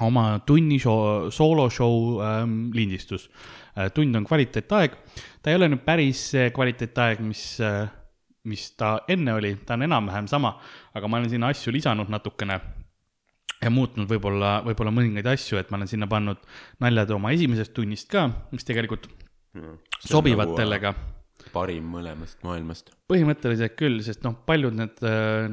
oma 0.00 0.40
tunni 0.46 0.78
show, 0.80 1.28
sooloshow 1.30 2.20
ähm, 2.24 2.70
lindistus. 2.72 3.28
Tund 3.94 4.16
on 4.16 4.26
kvaliteetaeg, 4.26 4.98
ta 5.42 5.50
ei 5.50 5.58
ole 5.58 5.70
nüüd 5.70 5.84
päris 5.86 6.30
see 6.34 6.50
kvaliteetaeg, 6.54 7.22
mis 7.24 7.44
äh, 7.64 7.88
mis 8.48 8.70
ta 8.76 9.00
enne 9.08 9.34
oli, 9.36 9.54
ta 9.66 9.76
on 9.76 9.84
enam-vähem 9.84 10.28
sama, 10.30 10.54
aga 10.96 11.08
ma 11.08 11.18
olen 11.18 11.30
sinna 11.32 11.50
asju 11.52 11.72
lisanud 11.74 12.08
natukene 12.12 12.56
ja 13.60 13.70
muutnud 13.72 14.08
võib-olla, 14.08 14.60
võib-olla 14.64 14.92
mõningaid 14.94 15.28
asju, 15.34 15.58
et 15.60 15.70
ma 15.70 15.80
olen 15.80 15.90
sinna 15.90 16.08
pannud 16.08 16.40
naljad 16.80 17.12
oma 17.16 17.34
esimesest 17.36 17.74
tunnist 17.76 18.08
ka, 18.12 18.28
mis 18.54 18.64
tegelikult 18.64 19.10
sobivad 20.06 20.54
tellega. 20.56 20.94
Parim 21.52 21.86
mõlemast 21.94 22.42
maailmast. 22.46 22.92
põhimõtteliselt 23.10 23.74
küll, 23.78 23.98
sest 24.06 24.22
noh, 24.26 24.36
paljud 24.46 24.76
need, 24.76 25.00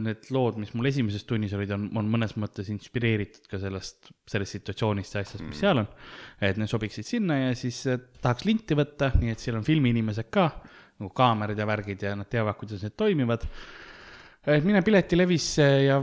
need 0.02 0.30
lood, 0.34 0.60
mis 0.62 0.74
mul 0.78 0.90
esimeses 0.90 1.26
tunnis 1.28 1.56
olid, 1.58 1.74
on, 1.76 1.88
on 1.98 2.12
mõnes 2.14 2.36
mõttes 2.40 2.70
inspireeritud 2.74 3.48
ka 3.52 3.60
sellest, 3.62 4.12
sellest 4.30 4.58
situatsioonist 4.60 5.18
ja 5.18 5.24
asjast, 5.26 5.46
mis 5.48 5.62
seal 5.64 5.82
on. 5.84 5.90
et 6.42 6.60
need 6.60 6.72
sobiksid 6.72 7.08
sinna 7.08 7.40
ja 7.40 7.58
siis 7.58 7.82
eh, 7.90 8.00
tahaks 8.22 8.46
linti 8.48 8.78
võtta, 8.78 9.12
nii 9.18 9.34
et 9.34 9.44
seal 9.44 9.60
on 9.60 9.66
filmiinimesed 9.68 10.32
ka, 10.34 10.50
nagu 10.98 11.12
kaamerad 11.18 11.60
ja 11.60 11.68
värgid 11.70 12.08
ja 12.10 12.16
nad 12.18 12.30
teavad, 12.30 12.58
kuidas 12.60 12.86
need 12.86 12.98
toimivad. 12.98 13.48
et 14.48 14.64
mine 14.64 14.84
piletilevisse 14.86 15.68
ja, 15.88 15.98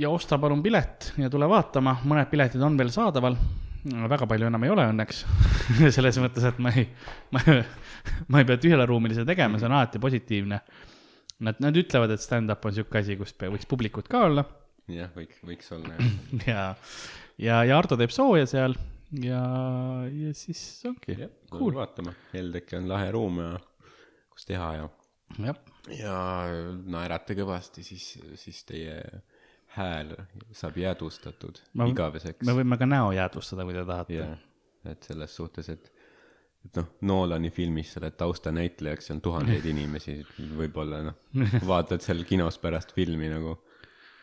ja 0.00 0.10
osta 0.10 0.38
palun 0.38 0.62
pilet 0.64 1.12
ja 1.20 1.30
tule 1.32 1.48
vaatama, 1.50 1.98
mõned 2.04 2.30
piletid 2.30 2.62
on 2.62 2.78
veel 2.78 2.92
saadaval. 2.94 3.38
Väga 3.84 4.26
palju 4.30 4.48
enam 4.48 4.64
ei 4.64 4.72
ole 4.72 4.88
õnneks, 4.92 5.22
selles 5.96 6.18
mõttes, 6.22 6.46
et 6.48 6.58
ma 6.62 6.72
ei, 6.72 6.88
ma, 7.34 7.42
ma 8.32 8.40
ei 8.40 8.48
pea 8.48 8.60
tühjaleruumilise 8.62 9.26
tegema, 9.28 9.60
see 9.60 9.70
on 9.70 9.78
alati 9.78 10.02
positiivne 10.02 10.60
Nad, 11.44 11.58
nad 11.58 11.74
ütlevad, 11.76 12.12
et 12.14 12.22
stand-up 12.22 12.62
on 12.64 12.74
sihuke 12.76 13.00
asi, 13.00 13.16
kus 13.18 13.34
võiks 13.34 13.66
publikut 13.68 14.06
ka 14.08 14.20
olla 14.28 14.44
jah, 14.92 15.10
võiks, 15.16 15.40
võiks 15.44 15.70
olla 15.74 15.96
jah. 15.96 16.10
ja, 16.52 16.64
ja, 17.42 17.60
ja 17.68 17.78
Ardo 17.78 17.98
teeb 18.00 18.14
sooja 18.14 18.46
seal 18.48 18.76
ja, 19.24 19.42
ja 20.10 20.34
siis 20.36 20.62
ongi. 20.88 21.16
cool.. 21.52 21.74
vaatame, 21.76 22.14
Heldeki 22.32 22.78
on 22.80 22.88
lahe 22.90 23.10
ruum 23.14 23.40
ja 23.42 23.52
kus 24.34 24.48
teha 24.48 24.70
ja, 24.78 24.88
ja 25.98 26.16
naerate 26.94 27.36
kõvasti, 27.38 27.84
siis, 27.86 28.14
siis 28.40 28.62
teie 28.68 28.98
hääl 29.76 30.14
saab 30.54 30.78
jäädvustatud 30.78 31.60
Ma- 31.74 31.88
igaveseks 31.90 32.46
me. 32.46 32.56
võime 32.60 32.78
ka 32.80 32.88
näo 32.88 33.12
jäädvustada, 33.16 33.66
kui 33.66 33.76
te 33.76 33.84
tahate 33.88 34.18
jah, 34.20 34.34
et 34.90 35.06
selles 35.08 35.36
suhtes, 35.36 35.70
et, 35.72 35.90
et 36.66 36.80
noh, 36.80 36.90
Nolani 37.10 37.50
filmis 37.54 37.94
sa 37.94 38.02
oled 38.02 38.16
taustanäitlejaks, 38.20 39.10
on 39.14 39.22
tuhandeid 39.24 39.66
inimesi, 39.74 40.20
võib-olla 40.58 41.02
noh, 41.08 41.18
vaatad 41.72 42.04
seal 42.04 42.24
kinos 42.28 42.60
pärast 42.62 42.94
filmi 42.96 43.30
nagu 43.32 43.58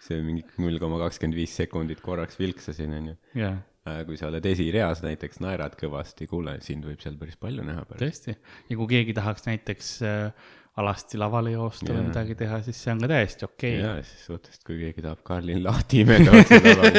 see 0.01 0.21
mingi 0.25 0.45
null 0.61 0.79
koma 0.81 0.97
kakskümmend 1.03 1.37
viis 1.37 1.53
sekundit 1.59 2.01
korraks 2.01 2.39
vilksasin, 2.41 2.95
onju. 2.97 3.17
jah, 3.37 3.59
kui 4.07 4.17
sa 4.17 4.29
oled 4.31 4.45
esireas 4.49 5.03
näiteks, 5.05 5.41
naerad 5.43 5.75
kõvasti, 5.79 6.27
kuule, 6.29 6.55
sind 6.65 6.85
võib 6.87 7.01
seal 7.03 7.19
päris 7.21 7.37
palju 7.41 7.65
näha 7.65 7.85
tõesti. 7.91 8.35
ja 8.69 8.79
kui 8.79 8.89
keegi 8.95 9.15
tahaks 9.17 9.45
näiteks 9.49 9.91
äh, 10.07 10.49
alasti 10.79 11.19
lavale 11.19 11.51
joosta 11.51 11.89
või 11.89 11.97
Jaa. 11.97 12.07
midagi 12.07 12.35
teha, 12.39 12.61
siis 12.63 12.77
see 12.79 12.93
on 12.93 13.01
ka 13.03 13.09
täiesti 13.11 13.43
okei 13.43 13.73
ja 13.81 13.95
siis 14.07 14.21
suhteliselt, 14.29 14.63
kui 14.67 14.77
keegi 14.79 15.03
tahab 15.03 15.19
Karlin 15.27 15.59
lahti 15.65 16.03
imeda 16.05 16.31
otse 16.31 16.59
taga, 16.63 16.91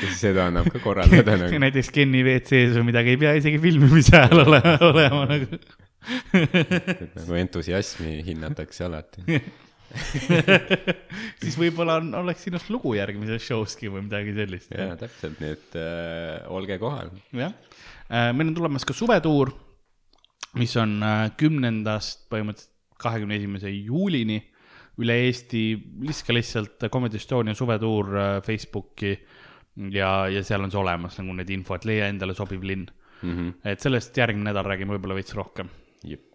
siis 0.00 0.16
seda 0.18 0.48
annab 0.50 0.66
ka 0.72 0.82
korraldada 0.82 1.36
okay.. 1.36 1.44
nagu. 1.44 1.60
näiteks 1.62 1.92
Kenny 1.94 2.24
WC-s 2.26 2.74
või 2.80 2.88
midagi, 2.90 3.14
ei 3.14 3.20
pea 3.22 3.36
isegi 3.38 3.60
filmimise 3.62 4.16
ajal 4.18 4.42
olema, 4.48 4.72
olema 4.88 5.20
nagu. 5.30 5.60
et 6.42 7.20
nagu 7.20 7.38
entusiasmi 7.38 8.16
hinnatakse 8.26 8.88
alati. 8.88 9.22
siis 11.42 11.54
võib-olla 11.60 12.00
on, 12.00 12.10
oleks 12.24 12.48
sinust 12.48 12.72
lugu 12.72 12.96
järgmises 12.98 13.46
show'ski 13.46 13.92
või 13.92 14.08
midagi 14.08 14.34
sellist. 14.40 14.74
jaa, 14.74 14.98
täpselt, 14.98 15.38
nii 15.38 15.54
et 15.54 15.78
äh, 15.78 16.50
olge 16.50 16.82
kohal. 16.82 17.14
jah, 17.30 17.54
meil 18.34 18.50
on 18.50 18.58
tulemas 18.58 18.88
ka 18.88 18.96
suvetuur, 18.96 19.54
mis 20.58 20.74
on 20.82 20.98
äh, 21.06 21.24
kümnendast 21.38 22.26
põhimõtteliselt 22.32 22.71
kahekümne 23.02 23.36
esimese 23.40 23.70
juulini 23.70 24.40
üle 25.02 25.16
Eesti, 25.26 25.62
viska 26.02 26.34
lihtsalt 26.34 26.88
Comedy 26.92 27.16
Estonia 27.20 27.54
suvetuur 27.56 28.10
äh, 28.16 28.34
Facebooki 28.44 29.12
ja, 29.92 30.10
ja 30.28 30.42
seal 30.44 30.64
on 30.64 30.72
see 30.72 30.80
olemas 30.80 31.16
nagu 31.20 31.36
need 31.38 31.52
info, 31.54 31.78
et 31.78 31.86
leia 31.88 32.10
endale 32.12 32.36
sobiv 32.36 32.64
linn. 32.66 32.88
mm. 33.22 33.30
-hmm. 33.30 33.54
et 33.64 33.80
sellest 33.80 34.16
järgmine 34.16 34.50
nädal 34.50 34.66
räägime 34.66 34.96
võib-olla 34.96 35.14
veits 35.14 35.34
rohkem. 35.34 35.68
jep. 36.04 36.31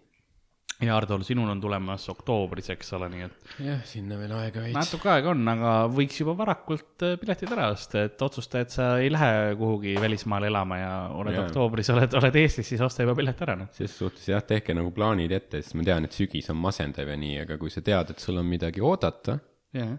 Ja 0.82 0.94
Hardo, 0.94 1.18
sinul 1.26 1.49
on 1.49 1.62
tulemas 1.62 2.06
oktoobris, 2.12 2.70
eks 2.76 2.91
ole, 2.98 3.08
nii 3.10 3.24
et 3.26 3.54
jah, 3.66 3.80
sinna 3.88 4.18
veel 4.20 4.34
aega 4.38 4.62
veits. 4.62 4.76
natuke 4.78 5.10
aega 5.10 5.32
on, 5.32 5.41
aga 5.49 5.72
võiks 5.90 6.20
juba 6.22 6.36
varakult 6.38 7.06
äh, 7.06 7.16
piletid 7.22 7.54
ära 7.56 7.70
osta, 7.74 8.04
et 8.06 8.22
otsusta, 8.22 8.62
et 8.62 8.74
sa 8.74 8.90
ei 9.02 9.10
lähe 9.14 9.56
kuhugi 9.58 9.95
välismaale 10.02 10.52
elama 10.52 10.78
ja 10.78 10.91
oled 11.18 11.38
Jaa. 11.38 11.48
oktoobris, 11.48 11.90
oled, 11.95 12.18
oled 12.20 12.38
Eestis, 12.44 12.70
siis 12.70 12.84
osta 12.86 13.06
juba 13.06 13.16
pilet 13.18 13.41
ära, 13.48 13.56
noh. 13.64 13.72
ses 13.78 13.95
suhtes 13.98 14.28
jah, 14.30 14.44
tehke 14.45 14.76
nagu 14.78 14.91
plaanid 14.94 15.34
ette, 15.40 15.64
sest 15.64 15.78
ma 15.80 15.88
tean, 15.88 16.06
et 16.06 16.18
sügis 16.18 16.52
on 16.54 16.62
masendav 16.62 17.10
ja 17.10 17.18
nii, 17.18 17.40
aga 17.48 17.58
kui 17.62 17.74
sa 17.74 17.82
tead, 17.86 18.14
et 18.14 18.22
sul 18.22 18.38
on 18.38 18.45
midagi 18.49 18.84
oodata, 18.86 19.40
jah. 19.78 19.95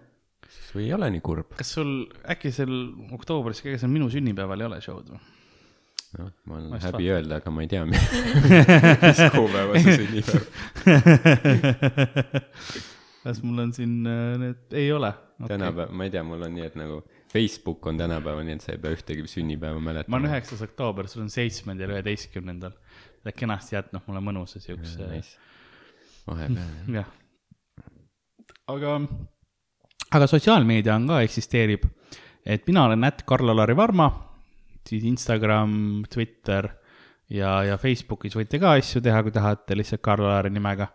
siis 0.47 0.77
või 0.77 0.87
ei 0.87 0.95
ole 0.95 1.11
nii 1.17 1.25
kurb. 1.27 1.59
kas 1.59 1.75
sul 1.75 1.91
äkki 2.37 2.55
seal 2.55 2.77
oktoobris, 3.19 3.65
ega 3.67 3.83
seal 3.83 3.91
minu 3.91 4.07
sünnipäeval 4.15 4.63
ei 4.63 4.71
ole 4.71 4.81
show'd 4.85 5.11
või? 5.11 5.27
noh, 6.17 6.31
mul 6.49 6.57
on 6.63 6.71
Ma 6.73 6.79
just 6.79 6.89
häbi 6.89 7.11
öelda, 7.13 7.41
aga 7.43 7.51
ma 7.53 7.65
ei 7.65 7.71
tea, 7.71 7.85
mis 7.91 9.21
kuupäeva 9.35 9.73
see 9.85 9.97
sünnipäev. 10.01 10.45
kas 13.29 13.43
mul 13.45 13.65
on 13.67 13.73
siin 13.77 13.95
äh, 14.09 14.37
need, 14.41 14.61
ei 14.73 14.93
ole 14.93 15.11
okay.? 15.11 15.51
tänapäev, 15.53 15.93
ma 15.93 16.07
ei 16.07 16.13
tea, 16.15 16.23
mul 16.27 16.45
on 16.47 16.55
nii, 16.55 16.67
et 16.69 16.77
nagu 16.79 17.01
Facebook 17.33 17.87
on 17.91 17.99
tänapäeval 18.01 18.47
nii, 18.47 18.57
et 18.59 18.65
sa 18.65 18.75
ei 18.75 18.83
pea 18.83 18.97
ühtegi 18.97 19.27
sünnipäeva 19.29 19.77
ma 19.77 19.83
olen 19.83 19.89
mäletama. 19.91 20.23
üheksas 20.31 20.63
oktoober, 20.65 21.09
sul 21.11 21.27
on 21.27 21.33
seitsmendal 21.33 21.93
üheteistkümnendal. 21.97 22.77
oled 23.25 23.37
kenasti 23.37 23.77
jätnud 23.77 24.07
mulle 24.09 24.23
mõnusa 24.31 24.63
siukse, 24.65 25.11
vahepeal 26.29 26.95
jah. 27.01 27.11
aga, 28.75 28.95
aga 30.15 30.31
sotsiaalmeedia 30.31 30.97
on 30.97 31.11
ka, 31.11 31.21
eksisteerib. 31.27 31.85
et 32.47 32.67
mina 32.67 32.87
olen 32.89 33.05
ätt 33.05 33.27
Karl-Alari 33.29 33.77
Varma, 33.77 34.09
siis 34.89 35.07
Instagram, 35.09 36.05
Twitter 36.11 36.71
ja, 37.33 37.59
ja 37.67 37.79
Facebookis 37.81 38.37
võite 38.39 38.61
ka 38.61 38.75
asju 38.79 39.03
teha, 39.05 39.23
kui 39.25 39.35
tahate 39.35 39.77
lihtsalt 39.77 40.03
Karl-Alari 40.05 40.53
nimega. 40.55 40.89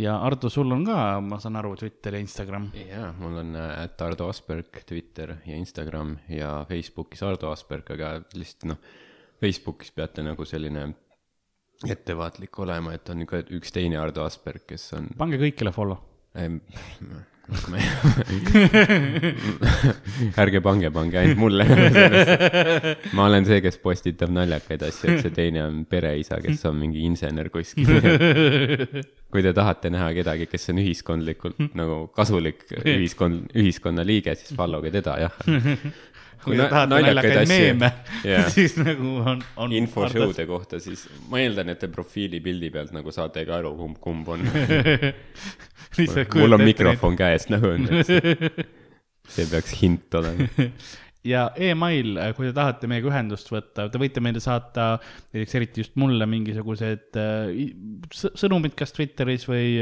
ja 0.00 0.16
Ardo, 0.26 0.50
sul 0.50 0.72
on 0.74 0.84
ka, 0.86 0.98
ma 1.22 1.38
saan 1.42 1.56
aru, 1.60 1.74
Twitter 1.80 2.16
ja 2.16 2.22
Instagram. 2.24 2.70
jaa, 2.88 3.12
mul 3.18 3.40
on 3.44 3.54
ätt 3.56 4.02
Ardo 4.02 4.28
Asperg 4.28 4.84
Twitter 4.86 5.36
ja 5.46 5.56
Instagram 5.56 6.16
ja 6.28 6.56
Facebookis 6.68 7.22
Ardo 7.22 7.52
Asperg, 7.52 7.94
aga 7.96 8.16
lihtsalt 8.34 8.70
noh, 8.72 8.82
Facebookis 9.40 9.92
peate 9.94 10.22
nagu 10.24 10.44
selline 10.48 10.88
ettevaatlik 11.84 12.58
olema, 12.62 12.94
et 12.94 13.08
on 13.10 13.26
ka 13.28 13.42
üks 13.52 13.72
teine 13.74 13.98
Ardo 14.00 14.24
Asperg, 14.24 14.66
kes 14.68 14.92
on 14.98 15.10
pange 15.18 15.40
kõikile 15.40 15.72
follow. 15.74 16.13
ärge 20.40 20.60
pange, 20.64 20.88
pange 20.90 21.18
ainult 21.20 21.40
mulle. 21.42 21.64
ma 23.12 23.26
olen 23.28 23.44
see, 23.44 23.60
kes 23.64 23.76
postitab 23.82 24.30
naljakaid 24.32 24.82
asju, 24.88 25.10
et 25.12 25.20
see 25.26 25.34
teine 25.36 25.60
on 25.66 25.74
pereisa, 25.88 26.38
kes 26.44 26.64
on 26.70 26.76
mingi 26.80 27.00
insener 27.04 27.50
kuskil. 27.52 27.86
kui 29.34 29.42
te 29.44 29.52
tahate 29.56 29.88
näha 29.92 30.08
kedagi, 30.16 30.44
kes 30.48 30.70
on 30.72 30.80
ühiskondlikult 30.80 31.60
nagu 31.76 31.96
kasulik 32.16 32.64
ühiskond, 32.80 33.52
ühiskonnaliige, 33.60 34.32
siis 34.40 34.56
follow 34.56 34.80
ge 34.84 34.90
teda, 34.94 35.12
jah. 35.26 35.34
Kui 36.42 36.56
te 36.58 36.66
tahate 36.70 36.90
naljakaid 36.92 37.50
meeme, 37.50 37.90
Jaa. 38.30 38.48
siis 38.56 38.76
nagu 38.80 39.14
on, 39.22 39.44
on. 39.60 39.74
info 39.76 40.08
show'de 40.10 40.46
kohta, 40.48 40.80
siis 40.82 41.06
ma 41.30 41.42
eeldan, 41.42 41.72
et 41.74 41.80
te 41.84 41.90
profiilipildi 41.92 42.72
pealt 42.74 42.94
nagu 42.96 43.14
saate 43.14 43.44
ka 43.48 43.60
aru, 43.60 43.74
kumb, 43.78 44.00
kumb 44.02 44.32
on. 44.34 44.44
mul 46.40 46.58
on. 46.58 46.64
mikrofon 46.64 47.18
käes, 47.18 47.48
nagu 47.52 47.74
on. 47.76 47.88
see 49.34 49.48
peaks 49.50 49.76
hint 49.80 50.18
olema. 50.20 50.48
ja 51.24 51.46
email, 51.56 52.18
kui 52.36 52.50
te 52.50 52.56
tahate 52.56 52.90
meiega 52.90 53.12
ühendust 53.12 53.48
võtta, 53.52 53.88
te 53.92 54.00
võite 54.00 54.24
meile 54.24 54.42
saata 54.44 54.94
näiteks 54.98 55.56
eriti 55.60 55.84
just 55.84 55.96
mulle 56.00 56.28
mingisugused 56.28 57.20
äh, 57.20 57.64
sõnumid 58.12 58.76
kas 58.78 58.92
Twitteris 58.96 59.48
või, 59.48 59.78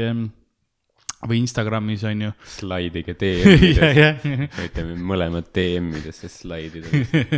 või 1.27 1.39
Instagramis 1.43 2.03
on 2.07 2.21
ju. 2.25 2.31
slaidige 2.57 3.15
DM-idesse, 3.19 4.13
võite 4.59 4.85
mõlemad 4.99 5.49
DM-idesse 5.55 6.29
slaidida. 6.31 6.87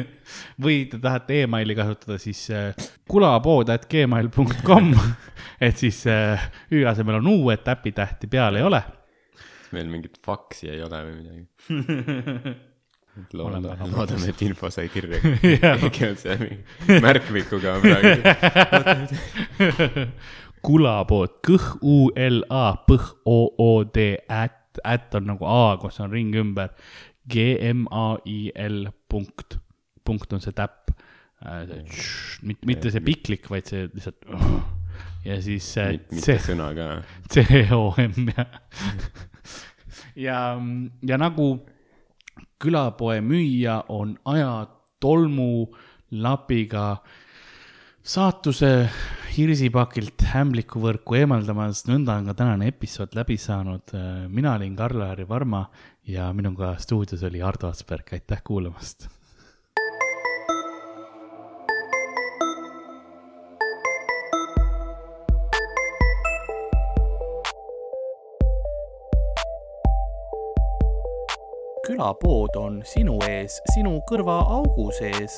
või 0.63 0.83
te 0.91 0.99
tahate 1.01 1.43
emaili 1.45 1.77
kasutada, 1.77 2.19
siis 2.21 2.41
äh, 2.53 2.87
kulapood 3.09 3.71
at 3.73 3.87
gmail.com, 3.91 4.93
et 5.67 5.81
siis 5.81 6.03
äh, 6.11 6.49
Ü 6.73 6.85
asemel 6.89 7.21
on 7.21 7.33
U, 7.33 7.49
et 7.53 7.67
äpitähti 7.71 8.29
peal 8.31 8.59
ei 8.59 8.65
ole. 8.65 8.83
meil 9.75 9.89
mingit 9.91 10.21
faksi 10.23 10.71
ei 10.71 10.81
ole 10.85 11.03
või 11.09 11.15
midagi. 11.19 11.43
Loodame 13.31 13.71
loodame, 13.93 14.27
et 14.27 14.41
info 14.43 14.67
sai 14.73 14.89
kirja. 14.91 15.21
Keegi 15.39 16.07
on 16.09 16.17
seal 16.19 16.41
mingi 16.41 16.99
märkmikuga 17.03 17.77
praegu. 17.79 18.19
kulapood, 20.65 21.39
kõh 21.45 21.65
U 21.85 21.97
L 22.19 22.41
A, 22.53 22.67
põh 22.87 23.11
O 23.29 23.39
O 23.61 23.71
D, 23.85 24.15
at, 24.31 24.79
at 24.83 25.15
on 25.17 25.29
nagu 25.29 25.47
A, 25.49 25.75
kus 25.81 25.99
on 26.03 26.13
ring 26.13 26.35
ümber. 26.37 26.73
G 27.29 27.55
M 27.61 27.85
A 27.93 28.15
I 28.29 28.51
L 28.55 28.85
punkt, 29.09 29.59
punkt 30.05 30.33
on 30.33 30.43
see 30.43 30.55
täpp. 30.55 30.91
mitte, 32.41 32.65
mitte 32.65 32.91
see 32.91 33.03
piklik, 33.05 33.49
vaid 33.49 33.69
see 33.69 33.87
lihtsalt. 33.93 34.25
ja 35.27 35.37
siis 35.41 35.67
see 35.75 35.99
mitte 36.11 36.37
sõna 36.41 36.71
ka. 36.77 36.89
C 37.33 37.65
O 37.75 37.93
M 38.01 38.29
ja, 38.33 38.45
ja, 40.15 40.39
ja 41.05 41.21
nagu 41.21 41.49
külapoe 42.61 43.19
müüja 43.21 43.81
on 43.93 44.15
ajatolmu 44.25 45.67
lapiga 46.23 46.85
saatuse 48.05 48.71
hirsipakilt 49.35 50.23
ämblikuvõrku 50.39 51.17
eemaldamas, 51.19 51.81
nõnda 51.89 52.13
on 52.19 52.29
ka 52.29 52.35
tänane 52.39 52.69
episood 52.71 53.15
läbi 53.17 53.35
saanud. 53.35 53.91
mina 54.29 54.53
olin 54.55 54.75
Karl-Lari 54.75 55.27
Varma 55.27 55.65
ja 56.07 56.31
minuga 56.33 56.75
stuudios 56.79 57.23
oli 57.23 57.41
Ardo 57.41 57.67
Asperg, 57.67 58.13
aitäh 58.13 58.43
kuulamast. 58.43 59.09
külapood 71.85 72.55
on 72.57 72.79
sinu 72.83 73.19
ees, 73.27 73.59
sinu 73.73 73.99
kõrvaaugu 74.09 74.87
sees 74.95 75.37